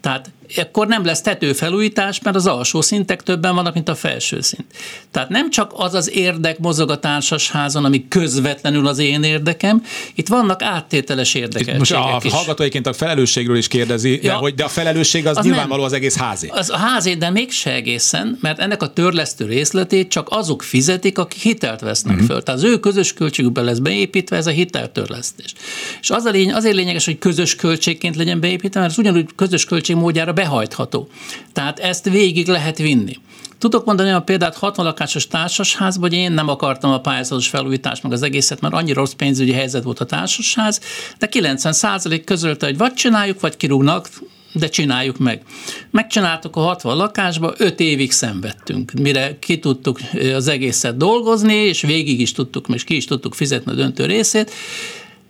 Tehát 0.00 0.30
akkor 0.56 0.86
nem 0.86 1.04
lesz 1.04 1.20
tetőfelújítás, 1.20 2.20
mert 2.22 2.36
az 2.36 2.46
alsó 2.46 2.80
szintek 2.80 3.22
többen 3.22 3.54
vannak, 3.54 3.74
mint 3.74 3.88
a 3.88 3.94
felső 3.94 4.40
szint. 4.40 4.64
Tehát 5.10 5.28
nem 5.28 5.50
csak 5.50 5.72
az 5.74 5.94
az 5.94 6.10
érdek 6.10 6.58
mozog 6.58 6.90
a 6.90 6.98
társasházon, 6.98 7.84
ami 7.84 8.08
közvetlenül 8.08 8.86
az 8.86 8.98
én 8.98 9.22
érdekem, 9.22 9.82
itt 10.14 10.28
vannak 10.28 10.62
áttételes 10.62 11.34
érdekeltségek 11.34 11.78
Most 11.78 11.92
a 11.92 12.20
is. 12.22 12.32
hallgatóiként 12.32 12.86
a 12.86 12.92
felelősségről 12.92 13.56
is 13.56 13.68
kérdezi, 13.68 14.16
de, 14.16 14.28
Ja. 14.28 14.36
hogy, 14.36 14.54
de 14.54 14.64
a 14.64 14.68
felelősség 14.68 15.26
az, 15.26 15.36
Az 15.36 15.44
nyilvánvaló 15.44 15.80
nem. 15.80 15.90
az 15.90 15.96
egész 15.96 16.16
házé. 16.16 16.48
Az 16.48 16.70
a 16.70 16.76
házé, 16.76 17.14
de 17.14 17.30
mégse 17.30 17.72
egészen, 17.72 18.38
mert 18.40 18.58
ennek 18.58 18.82
a 18.82 18.92
törlesztő 18.92 19.44
részletét 19.46 20.08
csak 20.08 20.26
azok 20.30 20.62
fizetik, 20.62 21.18
akik 21.18 21.42
hitelt 21.42 21.80
vesznek 21.80 22.12
uh-huh. 22.12 22.28
föl. 22.28 22.42
Tehát 22.42 22.60
az 22.60 22.66
ő 22.66 22.78
közös 22.80 23.12
költségükbe 23.12 23.60
lesz 23.60 23.78
beépítve 23.78 24.36
ez 24.36 24.46
a 24.46 24.50
hiteltörlesztés. 24.50 25.52
És 26.00 26.10
az 26.10 26.24
a 26.24 26.30
lény, 26.30 26.52
azért 26.52 26.74
lényeges, 26.74 27.04
hogy 27.04 27.18
közös 27.18 27.54
költségként 27.56 28.16
legyen 28.16 28.40
beépítve, 28.40 28.80
mert 28.80 28.92
ez 28.92 28.98
ugyanúgy 28.98 29.28
közös 29.36 29.64
költség 29.64 29.96
módjára 29.96 30.32
behajtható. 30.42 31.08
Tehát 31.52 31.78
ezt 31.78 32.08
végig 32.08 32.48
lehet 32.48 32.78
vinni. 32.78 33.16
Tudok 33.58 33.84
mondani 33.84 34.08
olyan 34.08 34.24
példát 34.24 34.56
60 34.56 34.84
lakásos 34.84 35.26
társasházban, 35.26 36.10
hogy 36.10 36.18
én 36.18 36.32
nem 36.32 36.48
akartam 36.48 36.90
a 36.90 37.00
pályázatos 37.00 37.48
felújítást, 37.48 38.02
meg 38.02 38.12
az 38.12 38.22
egészet, 38.22 38.60
mert 38.60 38.74
annyira 38.74 39.00
rossz 39.00 39.12
pénzügyi 39.12 39.52
helyzet 39.52 39.82
volt 39.82 40.00
a 40.00 40.04
társasház, 40.04 40.80
de 41.18 41.28
90% 41.30 42.22
közölte, 42.24 42.66
hogy 42.66 42.76
vagy 42.76 42.92
csináljuk, 42.92 43.40
vagy 43.40 43.56
kirúgnak, 43.56 44.08
de 44.52 44.68
csináljuk 44.68 45.18
meg. 45.18 45.42
Megcsináltuk 45.90 46.56
a 46.56 46.60
60 46.60 46.96
lakásba, 46.96 47.54
5 47.56 47.80
évig 47.80 48.12
szenvedtünk, 48.12 48.92
mire 48.92 49.38
ki 49.38 49.58
tudtuk 49.58 49.98
az 50.34 50.48
egészet 50.48 50.96
dolgozni, 50.96 51.54
és 51.54 51.80
végig 51.80 52.20
is 52.20 52.32
tudtuk, 52.32 52.66
és 52.72 52.84
ki 52.84 52.96
is 52.96 53.04
tudtuk 53.04 53.34
fizetni 53.34 53.72
a 53.72 53.74
döntő 53.74 54.04
részét, 54.04 54.52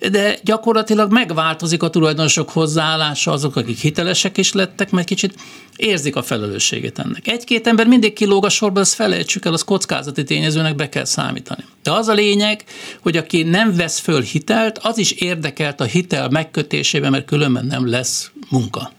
de 0.09 0.36
gyakorlatilag 0.44 1.12
megváltozik 1.12 1.82
a 1.82 1.90
tulajdonosok 1.90 2.51
hozzáállása, 2.51 3.32
azok, 3.32 3.57
akik 3.57 3.78
hitelesek 3.78 4.38
is 4.38 4.53
lettek, 4.53 4.90
mert 4.90 5.07
kicsit 5.07 5.34
érzik 5.76 6.16
a 6.16 6.22
felelősségét 6.22 6.98
ennek. 6.98 7.28
Egy-két 7.28 7.66
ember 7.66 7.86
mindig 7.86 8.12
kilóg 8.12 8.44
a 8.44 8.48
sorba, 8.48 8.80
azt 8.80 8.94
felejtsük 8.94 9.44
el, 9.44 9.53
az 9.53 9.64
kockázati 9.64 10.24
tényezőnek 10.24 10.74
be 10.74 10.88
kell 10.88 11.05
számítani. 11.05 11.64
De 11.82 11.92
az 11.92 12.09
a 12.09 12.12
lényeg, 12.12 12.64
hogy 13.01 13.16
aki 13.16 13.42
nem 13.42 13.76
vesz 13.76 13.98
föl 13.98 14.20
hitelt, 14.20 14.78
az 14.82 14.98
is 14.98 15.12
érdekelt 15.12 15.80
a 15.80 15.84
hitel 15.84 16.28
megkötésében, 16.28 17.11
mert 17.11 17.24
különben 17.24 17.66
nem 17.66 17.88
lesz 17.88 18.30
munka. 18.51 18.90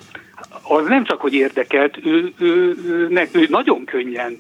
Az 0.62 0.88
nem 0.88 1.06
csak, 1.06 1.22
hogy 1.22 1.34
érdekelt, 1.34 1.98
ő, 2.06 2.34
ő, 2.40 2.76
ő, 2.86 3.08
ne, 3.10 3.24
ő 3.32 3.48
nagyon 3.50 3.86
könnyen 3.86 4.38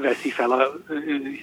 veszi 0.00 0.30
fel, 0.30 0.50
a, 0.50 0.80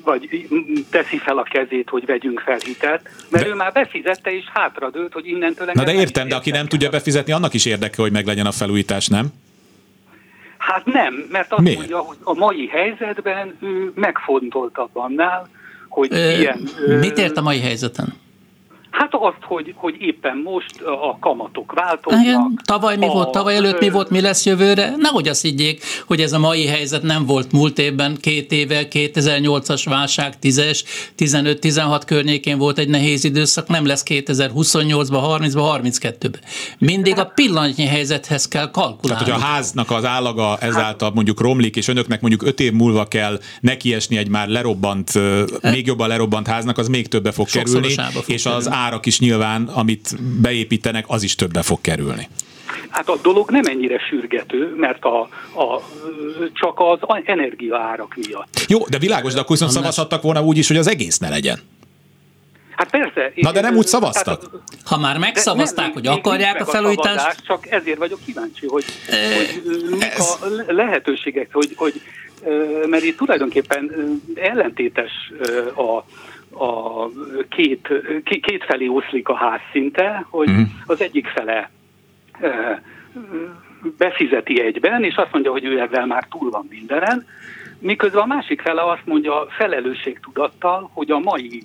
vagy 0.03 0.47
teszi 0.89 1.17
fel 1.17 1.37
a 1.37 1.43
kezét, 1.43 1.89
hogy 1.89 2.05
vegyünk 2.05 2.39
fel 2.39 2.57
hitelt, 2.65 3.09
mert 3.29 3.43
De- 3.43 3.49
ő 3.49 3.53
már 3.53 3.71
befizette 3.71 4.35
és 4.35 4.43
hátradőlt, 4.53 5.13
hogy 5.13 5.27
innentől 5.27 5.69
Na 5.73 5.83
de 5.83 5.93
értem, 5.93 6.27
de 6.27 6.35
aki 6.35 6.49
nem 6.51 6.67
tudja 6.67 6.89
befizetni, 6.89 7.31
annak 7.31 7.53
is 7.53 7.65
érdeke, 7.65 8.01
hogy 8.01 8.11
meglegyen 8.11 8.45
a 8.45 8.51
felújítás, 8.51 9.07
nem? 9.07 9.27
Hát 10.57 10.85
nem, 10.85 11.27
mert 11.31 11.51
azt 11.51 11.61
Miért? 11.61 11.77
mondja, 11.77 11.97
hogy 11.97 12.17
a 12.23 12.33
mai 12.33 12.67
helyzetben 12.67 13.57
ő 13.61 13.91
megfontoltabb 13.95 14.89
annál, 14.93 15.49
hogy 15.89 16.07
Ö, 16.11 16.37
ilyen... 16.37 16.67
ö, 16.87 16.99
Mit 16.99 17.17
ért 17.17 17.37
a 17.37 17.41
mai 17.41 17.59
helyzeten? 17.59 18.13
Hát 19.13 19.21
azt, 19.21 19.43
hogy, 19.43 19.73
hogy 19.77 19.95
éppen 19.99 20.37
most 20.37 20.81
a 20.81 21.17
kamatok 21.19 21.71
változnak. 21.73 22.23
Igen, 22.23 22.59
tavaly 22.65 22.97
mi 22.97 23.05
a- 23.05 23.11
volt, 23.11 23.29
tavaly 23.31 23.55
előtt 23.55 23.79
mi 23.79 23.89
volt, 23.89 24.09
mi 24.09 24.21
lesz 24.21 24.45
jövőre? 24.45 24.93
Nehogy 24.97 25.27
azt 25.27 25.41
higgyék, 25.41 25.83
hogy 26.07 26.19
ez 26.21 26.33
a 26.33 26.39
mai 26.39 26.65
helyzet 26.65 27.01
nem 27.03 27.25
volt 27.25 27.51
múlt 27.51 27.79
évben, 27.79 28.17
két 28.21 28.51
éve, 28.51 28.87
2008-as 28.91 29.81
válság, 29.89 30.33
10-es, 30.41 30.83
15-16 31.17 32.01
környékén 32.05 32.57
volt 32.57 32.77
egy 32.77 32.87
nehéz 32.89 33.23
időszak, 33.23 33.67
nem 33.67 33.85
lesz 33.85 34.03
2028-ban, 34.07 35.39
30-ban, 35.39 35.79
32-ben. 35.81 36.41
Mindig 36.77 37.19
a 37.19 37.25
pillanatnyi 37.25 37.85
helyzethez 37.85 38.47
kell 38.47 38.71
kalkulálni. 38.71 39.23
Tehát, 39.25 39.41
hogy 39.41 39.49
a 39.49 39.53
háznak 39.53 39.91
az 39.91 40.05
állaga 40.05 40.57
ezáltal 40.57 41.11
mondjuk 41.13 41.41
romlik, 41.41 41.75
és 41.75 41.87
önöknek 41.87 42.21
mondjuk 42.21 42.43
öt 42.43 42.59
év 42.59 42.71
múlva 42.71 43.05
kell 43.05 43.39
nekiesni 43.59 44.17
egy 44.17 44.29
már 44.29 44.47
lerobbant, 44.47 45.11
még 45.61 45.85
jobban 45.85 46.07
lerobbant 46.07 46.47
háznak, 46.47 46.77
az 46.77 46.87
még 46.87 47.07
többe 47.07 47.31
fog 47.31 47.47
kerülni, 47.47 47.93
fog 48.11 48.23
és 48.27 48.45
az 48.45 48.63
kerülni. 48.63 48.81
Árak 49.03 49.05
is 49.05 49.19
nyilván, 49.19 49.67
amit 49.67 50.15
beépítenek, 50.41 51.05
az 51.07 51.23
is 51.23 51.35
többe 51.35 51.61
fog 51.61 51.81
kerülni. 51.81 52.27
Hát 52.89 53.09
a 53.09 53.17
dolog 53.21 53.49
nem 53.51 53.65
ennyire 53.65 53.99
sürgető, 54.09 54.73
mert 54.77 55.03
a, 55.03 55.19
a, 55.59 55.81
csak 56.53 56.79
az 56.79 56.99
energiaárak 57.25 58.15
miatt. 58.27 58.65
Jó, 58.67 58.79
de 58.89 58.97
világos, 58.97 59.33
de 59.33 59.39
akkor 59.39 59.51
viszont 59.51 59.71
szavazhattak 59.71 60.21
volna 60.21 60.41
úgy 60.43 60.57
is, 60.57 60.67
hogy 60.67 60.77
az 60.77 60.87
egész 60.87 61.17
ne 61.17 61.29
legyen. 61.29 61.59
Hát 62.75 62.89
persze. 62.89 63.31
Na, 63.35 63.51
de 63.51 63.61
nem 63.61 63.75
úgy 63.75 63.85
szavaztak. 63.87 64.49
Ha 64.85 64.97
már 64.97 65.17
megszavazták, 65.17 65.85
nem, 65.85 65.93
hogy 65.93 66.07
akarják 66.07 66.61
a 66.61 66.65
felújítást, 66.65 67.17
szavazás, 67.19 67.35
csak 67.47 67.71
ezért 67.71 67.97
vagyok 67.97 68.19
kíváncsi, 68.25 68.67
hogy, 68.67 68.85
hogy 69.09 69.61
ö, 69.65 69.89
mik 69.89 70.03
ez- 70.03 70.37
a 70.41 70.47
le- 70.47 70.73
lehetőségek, 70.73 71.49
hogy, 71.51 71.73
hogy 71.75 72.01
mert 72.89 73.03
itt 73.03 73.17
tulajdonképpen 73.17 73.91
ellentétes 74.35 75.11
a, 75.75 76.03
a 76.57 77.05
két, 77.49 77.89
két, 78.23 78.63
felé 78.63 78.87
oszlik 78.87 79.27
a 79.27 79.35
ház 79.35 79.59
szinte, 79.71 80.25
hogy 80.29 80.49
Mhm. 80.49 80.61
az 80.85 81.01
egyik 81.01 81.27
fele 81.27 81.69
befizeti 83.97 84.61
egyben, 84.61 85.03
és 85.03 85.15
azt 85.15 85.31
mondja, 85.31 85.51
hogy 85.51 85.65
ő 85.65 85.79
ebben 85.79 86.07
már 86.07 86.27
túl 86.29 86.49
van 86.49 86.67
mindenen, 86.69 87.25
miközben 87.79 88.21
a 88.21 88.25
másik 88.25 88.61
fele 88.61 88.81
azt 88.91 89.05
mondja 89.05 89.47
felelősségtudattal, 89.49 90.89
hogy 90.93 91.11
a 91.11 91.19
mai 91.19 91.63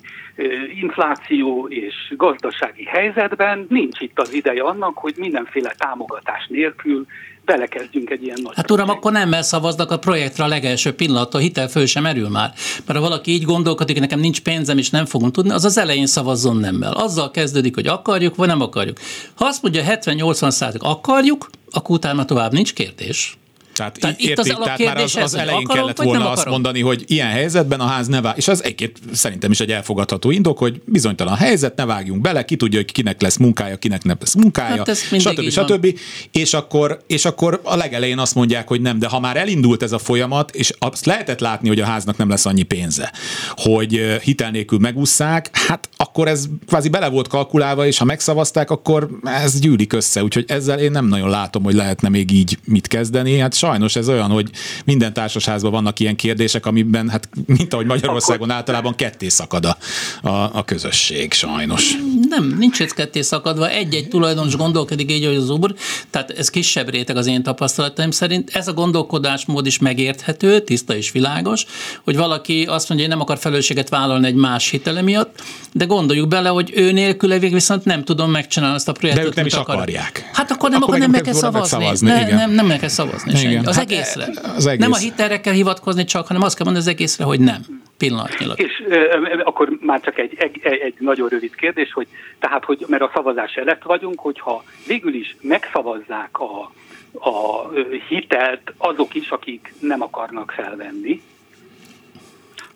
infláció 0.81 1.67
és 1.67 2.13
gazdasági 2.17 2.83
helyzetben 2.83 3.65
nincs 3.69 3.99
itt 3.99 4.19
az 4.19 4.33
ideje 4.33 4.63
annak, 4.63 4.97
hogy 4.97 5.13
mindenféle 5.17 5.73
támogatás 5.77 6.47
nélkül 6.47 7.05
belekezdjünk 7.51 8.09
egy 8.09 8.23
ilyen 8.23 8.39
nagy 8.43 8.55
Hát 8.55 8.71
uram, 8.71 8.89
akkor 8.89 9.11
nem 9.11 9.31
szavaznak 9.41 9.91
a 9.91 9.99
projektre 9.99 10.43
a 10.43 10.47
legelső 10.47 10.93
pillanattól, 10.93 11.39
a 11.39 11.43
hitel 11.43 11.67
föl 11.67 11.85
sem 11.85 12.03
merül 12.03 12.29
már. 12.29 12.53
Mert 12.85 12.99
ha 12.99 13.05
valaki 13.05 13.31
így 13.31 13.43
gondolkodik, 13.43 13.91
hogy 13.91 14.01
nekem 14.01 14.19
nincs 14.19 14.41
pénzem 14.41 14.77
és 14.77 14.89
nem 14.89 15.05
fogom 15.05 15.31
tudni, 15.31 15.51
az 15.51 15.65
az 15.65 15.77
elején 15.77 16.05
szavazzon 16.05 16.57
nemmel. 16.57 16.93
Azzal 16.93 17.31
kezdődik, 17.31 17.75
hogy 17.75 17.87
akarjuk, 17.87 18.35
vagy 18.35 18.47
nem 18.47 18.61
akarjuk. 18.61 18.97
Ha 19.35 19.45
azt 19.45 19.61
mondja 19.61 19.83
70-80 19.87 20.49
százalék 20.49 20.83
akarjuk, 20.83 21.49
akkor 21.71 21.95
utána 21.95 22.25
tovább 22.25 22.51
nincs 22.51 22.73
kérdés. 22.73 23.37
Tehát, 23.79 23.99
Tehát 23.99 24.19
itt 24.19 24.37
az 24.37 24.47
érti, 24.47 24.61
tehát 24.63 24.79
már 24.79 24.97
az, 24.97 25.15
az 25.15 25.33
elején 25.33 25.65
akarom, 25.65 25.81
kellett 25.81 26.01
volna 26.01 26.29
azt 26.29 26.45
mondani, 26.45 26.81
hogy 26.81 27.03
ilyen 27.07 27.27
helyzetben 27.27 27.79
a 27.79 27.85
ház 27.85 28.07
ne 28.07 28.21
vág, 28.21 28.37
és 28.37 28.47
az 28.47 28.63
egyébként 28.63 28.99
szerintem 29.11 29.51
is 29.51 29.59
egy 29.59 29.71
elfogadható 29.71 30.31
indok, 30.31 30.57
hogy 30.57 30.81
bizonytalan 30.85 31.35
helyzet, 31.35 31.75
ne 31.75 31.85
vágjunk 31.85 32.21
bele, 32.21 32.45
ki 32.45 32.55
tudja, 32.55 32.79
hogy 32.79 32.91
kinek 32.91 33.21
lesz 33.21 33.37
munkája, 33.37 33.77
kinek 33.77 34.03
nem 34.03 34.17
lesz 34.19 34.33
munkája, 34.33 34.83
Hát 34.85 34.95
stb. 34.95 35.49
stb. 35.49 35.99
És 36.31 36.53
akkor, 36.53 36.99
és 37.07 37.25
akkor 37.25 37.59
a 37.63 37.75
legelején 37.75 38.19
azt 38.19 38.35
mondják, 38.35 38.67
hogy 38.67 38.81
nem, 38.81 38.99
de 38.99 39.07
ha 39.07 39.19
már 39.19 39.37
elindult 39.37 39.83
ez 39.83 39.91
a 39.91 39.97
folyamat, 39.97 40.55
és 40.55 40.73
azt 40.79 41.05
lehetett 41.05 41.39
látni, 41.39 41.67
hogy 41.67 41.79
a 41.79 41.85
háznak 41.85 42.17
nem 42.17 42.29
lesz 42.29 42.45
annyi 42.45 42.63
pénze, 42.63 43.11
hogy 43.55 44.19
hitel 44.23 44.51
nélkül 44.51 44.79
megússzák, 44.79 45.49
hát 45.67 45.89
akkor 45.97 46.27
ez 46.27 46.45
kvázi 46.67 46.89
bele 46.89 47.09
volt 47.09 47.27
kalkulálva, 47.27 47.85
és 47.85 47.97
ha 47.97 48.05
megszavazták, 48.05 48.69
akkor 48.69 49.09
ez 49.23 49.59
gyűlik 49.59 49.93
össze, 49.93 50.23
úgyhogy 50.23 50.45
ezzel 50.47 50.79
én 50.79 50.91
nem 50.91 51.05
nagyon 51.05 51.29
látom, 51.29 51.63
hogy 51.63 51.73
lehetne 51.73 52.09
még 52.09 52.31
így 52.31 52.57
mit 52.65 52.87
kezdeni. 52.87 53.37
Hát 53.37 53.53
sajnos 53.69 53.95
ez 53.95 54.09
olyan, 54.09 54.29
hogy 54.29 54.49
minden 54.85 55.13
társasházban 55.13 55.71
vannak 55.71 55.99
ilyen 55.99 56.15
kérdések, 56.15 56.65
amiben, 56.65 57.09
hát 57.09 57.29
mint 57.45 57.73
ahogy 57.73 57.85
Magyarországon 57.85 58.51
általában 58.51 58.95
ketté 58.95 59.27
szakad 59.27 59.65
a, 59.65 59.77
a, 60.21 60.49
a 60.53 60.63
közösség, 60.65 61.33
sajnos. 61.33 61.91
Nem, 62.29 62.55
nincs 62.59 62.81
ez 62.81 62.91
ketté 62.91 63.21
szakadva. 63.21 63.69
Egy-egy 63.69 64.07
tulajdonos 64.07 64.55
gondolkodik 64.55 65.11
így, 65.11 65.25
hogy 65.25 65.35
az 65.35 65.49
úr, 65.49 65.73
tehát 66.09 66.31
ez 66.31 66.49
kisebb 66.49 66.89
réteg 66.89 67.17
az 67.17 67.27
én 67.27 67.43
tapasztalataim 67.43 68.11
szerint. 68.11 68.49
Ez 68.53 68.67
a 68.67 68.73
gondolkodásmód 68.73 69.65
is 69.65 69.79
megérthető, 69.79 70.59
tiszta 70.59 70.95
és 70.95 71.11
világos, 71.11 71.65
hogy 72.03 72.15
valaki 72.15 72.63
azt 72.63 72.89
mondja, 72.89 73.07
hogy 73.07 73.15
nem 73.15 73.25
akar 73.25 73.37
felelősséget 73.37 73.89
vállalni 73.89 74.27
egy 74.27 74.35
más 74.35 74.69
hitele 74.69 75.01
miatt, 75.01 75.41
de 75.73 75.85
gondoljuk 75.85 76.27
bele, 76.27 76.49
hogy 76.49 76.71
ő 76.75 76.91
nélküle 76.91 77.39
viszont 77.39 77.85
nem 77.85 78.03
tudom 78.03 78.31
megcsinálni 78.31 78.75
azt 78.75 78.87
a 78.87 78.91
projektet. 78.91 79.23
De 79.23 79.29
ők 79.29 79.35
nem 79.35 79.45
is 79.45 79.53
akar. 79.53 79.75
akarják. 79.75 80.29
Hát 80.33 80.51
akkor 80.51 80.69
nem, 80.69 80.81
Akkor 80.81 80.95
akkor, 80.95 81.09
nem 81.09 81.11
nem 81.11 81.21
meg 81.21 81.31
kell 81.31 81.41
szavazni. 81.41 81.67
szavazni, 81.67 82.07
ne, 82.07 82.35
nem, 82.35 82.51
nem 82.51 82.65
meg 82.65 82.79
kell 82.79 82.89
szavazni. 82.89 83.39
Igen. 83.39 83.58
Igen. 83.59 83.69
Az 83.69 83.75
Hát, 83.75 83.91
egészre. 83.91 84.25
az 84.55 84.65
egész. 84.65 84.79
Nem 84.79 84.91
a 84.91 84.97
hitelre 84.97 85.39
kell 85.39 85.53
hivatkozni 85.53 86.03
csak, 86.03 86.27
hanem 86.27 86.41
azt 86.41 86.55
kell 86.55 86.65
mondani 86.65 86.85
az 86.87 86.93
egészre, 86.93 87.23
hogy 87.23 87.39
nem. 87.39 87.61
Pillanatnyilag. 87.97 88.59
És 88.59 88.83
ö, 88.87 89.39
akkor 89.43 89.77
már 89.81 90.01
csak 90.01 90.17
egy, 90.17 90.35
egy, 90.37 90.59
egy, 90.63 90.93
nagyon 90.99 91.27
rövid 91.29 91.55
kérdés, 91.55 91.93
hogy 91.93 92.07
tehát, 92.39 92.63
hogy 92.63 92.85
mert 92.87 93.01
a 93.01 93.11
szavazás 93.13 93.53
előtt 93.53 93.83
vagyunk, 93.83 94.19
hogyha 94.19 94.63
végül 94.87 95.13
is 95.13 95.35
megszavazzák 95.41 96.39
a, 96.39 96.71
a 97.13 97.69
ö, 97.73 97.81
hitelt 98.07 98.73
azok 98.77 99.15
is, 99.15 99.29
akik 99.29 99.73
nem 99.79 100.01
akarnak 100.01 100.51
felvenni, 100.51 101.21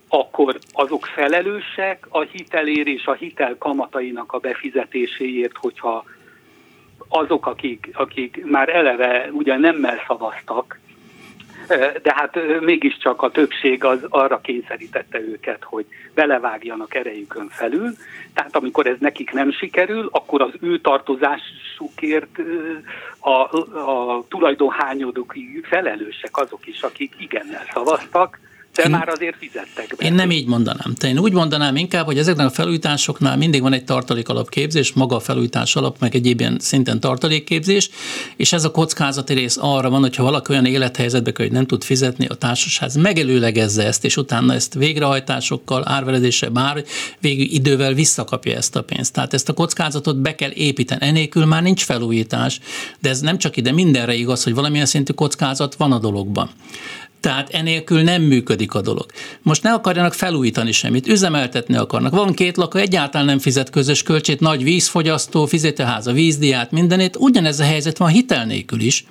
akkor 0.07 0.59
azok 0.71 1.05
felelősek 1.05 2.05
a 2.09 2.21
hitelér 2.21 2.87
és 2.87 3.05
a 3.05 3.13
hitel 3.13 3.55
kamatainak 3.57 4.33
a 4.33 4.37
befizetéséért, 4.37 5.57
hogyha 5.57 6.03
azok, 7.15 7.47
akik, 7.47 7.89
akik 7.93 8.45
már 8.45 8.69
eleve 8.69 9.29
ugye 9.31 9.57
nemmel 9.57 10.03
szavaztak, 10.07 10.79
de 12.03 12.13
hát 12.15 12.37
mégiscsak 12.59 13.21
a 13.21 13.31
többség 13.31 13.83
az 13.83 14.05
arra 14.09 14.41
kényszerítette 14.41 15.19
őket, 15.19 15.63
hogy 15.63 15.85
belevágjanak 16.13 16.95
erejükön 16.95 17.47
felül, 17.49 17.91
tehát 18.33 18.55
amikor 18.55 18.87
ez 18.87 18.95
nekik 18.99 19.31
nem 19.31 19.51
sikerül, 19.51 20.09
akkor 20.11 20.41
az 20.41 20.51
ő 20.61 20.79
tartozásukért 20.79 22.39
a, 23.19 23.57
a 23.79 24.23
tulajdonhányodók 24.27 25.33
felelősek 25.63 26.37
azok 26.37 26.67
is, 26.67 26.81
akik 26.81 27.13
igennel 27.17 27.63
szavaztak, 27.73 28.39
de 28.75 28.83
én, 28.83 28.89
már 28.89 29.09
azért 29.09 29.35
fizettek 29.39 29.93
be. 29.97 30.05
Én 30.05 30.13
nem 30.13 30.31
így 30.31 30.47
mondanám. 30.47 30.93
Te 30.97 31.07
én 31.07 31.19
úgy 31.19 31.33
mondanám 31.33 31.75
inkább, 31.75 32.05
hogy 32.05 32.17
ezeknek 32.17 32.45
a 32.45 32.49
felújításoknál 32.49 33.37
mindig 33.37 33.61
van 33.61 33.73
egy 33.73 33.83
tartalék 33.83 34.29
alapképzés, 34.29 34.93
maga 34.93 35.15
a 35.15 35.19
felújítás 35.19 35.75
alap, 35.75 35.99
meg 35.99 36.15
egyéb 36.15 36.39
ilyen 36.39 36.57
szinten 36.59 36.99
tartalékképzés, 36.99 37.89
és 38.35 38.53
ez 38.53 38.63
a 38.63 38.71
kockázati 38.71 39.33
rész 39.33 39.57
arra 39.59 39.89
van, 39.89 40.01
hogyha 40.01 40.23
valaki 40.23 40.51
olyan 40.51 40.65
élethelyzetbe 40.65 41.31
kerül, 41.31 41.45
hogy 41.45 41.55
nem 41.57 41.67
tud 41.67 41.83
fizetni, 41.83 42.25
a 42.25 42.33
társaság 42.33 42.89
megelőlegezze 42.99 43.85
ezt, 43.85 44.05
és 44.05 44.17
utána 44.17 44.53
ezt 44.53 44.73
végrehajtásokkal, 44.73 45.83
árveredéssel, 45.87 46.49
bár 46.49 46.83
végül 47.19 47.45
idővel 47.45 47.93
visszakapja 47.93 48.55
ezt 48.55 48.75
a 48.75 48.83
pénzt. 48.83 49.13
Tehát 49.13 49.33
ezt 49.33 49.49
a 49.49 49.53
kockázatot 49.53 50.17
be 50.17 50.35
kell 50.35 50.51
építeni. 50.51 51.05
Enélkül 51.05 51.45
már 51.45 51.61
nincs 51.61 51.83
felújítás, 51.83 52.59
de 52.99 53.09
ez 53.09 53.19
nem 53.19 53.37
csak 53.37 53.57
ide 53.57 53.71
mindenre 53.71 54.13
igaz, 54.13 54.43
hogy 54.43 54.53
valamilyen 54.53 54.85
szintű 54.85 55.13
kockázat 55.13 55.75
van 55.75 55.91
a 55.91 55.99
dologban. 55.99 56.49
Tehát 57.23 57.49
enélkül 57.49 58.01
nem 58.01 58.21
működik 58.21 58.73
a 58.73 58.81
dolog. 58.81 59.05
Most 59.41 59.63
ne 59.63 59.73
akarjanak 59.73 60.13
felújítani 60.13 60.71
semmit, 60.71 61.07
üzemeltetni 61.07 61.75
akarnak. 61.75 62.11
Van 62.11 62.33
két 62.33 62.57
lakó, 62.57 62.77
egyáltalán 62.79 63.25
nem 63.27 63.39
fizet 63.39 63.69
közös 63.69 64.03
költsét, 64.03 64.39
nagy 64.39 64.63
vízfogyasztó, 64.63 65.45
fizetőháza, 65.45 66.11
vízdíját, 66.11 66.71
mindenét. 66.71 67.15
Ugyanez 67.19 67.59
a 67.59 67.63
helyzet 67.63 67.97
van 67.97 68.09
hitel 68.09 68.45
nélkül 68.45 68.79
is. 68.79 69.05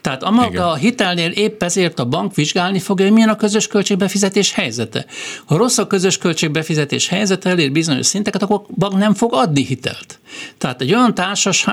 Tehát 0.00 0.22
a 0.22 0.30
maga 0.30 0.48
Igen. 0.48 0.62
a 0.62 0.74
hitelnél 0.74 1.30
épp 1.30 1.62
ezért 1.62 1.98
a 1.98 2.04
bank 2.04 2.34
vizsgálni 2.34 2.78
fogja, 2.78 3.04
hogy 3.04 3.14
milyen 3.14 3.28
a 3.28 3.36
közös 3.36 3.66
költségbefizetés 3.66 4.52
helyzete. 4.52 5.06
Ha 5.44 5.56
rossz 5.56 5.78
a 5.78 5.86
közös 5.86 6.18
költségbefizetés 6.18 7.08
helyzete, 7.08 7.50
elér 7.50 7.72
bizonyos 7.72 8.06
szinteket, 8.06 8.42
akkor 8.42 8.60
a 8.68 8.72
bank 8.76 8.98
nem 8.98 9.14
fog 9.14 9.34
adni 9.34 9.64
hitelt. 9.64 10.20
Tehát 10.58 10.80
egy 10.80 10.94
olyan 10.94 11.14
társas 11.14 11.66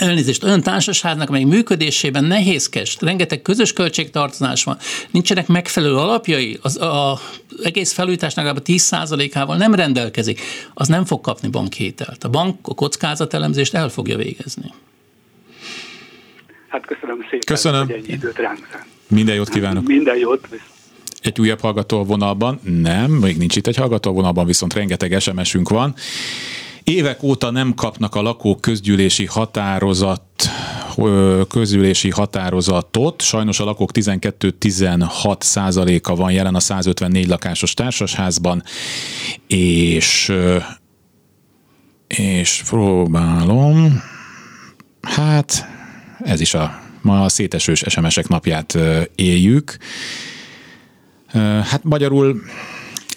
elnézést, 0.00 0.44
olyan 0.44 0.62
társaságnak, 0.62 1.28
amely 1.28 1.44
működésében 1.44 2.24
nehézkes, 2.24 2.96
rengeteg 3.00 3.42
közös 3.42 3.72
költségtartozás 3.72 4.64
van, 4.64 4.76
nincsenek 5.10 5.46
megfelelő 5.46 5.94
alapjai, 5.94 6.58
az 6.62 6.80
a, 6.80 7.18
egész 7.62 7.92
felújításnak 7.92 8.44
legalább 8.44 8.64
10%-ával 8.66 9.56
nem 9.56 9.74
rendelkezik, 9.74 10.40
az 10.74 10.88
nem 10.88 11.04
fog 11.04 11.20
kapni 11.20 11.48
bankhételt. 11.48 12.24
A 12.24 12.28
bank 12.28 12.56
a 12.62 12.74
kockázatelemzést 12.74 13.74
el 13.74 13.88
fogja 13.88 14.16
végezni. 14.16 14.72
Hát 16.68 16.86
köszönöm 16.86 17.20
szépen, 17.20 17.40
köszönöm. 17.46 17.86
hogy 17.86 17.94
egy 17.94 18.08
időt 18.08 18.36
ránk 18.36 18.84
Minden 19.08 19.34
jót 19.34 19.48
kívánok. 19.48 19.86
Minden 19.86 20.16
jót. 20.16 20.48
Egy 21.22 21.40
újabb 21.40 21.60
hallgató 21.60 22.04
vonalban? 22.04 22.60
Nem, 22.62 23.10
még 23.10 23.36
nincs 23.36 23.56
itt 23.56 23.66
egy 23.66 23.76
hallgató 23.76 24.12
vonalban, 24.12 24.46
viszont 24.46 24.74
rengeteg 24.74 25.20
SMS-ünk 25.20 25.68
van. 25.68 25.94
Évek 26.88 27.22
óta 27.22 27.50
nem 27.50 27.74
kapnak 27.74 28.14
a 28.14 28.22
lakók 28.22 28.60
közgyűlési 28.60 29.26
határozat 29.26 30.22
közülési 31.48 32.10
határozatot. 32.10 33.22
Sajnos 33.22 33.60
a 33.60 33.64
lakók 33.64 33.90
12-16 33.94 35.40
százaléka 35.40 36.14
van 36.14 36.32
jelen 36.32 36.54
a 36.54 36.60
154 36.60 37.26
lakásos 37.26 37.74
társasházban, 37.74 38.62
és 39.46 40.32
és 42.06 42.62
próbálom, 42.68 44.02
hát 45.02 45.66
ez 46.18 46.40
is 46.40 46.54
a 46.54 46.80
ma 47.02 47.24
a 47.24 47.28
szétesős 47.28 47.84
SMS-ek 47.86 48.28
napját 48.28 48.78
éljük. 49.14 49.76
Hát 51.62 51.84
magyarul 51.84 52.40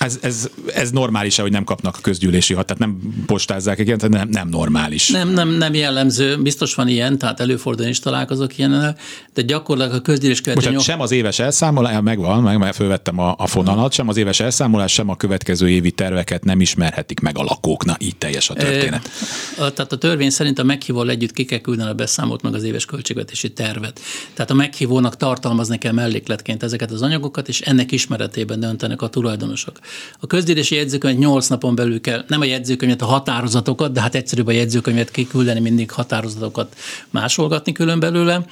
ez, 0.01 0.17
ez, 0.21 0.49
ez 0.73 0.91
normális 0.91 1.37
hogy 1.37 1.51
nem 1.51 1.63
kapnak 1.63 1.95
a 1.97 2.01
közgyűlési 2.01 2.53
hat, 2.53 2.65
tehát 2.65 2.81
nem 2.81 3.23
postázzák, 3.25 3.79
igen, 3.79 3.99
nem, 4.09 4.29
nem 4.29 4.47
normális. 4.47 5.09
Nem, 5.09 5.29
nem, 5.29 5.49
nem 5.49 5.73
jellemző, 5.73 6.37
biztos 6.41 6.75
van 6.75 6.87
ilyen, 6.87 7.17
tehát 7.17 7.39
előfordulni 7.39 7.91
is 7.91 7.99
találkozok 7.99 8.57
ilyen, 8.57 8.95
de 9.33 9.41
gyakorlatilag 9.41 9.99
a 9.99 10.01
közgyűlés 10.01 10.41
követő 10.41 10.69
nyom... 10.69 10.79
sem 10.79 11.01
az 11.01 11.11
éves 11.11 11.39
elszámolás, 11.39 12.01
megvan, 12.01 12.43
meg, 12.43 12.57
meg 12.57 12.73
fölvettem 12.73 13.19
a, 13.19 13.35
a 13.37 13.47
fonalat, 13.47 13.93
sem 13.93 14.07
az 14.07 14.17
éves 14.17 14.39
elszámolás, 14.39 14.93
sem 14.93 15.09
a 15.09 15.15
következő 15.15 15.69
évi 15.69 15.91
terveket 15.91 16.43
nem 16.43 16.61
ismerhetik 16.61 17.19
meg 17.19 17.37
a 17.37 17.43
lakók. 17.43 17.85
Na, 17.85 17.95
így 17.99 18.15
teljes 18.15 18.49
a 18.49 18.53
történet. 18.53 19.09
E, 19.57 19.63
a, 19.63 19.71
tehát 19.71 19.91
a 19.91 19.97
törvény 19.97 20.29
szerint 20.29 20.59
a 20.59 20.63
meghívóval 20.63 21.09
együtt 21.09 21.33
ki 21.33 21.45
kell 21.45 21.59
küldeni 21.59 21.89
a 21.89 21.93
beszámolt 21.93 22.41
meg 22.41 22.53
az 22.53 22.63
éves 22.63 22.85
költségvetési 22.85 23.53
tervet. 23.53 23.99
Tehát 24.33 24.51
a 24.51 24.53
meghívónak 24.53 25.17
tartalmazni 25.17 25.77
kell 25.77 25.93
mellékletként 25.93 26.63
ezeket 26.63 26.91
az 26.91 27.01
anyagokat, 27.01 27.47
és 27.47 27.61
ennek 27.61 27.91
ismeretében 27.91 28.59
döntenek 28.59 29.01
a 29.01 29.07
tulajdonosok. 29.07 29.79
A 30.19 30.27
közgyűlési 30.27 30.75
jegyzőkönyv 30.75 31.17
8 31.17 31.47
napon 31.47 31.75
belül 31.75 32.01
kell, 32.01 32.23
nem 32.27 32.41
a 32.41 32.45
jegyzőkönyvet, 32.45 33.01
a 33.01 33.05
határozatokat, 33.05 33.91
de 33.91 34.01
hát 34.01 34.15
egyszerűbb 34.15 34.47
a 34.47 34.51
jegyzőkönyvet 34.51 35.11
kiküldeni, 35.11 35.59
mindig 35.59 35.91
határozatokat 35.91 36.75
másolgatni 37.09 37.71
külön 37.71 37.99
belőle. 37.99 38.45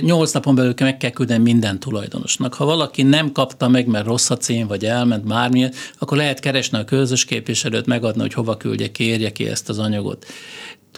8 0.00 0.32
napon 0.32 0.54
belül 0.54 0.74
meg 0.78 0.96
kell 0.96 1.10
küldeni 1.10 1.42
minden 1.42 1.80
tulajdonosnak. 1.80 2.54
Ha 2.54 2.64
valaki 2.64 3.02
nem 3.02 3.32
kapta 3.32 3.68
meg, 3.68 3.86
mert 3.86 4.06
rossz 4.06 4.30
a 4.30 4.36
cím, 4.36 4.66
vagy 4.66 4.84
elment 4.84 5.26
bármi, 5.26 5.68
akkor 5.98 6.16
lehet 6.16 6.40
keresni 6.40 6.78
a 6.78 6.84
közös 6.84 7.24
képviselőt, 7.24 7.86
megadni, 7.86 8.20
hogy 8.20 8.34
hova 8.34 8.56
küldje, 8.56 8.90
kérje 8.90 9.32
ki 9.32 9.48
ezt 9.48 9.68
az 9.68 9.78
anyagot. 9.78 10.26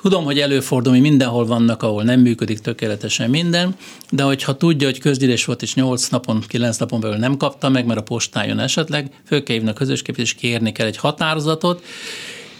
Tudom, 0.02 0.24
hogy 0.24 0.38
előfordul, 0.38 0.92
hogy 0.92 1.00
mindenhol 1.00 1.46
vannak, 1.46 1.82
ahol 1.82 2.02
nem 2.02 2.20
működik 2.20 2.58
tökéletesen 2.58 3.30
minden, 3.30 3.76
de 4.10 4.22
hogyha 4.22 4.56
tudja, 4.56 4.86
hogy 4.86 4.98
közgyűlés 4.98 5.44
volt, 5.44 5.62
és 5.62 5.74
8 5.74 6.08
napon, 6.08 6.42
9 6.48 6.76
napon 6.76 7.00
belül 7.00 7.16
nem 7.16 7.36
kapta 7.36 7.68
meg, 7.68 7.86
mert 7.86 7.98
a 7.98 8.02
postájon 8.02 8.58
esetleg, 8.58 9.10
föl 9.26 9.42
kell 9.42 9.56
hívni 9.56 9.70
a 9.70 9.72
közösképét, 9.72 10.24
és 10.24 10.34
kérni 10.34 10.72
kell 10.72 10.86
egy 10.86 10.96
határozatot, 10.96 11.84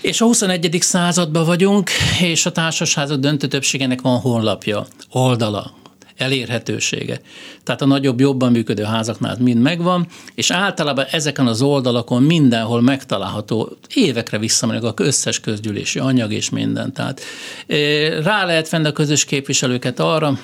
és 0.01 0.20
a 0.20 0.24
21. 0.24 0.78
században 0.80 1.45
vagyunk, 1.45 1.91
és 2.20 2.47
a 2.47 2.53
társaságok 2.53 3.18
döntő 3.18 3.47
többségének 3.47 4.01
van 4.01 4.18
honlapja, 4.18 4.86
oldala, 5.11 5.74
elérhetősége. 6.19 7.21
Tehát 7.62 7.83
a 7.83 7.87
nagyobb, 7.87 8.21
jobban 8.21 8.53
működő 8.53 8.83
házaknál 8.83 9.37
mind 9.41 9.62
megvan, 9.62 10.07
és 10.35 10.51
általában 10.51 11.05
ezeken 11.11 11.47
az 11.47 11.62
oldalakon 11.62 12.23
mindenhol 12.23 12.81
megtalálható 12.81 13.77
évekre 13.95 14.39
visszamenőleg 14.39 14.95
a 14.99 15.03
összes 15.03 15.41
közgyűlési 15.41 15.99
anyag 15.99 16.33
és 16.33 16.51
minden. 16.51 16.93
Tehát 16.93 17.21
eh, 17.66 18.23
rá 18.23 18.45
lehet 18.45 18.69
venni 18.69 18.87
a 18.87 18.93
közös 18.93 19.25
képviselőket 19.25 20.01
arra, 20.01 20.39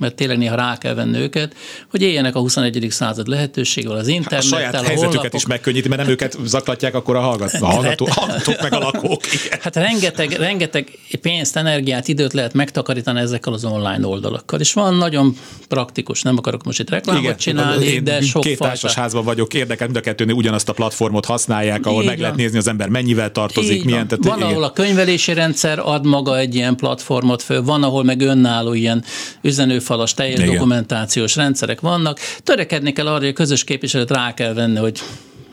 mert 0.00 0.14
tényleg 0.14 0.38
néha 0.38 0.54
rá 0.54 0.78
kell 0.78 0.94
venni 0.94 1.18
őket, 1.18 1.56
hogy 1.90 2.02
éljenek 2.02 2.34
a 2.34 2.40
21. 2.40 2.86
század 2.90 3.26
lehetőségével, 3.26 3.96
az 3.96 4.08
internettel, 4.08 4.58
a 4.58 4.60
saját 4.60 4.74
a 4.74 4.76
helyzetüket 4.76 5.14
honlapok. 5.14 5.34
is 5.34 5.46
megkönnyíti, 5.46 5.88
mert 5.88 6.00
nem 6.00 6.10
őket 6.10 6.36
zaklatják, 6.44 6.94
akkor 6.94 7.16
a, 7.16 7.20
hallgat, 7.20 7.52
a 7.52 7.66
hallgató, 7.66 8.08
hallgatók 8.10 8.60
meg 8.62 8.72
a 8.72 8.78
lakók. 8.78 9.22
Igen. 9.26 9.58
Hát 9.60 9.76
rengeteg, 9.76 10.32
rengeteg 10.32 10.98
pénzt, 11.20 11.56
energiát, 11.56 12.08
időt 12.08 12.32
lehet 12.32 12.54
megtakarítani 12.54 13.20
ezekkel 13.20 13.52
az 13.52 13.64
online 13.64 14.06
oldalakkal, 14.06 14.60
és 14.60 14.72
van 14.72 14.94
nagyon 14.94 15.36
praktikus, 15.68 16.22
nem 16.22 16.36
akarok 16.38 16.64
most 16.64 16.80
itt 16.80 16.90
reklámot 16.90 17.22
Igen, 17.22 17.36
csinálni, 17.36 17.84
én 17.84 18.04
de 18.04 18.20
sok 18.20 18.42
Két 18.42 18.58
társas 18.58 18.94
házban 18.94 19.24
vagyok, 19.24 19.54
érdekel, 19.54 19.86
mind 19.86 19.98
a 19.98 20.00
kettőnél 20.00 20.34
ugyanazt 20.34 20.68
a 20.68 20.72
platformot 20.72 21.24
használják, 21.24 21.86
ahol 21.86 22.02
Így 22.02 22.08
meg 22.08 22.18
lehet 22.18 22.36
nézni 22.36 22.58
az 22.58 22.68
ember 22.68 22.88
mennyivel 22.88 23.32
tartozik, 23.32 23.76
Így 23.76 23.84
milyen. 23.84 24.08
Tehát, 24.08 24.24
van, 24.24 24.36
igen. 24.36 24.50
ahol 24.50 24.64
a 24.64 24.72
könyvelési 24.72 25.32
rendszer 25.32 25.78
ad 25.78 26.06
maga 26.06 26.38
egy 26.38 26.54
ilyen 26.54 26.76
platformot 26.76 27.42
föl, 27.42 27.62
van, 27.62 27.82
ahol 27.82 28.04
meg 28.04 28.20
önálló 28.20 28.72
ilyen 28.72 29.04
üzenő 29.42 29.78
falas 29.90 30.14
teljes 30.14 30.38
Igen. 30.38 30.52
dokumentációs 30.52 31.36
rendszerek 31.36 31.80
vannak. 31.80 32.18
Törekedni 32.42 32.92
kell 32.92 33.06
arra, 33.06 33.18
hogy 33.18 33.28
a 33.28 33.32
közös 33.32 33.64
képviselőt 33.64 34.10
rá 34.10 34.34
kell 34.34 34.52
venni, 34.52 34.78
hogy 34.78 35.00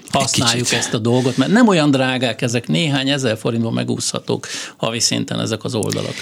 használjuk 0.10 0.72
ezt 0.72 0.94
a 0.94 0.98
dolgot, 0.98 1.38
mert 1.38 1.52
nem 1.52 1.68
olyan 1.68 1.92
drágák 1.92 2.42
ezek, 2.42 2.68
néhány 2.68 3.10
ezer 3.10 3.38
forintból 3.38 3.72
megúszhatók 3.72 4.48
havi 4.78 5.00
szinten 5.00 5.40
ezek 5.40 5.64
az 5.64 5.76
oldalak 5.76 6.14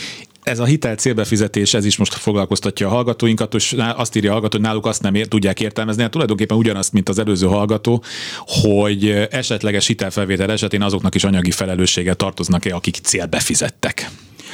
ez 0.43 0.59
a 0.59 0.65
hitel 0.65 0.95
célbefizetés, 0.95 1.73
ez 1.73 1.85
is 1.85 1.97
most 1.97 2.13
foglalkoztatja 2.13 2.87
a 2.87 2.89
hallgatóinkat, 2.89 3.53
és 3.53 3.75
azt 3.95 4.15
írja 4.15 4.29
a 4.29 4.33
hallgató, 4.33 4.57
hogy 4.57 4.65
náluk 4.65 4.85
azt 4.85 5.01
nem 5.01 5.15
ér, 5.15 5.27
tudják 5.27 5.59
értelmezni, 5.59 6.01
hát 6.01 6.11
tulajdonképpen 6.11 6.57
ugyanazt, 6.57 6.93
mint 6.93 7.09
az 7.09 7.19
előző 7.19 7.47
hallgató, 7.47 8.03
hogy 8.39 9.27
esetleges 9.31 9.87
hitelfelvétel 9.87 10.51
esetén 10.51 10.81
azoknak 10.81 11.15
is 11.15 11.23
anyagi 11.23 11.51
felelőssége 11.51 12.13
tartoznak-e, 12.13 12.75
akik 12.75 12.97
célbefizettek. 13.03 14.09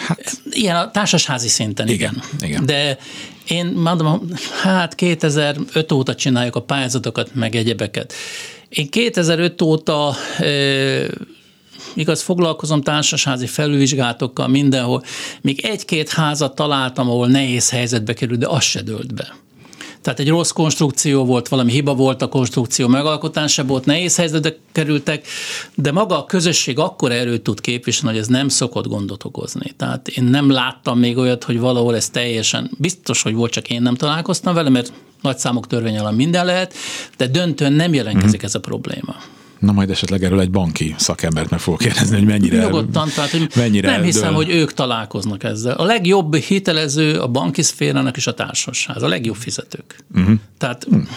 Hát, 0.07 0.41
ilyen 0.49 0.76
a 0.76 0.91
társasházi 0.91 1.47
szinten, 1.47 1.88
igen. 1.88 2.22
igen. 2.38 2.49
igen. 2.49 2.66
De 2.66 2.97
én 3.48 3.66
mondom, 3.66 4.30
hát 4.62 4.96
2005 4.96 5.92
óta 5.92 6.16
csináljuk 6.16 6.56
a 6.56 6.62
pályázatokat, 6.62 7.36
meg 7.36 7.56
egyebeket. 7.56 8.14
Én 8.70 8.89
2005 8.89 9.62
óta 9.62 10.16
igaz, 11.94 12.22
foglalkozom 12.22 12.82
társasházi 12.82 13.48
felülvizsgálatokkal 13.48 14.48
mindenhol, 14.48 15.04
még 15.42 15.66
egy-két 15.66 16.10
házat 16.10 16.56
találtam, 16.56 17.10
ahol 17.10 17.28
nehéz 17.28 17.70
helyzetbe 17.70 18.14
kerül, 18.14 18.38
de 18.38 18.48
az 18.48 18.64
se 18.64 18.82
dőlt 18.82 19.14
be. 19.14 19.36
Tehát 20.02 20.20
egy 20.20 20.30
rossz 20.30 20.49
konstrukció 20.49 21.26
volt, 21.26 21.47
valami 21.47 21.72
hiba 21.72 21.93
volt 21.93 22.22
a 22.22 22.30
konstrukció 22.30 22.88
megalkotásából, 22.88 23.76
ott 23.76 23.86
nehéz 23.86 24.16
helyzetbe 24.16 24.56
kerültek, 24.72 25.28
de 25.76 25.91
maga 25.91 26.18
a 26.18 26.26
közösség 26.26 26.80
akkor 26.80 27.12
erőt 27.12 27.41
tud 27.41 27.62
képviselni, 27.62 28.10
hogy 28.16 28.22
ez 28.22 28.28
nem 28.28 28.47
szokott 28.47 28.88
gondot 28.88 29.24
okozni. 29.24 29.74
Tehát 29.78 30.08
én 30.08 30.24
nem 30.24 30.49
láttam 30.49 30.99
még 30.99 31.18
olyat, 31.18 31.43
hogy 31.43 31.60
valahol 31.60 31.95
ez 31.95 32.10
teljesen, 32.10 32.72
biztos, 32.78 33.22
hogy 33.22 33.34
volt, 33.34 33.52
csak 33.52 33.70
én 33.70 33.82
nem 33.82 33.95
találkoztam 33.95 34.54
vele, 34.54 34.70
mert 34.70 34.93
nagy 35.22 35.38
számok 35.38 35.68
törvény 35.68 35.93
alapján 35.93 36.16
minden 36.16 36.45
lehet, 36.45 36.74
de 37.18 37.28
döntően 37.28 37.74
nem 37.74 37.93
jelentkezik 37.93 38.41
mm. 38.41 38.45
ez 38.45 38.56
a 38.56 38.60
probléma. 38.60 39.16
Na 39.62 39.72
majd 39.72 39.89
esetleg 39.89 40.24
erről 40.24 40.39
egy 40.39 40.51
banki 40.51 40.95
szakembert 40.97 41.49
meg 41.49 41.59
fogok 41.59 41.80
kérdezni, 41.80 42.18
hogy 42.18 42.26
mennyire... 42.26 42.64
Nyugodtan, 42.64 43.09
tehát 43.16 43.32
hogy 43.32 43.47
mennyire 43.55 43.91
nem 43.91 44.03
hiszem, 44.03 44.28
dől. 44.28 44.34
hogy 44.34 44.49
ők 44.49 44.74
találkoznak 44.74 45.43
ezzel. 45.43 45.76
A 45.76 45.84
legjobb 45.84 46.36
hitelező 46.36 47.20
a 47.20 47.28
banki 47.28 47.62
szférának 47.62 48.18
és 48.18 48.28
a 48.28 48.34
társasház, 48.34 49.03
a 49.03 49.07
legjobb 49.07 49.36
fizetők. 49.36 49.95
Uh-huh. 50.16 50.39
Tehát... 50.57 50.86
Uh-huh. 50.86 51.07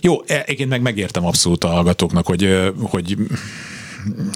Jó, 0.00 0.22
e, 0.26 0.42
egyébként 0.42 0.68
meg 0.68 0.82
megértem 0.82 1.26
abszolút 1.26 1.64
a 1.64 1.68
hallgatóknak, 1.68 2.26
hogy, 2.26 2.72
hogy 2.80 3.16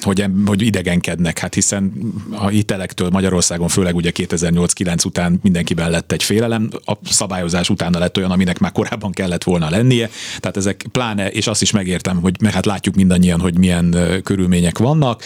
hogy, 0.00 0.24
hogy 0.46 0.62
idegenkednek, 0.62 1.38
hát 1.38 1.54
hiszen 1.54 1.92
a 2.30 2.48
hitelektől 2.48 3.08
Magyarországon, 3.10 3.68
főleg 3.68 3.94
ugye 3.94 4.10
2008-9 4.14 5.06
után 5.06 5.38
mindenkiben 5.42 5.90
lett 5.90 6.12
egy 6.12 6.22
félelem, 6.22 6.68
a 6.84 6.92
szabályozás 7.04 7.70
utána 7.70 7.98
lett 7.98 8.16
olyan, 8.16 8.30
aminek 8.30 8.58
már 8.58 8.72
korábban 8.72 9.12
kellett 9.12 9.42
volna 9.42 9.70
lennie, 9.70 10.10
tehát 10.40 10.56
ezek 10.56 10.86
pláne, 10.92 11.30
és 11.30 11.46
azt 11.46 11.62
is 11.62 11.70
megértem, 11.70 12.20
hogy 12.20 12.36
meg 12.40 12.52
hát 12.52 12.66
látjuk 12.66 12.94
mindannyian, 12.94 13.40
hogy 13.40 13.58
milyen 13.58 13.96
körülmények 14.22 14.78
vannak, 14.78 15.22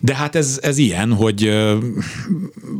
de 0.00 0.14
hát 0.14 0.34
ez, 0.34 0.58
ez 0.62 0.78
ilyen, 0.78 1.12
hogy 1.12 1.66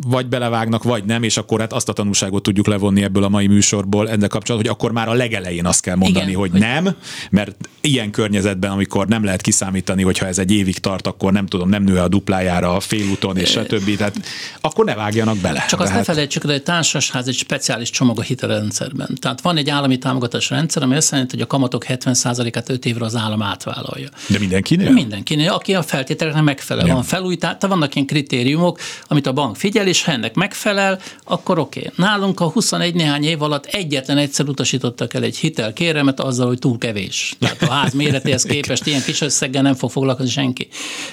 vagy 0.07 0.27
belevágnak, 0.27 0.83
vagy 0.83 1.05
nem, 1.05 1.23
és 1.23 1.37
akkor 1.37 1.61
hát 1.61 1.73
azt 1.73 1.89
a 1.89 1.93
tanulságot 1.93 2.43
tudjuk 2.43 2.67
levonni 2.67 3.03
ebből 3.03 3.25
a 3.25 3.29
mai 3.29 3.47
műsorból 3.47 4.09
ennek 4.09 4.29
kapcsolatban, 4.29 4.71
hogy 4.71 4.81
akkor 4.81 4.93
már 4.93 5.09
a 5.09 5.13
legelején 5.13 5.67
azt 5.67 5.81
kell 5.81 5.97
mondani, 5.97 6.25
Igen, 6.25 6.39
hogy, 6.39 6.51
hogy 6.51 6.61
nem, 6.61 6.97
mert 7.31 7.69
ilyen 7.81 8.11
környezetben, 8.11 8.71
amikor 8.71 9.07
nem 9.07 9.25
lehet 9.25 9.41
kiszámítani, 9.41 10.03
hogyha 10.03 10.27
ez 10.27 10.39
egy 10.39 10.51
évig 10.69 10.81
tart, 10.81 11.07
akkor 11.07 11.33
nem 11.33 11.47
tudom, 11.47 11.69
nem 11.69 11.83
nő 11.83 11.99
a 11.99 12.09
duplájára 12.09 12.75
a 12.75 12.81
félúton, 12.81 13.37
és 13.37 13.51
stb. 13.51 13.97
Tehát 13.97 14.21
akkor 14.61 14.85
ne 14.85 14.95
vágjanak 14.95 15.37
bele. 15.37 15.65
Csak 15.69 15.81
azt 15.81 15.93
ne 15.93 16.03
felejtsük, 16.03 16.43
hogy 16.43 16.51
egy 16.51 16.63
társasház 16.63 17.29
egy 17.29 17.35
speciális 17.35 17.91
csomag 17.91 18.19
a 18.19 18.23
hitelrendszerben. 18.23 19.17
Tehát 19.21 19.41
van 19.41 19.57
egy 19.57 19.71
állami 19.71 19.99
támogatás 19.99 20.51
rendszer, 20.51 20.83
ami 20.83 20.97
azt 20.97 21.11
jelenti, 21.11 21.35
hogy 21.35 21.45
a 21.45 21.47
kamatok 21.47 21.85
70%-át 21.89 22.69
5 22.69 22.87
évre 22.87 23.05
az 23.05 23.17
állam 23.17 23.43
átvállalja. 23.43 24.09
De 24.29 24.39
mindenkinél? 24.39 24.91
Mindenkinél, 24.91 25.51
aki 25.51 25.75
a 25.75 25.83
feltételeknek 25.83 26.43
megfelel. 26.43 26.87
Ja. 26.87 26.95
Van 26.95 27.03
felújítás, 27.03 27.57
vannak 27.61 27.95
ilyen 27.95 28.07
kritériumok, 28.07 28.79
amit 29.07 29.27
a 29.27 29.33
bank 29.33 29.57
figyel, 29.57 29.87
és 29.87 30.05
ha 30.05 30.13
ennek 30.13 30.35
megfelel, 30.35 30.99
akkor 31.25 31.59
oké. 31.59 31.79
Okay. 31.79 31.93
Nálunk 31.97 32.41
a 32.41 32.49
21 32.49 32.95
néhány 32.95 33.25
év 33.25 33.43
alatt 33.43 33.65
egyetlen 33.67 34.19
egyszer 34.19 34.49
utasítottak 34.49 35.15
el 35.15 35.23
egy 35.23 35.37
hitelkéremet 35.37 36.21
azzal, 36.21 36.47
hogy 36.47 36.59
túl 36.59 36.79
kevés. 36.79 37.37
Tehát 37.39 37.63
a 37.63 37.71
ház 37.71 37.93
méretéhez 37.93 38.43
képest 38.43 38.87
ilyen 38.87 39.03
kis 39.03 39.21
összeggel 39.21 39.63
nem 39.63 39.75
fog 39.75 39.91
foglalkozni 39.91 40.31
senki. 40.31 40.48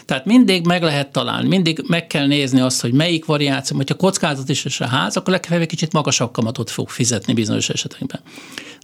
Tehát 0.05 0.25
mindig 0.25 0.65
meg 0.65 0.83
lehet 0.83 1.11
találni, 1.11 1.47
mindig 1.47 1.83
meg 1.87 2.07
kell 2.07 2.27
nézni 2.27 2.59
azt, 2.59 2.81
hogy 2.81 2.93
melyik 2.93 3.25
variáció, 3.25 3.77
hogyha 3.77 3.95
kockázat 3.95 4.49
is 4.49 4.65
és 4.65 4.81
a 4.81 4.87
ház, 4.87 5.17
akkor 5.17 5.33
legfeljebb 5.33 5.63
egy 5.63 5.69
kicsit 5.69 5.93
magasabb 5.93 6.31
kamatot 6.31 6.69
fog 6.69 6.89
fizetni 6.89 7.33
bizonyos 7.33 7.69
esetekben. 7.69 8.21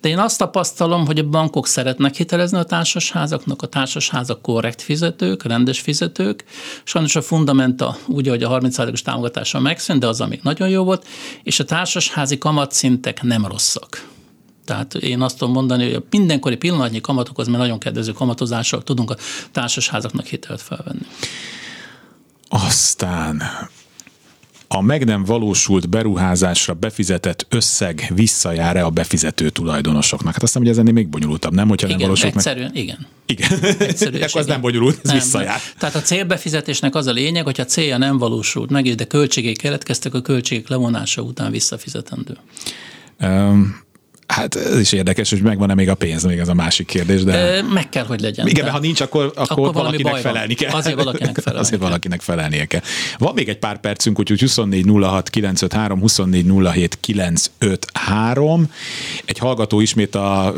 De 0.02 0.10
én 0.10 0.20
azt 0.20 0.38
tapasztalom, 0.38 1.06
hogy 1.06 1.20
a 1.20 1.30
bankok 1.30 1.68
szeretnek 1.68 2.16
hitelezni 2.16 2.58
a 2.58 2.64
társasházaknak, 2.64 3.62
a 3.62 3.68
társasházak 3.68 4.42
korrekt 4.42 4.82
fizetők, 4.82 5.44
rendes 5.44 5.80
fizetők. 5.80 6.44
Sajnos 6.84 7.16
a 7.16 7.22
fundamenta 7.22 7.98
úgy, 8.08 8.28
hogy 8.28 8.44
a 8.44 8.60
30%-os 8.60 9.02
támogatása 9.02 9.60
megszűnt, 9.60 10.00
de 10.00 10.08
az, 10.08 10.22
amik 10.22 10.44
nagyon 10.44 10.70
jó 10.70 10.84
volt, 10.84 11.08
és 11.44 11.60
a 11.60 11.66
társasházi 11.66 12.38
kamatszintek 12.38 13.22
nem 13.22 13.46
rosszak. 13.46 14.11
Tehát 14.72 14.96
én 14.96 15.22
azt 15.22 15.38
tudom 15.38 15.54
mondani, 15.54 15.84
hogy 15.84 15.94
a 15.94 16.04
mindenkori 16.10 16.56
pillanatnyi 16.56 17.02
kamatokhoz, 17.02 17.48
mert 17.48 17.60
nagyon 17.60 17.80
kedvező 17.80 18.12
kamatozással 18.12 18.84
tudunk 18.84 19.12
a 19.12 19.16
társasházaknak 19.52 20.26
hitelt 20.26 20.62
felvenni. 20.62 21.06
Aztán 22.48 23.42
a 24.68 24.82
meg 24.82 25.06
nem 25.06 25.24
valósult 25.24 25.90
beruházásra 25.90 26.74
befizetett 26.74 27.46
összeg 27.50 28.12
visszajár-e 28.16 28.86
a 28.86 28.90
befizető 28.90 29.50
tulajdonosoknak? 29.50 30.34
Hát 30.34 30.44
azt 30.44 30.54
hiszem, 30.54 30.62
hogy 30.62 30.72
ez 30.72 30.78
ennél 30.78 30.94
még 30.94 31.10
bonyolultabb, 31.10 31.54
nem? 31.54 31.68
Hogyha 31.68 31.88
igen, 31.88 32.00
nem 32.00 32.08
valósult 32.08 32.36
egyszerűen, 32.36 32.72
meg... 32.74 32.84
igen. 32.84 33.08
Igen. 33.26 33.50
Egyszerű, 33.80 34.20
Akkor 34.20 34.42
az 34.42 34.48
nem 34.48 34.62
bonyolult, 34.62 35.00
ez 35.04 35.10
nem, 35.10 35.16
visszajár. 35.16 35.48
Nem. 35.48 35.74
Tehát 35.78 35.96
a 35.96 36.02
célbefizetésnek 36.02 36.96
az 36.96 37.08
a 37.08 37.12
lényeg, 37.12 37.44
hogyha 37.44 37.64
a 37.64 37.66
célja 37.66 37.98
nem 37.98 38.18
valósult 38.18 38.70
meg, 38.70 38.96
de 38.96 39.06
költségek 39.06 39.56
keletkeztek, 39.56 40.14
a 40.14 40.22
költségek 40.22 40.68
levonása 40.68 41.22
után 41.22 41.52
visszafizetendő. 41.52 42.38
Um, 43.22 43.90
Hát 44.32 44.56
ez 44.56 44.80
is 44.80 44.92
érdekes, 44.92 45.30
hogy 45.30 45.42
megvan-e 45.42 45.74
még 45.74 45.90
a 45.90 45.96
pénz, 45.96 46.24
még 46.24 46.38
ez 46.38 46.48
a 46.48 46.54
másik 46.54 46.88
kérdés. 46.88 47.24
De... 47.24 47.62
Meg 47.74 47.90
kell, 47.90 48.06
hogy 48.06 48.20
legyen. 48.20 48.48
Igen, 48.48 48.66
de 48.66 48.72
ha 48.72 48.80
nincs, 48.80 49.02
akkor, 49.02 49.32
akkor, 49.36 49.68
akkor 49.68 49.74
valakinek 49.74 50.16
felelni 50.16 50.54
kell. 50.54 50.72
Azért 50.72 50.96
valakinek 50.96 51.38
felelni 51.44 51.60
Azért 51.60 51.80
kell. 51.80 51.88
valakinek 51.88 52.22
felelnie 52.22 52.66
kell. 52.66 52.82
Van 53.18 53.34
még 53.34 53.50
egy 53.50 53.58
pár 53.58 53.80
percünk, 53.80 54.20
úgyhogy 54.20 54.40
24 54.40 54.86
06 55.02 55.30
953, 55.30 56.00
24 56.00 56.46
07 56.74 56.98
953. 57.00 58.72
Egy 59.26 59.38
hallgató 59.38 59.80
ismét 59.80 60.16
a 60.16 60.54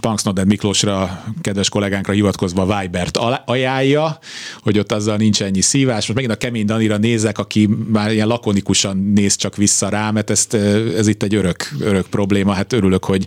Punksnoded 0.00 0.46
Miklósra, 0.46 1.24
kedves 1.40 1.68
kollégánkra 1.68 2.12
hivatkozva 2.12 2.80
Vibert 2.80 3.18
ajánlja, 3.44 4.18
hogy 4.62 4.78
ott 4.78 4.92
azzal 4.92 5.16
nincs 5.16 5.42
ennyi 5.42 5.60
szívás. 5.60 6.06
Most 6.06 6.14
megint 6.14 6.32
a 6.32 6.36
kemény 6.36 6.66
Danira 6.66 6.96
nézek, 6.96 7.38
aki 7.38 7.68
már 7.92 8.12
ilyen 8.12 8.26
lakonikusan 8.26 9.12
néz 9.14 9.36
csak 9.36 9.56
vissza 9.56 9.88
rá, 9.88 10.10
mert 10.10 10.30
ezt, 10.30 10.54
ez 10.96 11.06
itt 11.06 11.22
egy 11.22 11.34
örök, 11.34 11.70
örök 11.80 12.06
probléma. 12.06 12.52
Hát 12.52 12.72
örülök, 12.72 13.08
hogy 13.10 13.26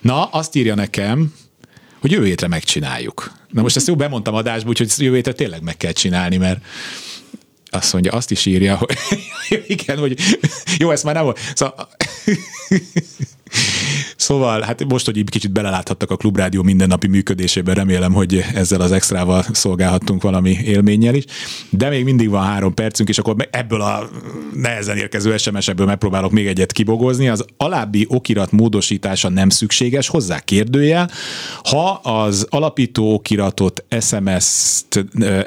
na, 0.00 0.24
azt 0.24 0.54
írja 0.54 0.74
nekem, 0.74 1.34
hogy 2.00 2.10
jövő 2.10 2.24
hétre 2.24 2.48
megcsináljuk. 2.48 3.32
Na 3.48 3.62
most 3.62 3.76
ezt 3.76 3.86
jó 3.86 3.96
bemondtam 3.96 4.34
adásba, 4.34 4.68
úgyhogy 4.68 4.92
jövő 4.96 5.14
hétre 5.14 5.32
tényleg 5.32 5.62
meg 5.62 5.76
kell 5.76 5.92
csinálni, 5.92 6.36
mert 6.36 6.64
azt 7.70 7.92
mondja, 7.92 8.12
azt 8.12 8.30
is 8.30 8.46
írja, 8.46 8.76
hogy 8.76 8.96
igen, 9.66 9.98
hogy 9.98 10.18
jó, 10.78 10.90
ezt 10.90 11.04
már 11.04 11.14
nem 11.14 11.24
volt. 11.24 11.38
Szóval, 11.54 11.88
Szóval, 14.16 14.60
hát 14.60 14.84
most, 14.84 15.06
hogy 15.06 15.16
így 15.16 15.30
kicsit 15.30 15.52
beleláthattak 15.52 16.10
a 16.10 16.16
Klubrádió 16.16 16.62
mindennapi 16.62 17.06
működésében, 17.06 17.74
remélem, 17.74 18.12
hogy 18.12 18.44
ezzel 18.54 18.80
az 18.80 18.92
extrával 18.92 19.44
szolgálhattunk 19.52 20.22
valami 20.22 20.58
élménnyel 20.64 21.14
is. 21.14 21.24
De 21.70 21.88
még 21.88 22.04
mindig 22.04 22.28
van 22.28 22.44
három 22.44 22.74
percünk, 22.74 23.08
és 23.08 23.18
akkor 23.18 23.48
ebből 23.50 23.80
a 23.80 24.08
nehezen 24.54 24.96
érkező 24.96 25.36
SMS-ebből 25.36 25.86
megpróbálok 25.86 26.32
még 26.32 26.46
egyet 26.46 26.72
kibogozni. 26.72 27.28
Az 27.28 27.44
alábbi 27.56 28.06
okirat 28.08 28.52
módosítása 28.52 29.28
nem 29.28 29.48
szükséges, 29.48 30.08
hozzá 30.08 30.38
kérdőjel. 30.38 31.10
Ha 31.62 31.90
az 31.92 32.46
alapító 32.50 33.14
okiratot 33.14 33.84
SMS, 34.00 34.80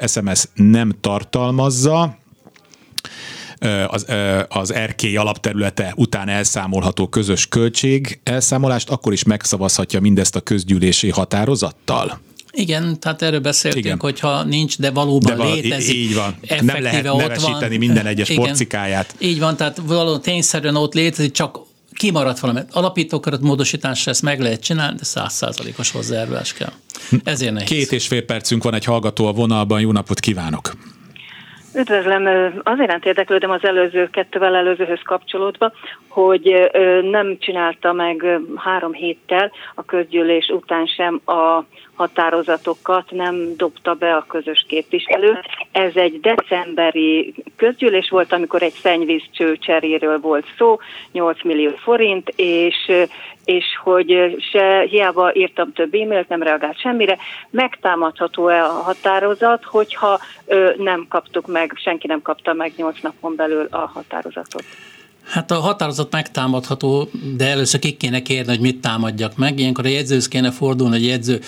SMS 0.06 0.44
nem 0.54 0.92
tartalmazza, 1.00 2.18
az, 3.86 4.06
az 4.48 4.72
erkély 4.72 5.16
alapterülete 5.16 5.92
után 5.96 6.28
elszámolható 6.28 7.08
közös 7.08 7.46
költség 7.46 8.20
elszámolást, 8.22 8.90
akkor 8.90 9.12
is 9.12 9.22
megszavazhatja 9.22 10.00
mindezt 10.00 10.36
a 10.36 10.40
közgyűlési 10.40 11.10
határozattal? 11.10 12.20
Igen, 12.50 13.00
tehát 13.00 13.22
erről 13.22 13.40
beszéltünk, 13.40 13.84
Igen. 13.84 13.98
hogyha 14.00 14.42
nincs, 14.42 14.78
de 14.78 14.90
valóban 14.90 15.36
de 15.36 15.42
val- 15.42 15.54
létezik. 15.54 15.94
Így 15.94 16.14
van. 16.14 16.36
Nem 16.60 16.82
lehet 16.82 17.02
nevesíteni 17.02 17.76
van. 17.76 17.86
minden 17.86 18.06
egyes 18.06 18.28
Igen. 18.28 18.44
porcikáját. 18.44 19.14
Így 19.18 19.38
van, 19.38 19.56
tehát 19.56 19.80
valóban 19.86 20.20
tényszerűen 20.20 20.76
ott 20.76 20.94
létezik, 20.94 21.32
csak 21.32 21.58
kimaradt 21.92 22.38
valami. 22.38 22.60
Alapítókarat 22.70 23.40
módosításra 23.40 24.10
ezt 24.10 24.22
meg 24.22 24.40
lehet 24.40 24.60
csinálni, 24.60 24.96
de 24.96 25.04
százszázalékos 25.04 25.90
hozzájárulás 25.90 26.52
kell. 26.52 26.72
Ezért 27.24 27.52
nehéz. 27.52 27.68
Két 27.68 27.92
és 27.92 28.06
fél 28.06 28.22
percünk 28.22 28.62
van 28.62 28.74
egy 28.74 28.84
hallgató 28.84 29.26
a 29.26 29.32
vonalban, 29.32 29.80
jó 29.80 29.92
napot 29.92 30.20
kívánok! 30.20 30.76
Üdvözlöm, 31.76 32.52
az 32.62 32.78
iránt 32.78 33.06
érdeklődöm 33.06 33.50
az 33.50 33.64
előző 33.64 34.10
kettővel 34.10 34.54
előzőhöz 34.54 35.00
kapcsolódva, 35.04 35.72
hogy 36.08 36.70
nem 37.02 37.38
csinálta 37.38 37.92
meg 37.92 38.40
három 38.56 38.92
héttel 38.92 39.52
a 39.74 39.84
közgyűlés 39.84 40.48
után 40.48 40.86
sem 40.86 41.20
a 41.24 41.64
határozatokat, 41.94 43.10
nem 43.10 43.56
dobta 43.56 43.94
be 43.94 44.14
a 44.14 44.24
közös 44.28 44.64
képviselő. 44.68 45.38
Ez 45.72 45.96
egy 45.96 46.20
decemberi 46.20 47.34
közgyűlés 47.56 48.08
volt, 48.10 48.32
amikor 48.32 48.62
egy 48.62 48.72
szennyvíz 48.72 49.22
cseréről 49.58 50.18
volt 50.18 50.46
szó, 50.58 50.78
8 51.12 51.44
millió 51.44 51.70
forint, 51.70 52.32
és 52.36 52.90
és 53.46 53.64
hogy 53.82 54.36
se 54.50 54.86
hiába 54.88 55.34
írtam 55.34 55.72
több 55.72 55.94
e-mailt, 55.94 56.28
nem 56.28 56.42
reagált 56.42 56.80
semmire, 56.80 57.16
megtámadható-e 57.50 58.64
a 58.64 58.72
határozat, 58.72 59.64
hogyha 59.64 60.20
ö, 60.46 60.72
nem 60.76 61.06
kaptuk 61.08 61.46
meg, 61.46 61.72
senki 61.74 62.06
nem 62.06 62.22
kapta 62.22 62.52
meg 62.52 62.72
8 62.76 63.00
napon 63.02 63.36
belül 63.36 63.66
a 63.70 63.90
határozatot. 63.94 64.64
Hát 65.26 65.50
a 65.50 65.54
határozat 65.54 66.12
megtámadható, 66.12 67.08
de 67.36 67.46
először 67.46 67.80
ki 67.80 67.96
kéne 67.96 68.22
kérni, 68.22 68.50
hogy 68.50 68.60
mit 68.60 68.80
támadjak 68.80 69.36
meg. 69.36 69.58
Ilyenkor 69.58 69.84
a 69.84 69.88
jegyzőhöz 69.88 70.28
kéne 70.28 70.50
fordulni, 70.50 70.96
hogy 70.96 71.06
jegyző 71.06 71.40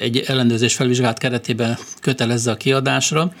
egy 0.00 0.24
ellenőrzés 0.26 0.74
felvizsgált 0.74 1.18
keretében 1.18 1.76
kötelezze 2.00 2.50
a 2.50 2.56
kiadásra. 2.56 3.32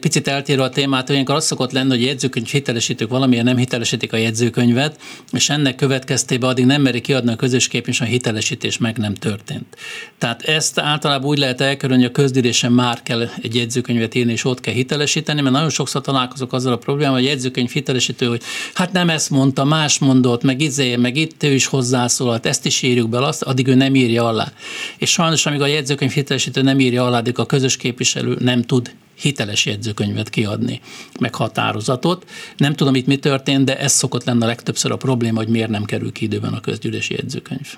Picit 0.00 0.28
eltérő 0.28 0.60
a 0.60 0.68
témát, 0.68 1.10
olyankor 1.10 1.34
az 1.34 1.44
szokott 1.44 1.72
lenni, 1.72 1.88
hogy 1.88 2.02
jegyzőkönyv 2.02 2.46
hitelesítők 2.46 3.08
valamilyen 3.08 3.44
nem 3.44 3.56
hitelesítik 3.56 4.12
a 4.12 4.16
jegyzőkönyvet, 4.16 5.00
és 5.32 5.50
ennek 5.50 5.74
következtében 5.74 6.50
addig 6.50 6.64
nem 6.64 6.82
meri 6.82 7.00
kiadni 7.00 7.32
a 7.32 7.36
közös 7.36 7.68
kép, 7.68 7.88
és 7.88 8.00
a 8.00 8.04
hitelesítés 8.04 8.78
meg 8.78 8.96
nem 8.98 9.14
történt. 9.14 9.76
Tehát 10.18 10.42
ezt 10.42 10.78
általában 10.78 11.28
úgy 11.28 11.38
lehet 11.38 11.60
elkerülni, 11.60 12.02
hogy 12.02 12.10
a 12.10 12.14
közgyűlésen 12.14 12.72
már 12.72 13.02
kell 13.02 13.28
egy 13.42 13.54
jegyzőkönyvet 13.54 14.14
írni, 14.14 14.32
és 14.32 14.44
ott 14.44 14.60
kell 14.60 14.74
hitelesíteni, 14.74 15.40
mert 15.40 15.54
nagyon 15.54 15.70
sokszor 15.70 16.00
találkozok 16.00 16.52
azzal 16.52 16.72
a 16.72 16.76
problémával, 16.76 17.18
hogy 17.18 17.26
a 17.26 17.30
jegyzőkönyv 17.30 17.70
hitelesítő, 17.70 18.26
hogy 18.26 18.42
hát 18.74 18.92
nem 18.92 19.10
ezt 19.10 19.30
mondta, 19.30 19.64
más 19.64 19.98
mondott, 19.98 20.42
meg 20.42 20.60
izé, 20.60 20.96
meg 20.96 21.16
itt 21.16 21.42
ő 21.42 21.52
is 21.52 21.66
hozzászólalt, 21.66 22.46
ezt 22.46 22.66
is 22.66 22.82
írjuk 22.82 23.08
be, 23.08 23.18
azt, 23.18 23.42
addig 23.42 23.66
ő 23.66 23.74
nem 23.74 23.94
írja 23.94 24.26
alá. 24.26 24.52
És 24.98 25.10
sajnos, 25.10 25.46
amíg 25.46 25.60
a 25.60 25.66
jegyzőkönyv 25.66 26.12
hitelesítő 26.12 26.62
nem 26.62 26.80
írja 26.80 27.06
alá, 27.06 27.18
addig 27.18 27.38
a 27.38 27.46
közös 27.46 27.76
képviselő 27.76 28.36
nem 28.40 28.62
tud 28.62 28.92
hiteles 29.20 29.66
jegyzőkönyvet 29.66 30.30
kiadni, 30.30 30.80
meg 31.20 31.34
határozatot. 31.34 32.30
Nem 32.56 32.74
tudom 32.74 32.94
itt 32.94 33.06
mi 33.06 33.16
történt, 33.16 33.64
de 33.64 33.78
ez 33.78 33.92
szokott 33.92 34.24
lenne 34.24 34.44
a 34.44 34.48
legtöbbször 34.48 34.90
a 34.90 34.96
probléma, 34.96 35.38
hogy 35.38 35.48
miért 35.48 35.70
nem 35.70 35.84
kerül 35.84 36.12
ki 36.12 36.24
időben 36.24 36.52
a 36.52 36.60
közgyűlési 36.60 37.14
jegyzőkönyv. 37.14 37.76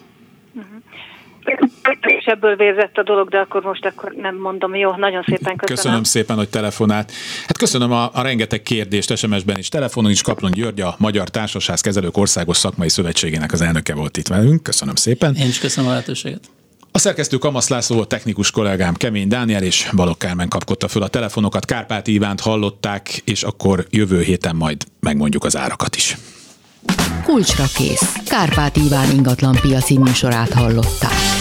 És 2.00 2.24
ebből 2.24 2.56
vérzett 2.56 2.96
a 2.96 3.02
dolog, 3.02 3.28
de 3.28 3.38
akkor 3.38 3.62
most 3.62 3.84
akkor 3.84 4.12
nem 4.12 4.36
mondom. 4.36 4.74
Jó, 4.74 4.90
nagyon 4.96 5.22
szépen 5.22 5.56
köszönöm. 5.56 5.76
Köszönöm 5.76 6.02
szépen, 6.02 6.36
hogy 6.36 6.48
telefonált. 6.48 7.12
Hát 7.46 7.58
köszönöm 7.58 7.92
a, 7.92 8.10
a 8.12 8.22
rengeteg 8.22 8.62
kérdést 8.62 9.16
SMS-ben 9.16 9.58
is, 9.58 9.68
telefonon 9.68 10.10
is. 10.10 10.22
Kaplon 10.22 10.50
György, 10.50 10.80
a 10.80 10.94
Magyar 10.98 11.28
Társasház 11.28 11.80
Kezelők 11.80 12.16
Országos 12.16 12.56
Szakmai 12.56 12.88
Szövetségének 12.88 13.52
az 13.52 13.60
elnöke 13.60 13.94
volt 13.94 14.16
itt 14.16 14.28
velünk. 14.28 14.62
Köszönöm 14.62 14.94
szépen. 14.94 15.34
Én 15.34 15.48
is 15.48 15.58
köszönöm 15.58 15.90
a 15.90 15.92
lehetőséget. 15.92 16.50
A 16.92 16.98
szerkesztő 16.98 17.36
Kamasz 17.36 17.68
László 17.68 18.04
technikus 18.04 18.50
kollégám 18.50 18.94
Kemény 18.94 19.28
Dániel 19.28 19.62
és 19.62 19.88
Balok 19.96 20.18
Kármen 20.18 20.48
kapkodta 20.48 20.88
föl 20.88 21.02
a 21.02 21.08
telefonokat. 21.08 21.64
Kárpát 21.64 22.06
Ivánt 22.06 22.40
hallották, 22.40 23.22
és 23.24 23.42
akkor 23.42 23.86
jövő 23.90 24.22
héten 24.22 24.56
majd 24.56 24.84
megmondjuk 25.00 25.44
az 25.44 25.56
árakat 25.56 25.96
is. 25.96 26.16
Kulcsra 27.24 27.64
kész. 27.74 28.14
Kárpát 28.26 28.76
Iván 28.76 29.10
ingatlan 29.10 29.58
piaci 29.60 29.98
műsorát 29.98 30.52
hallották. 30.52 31.39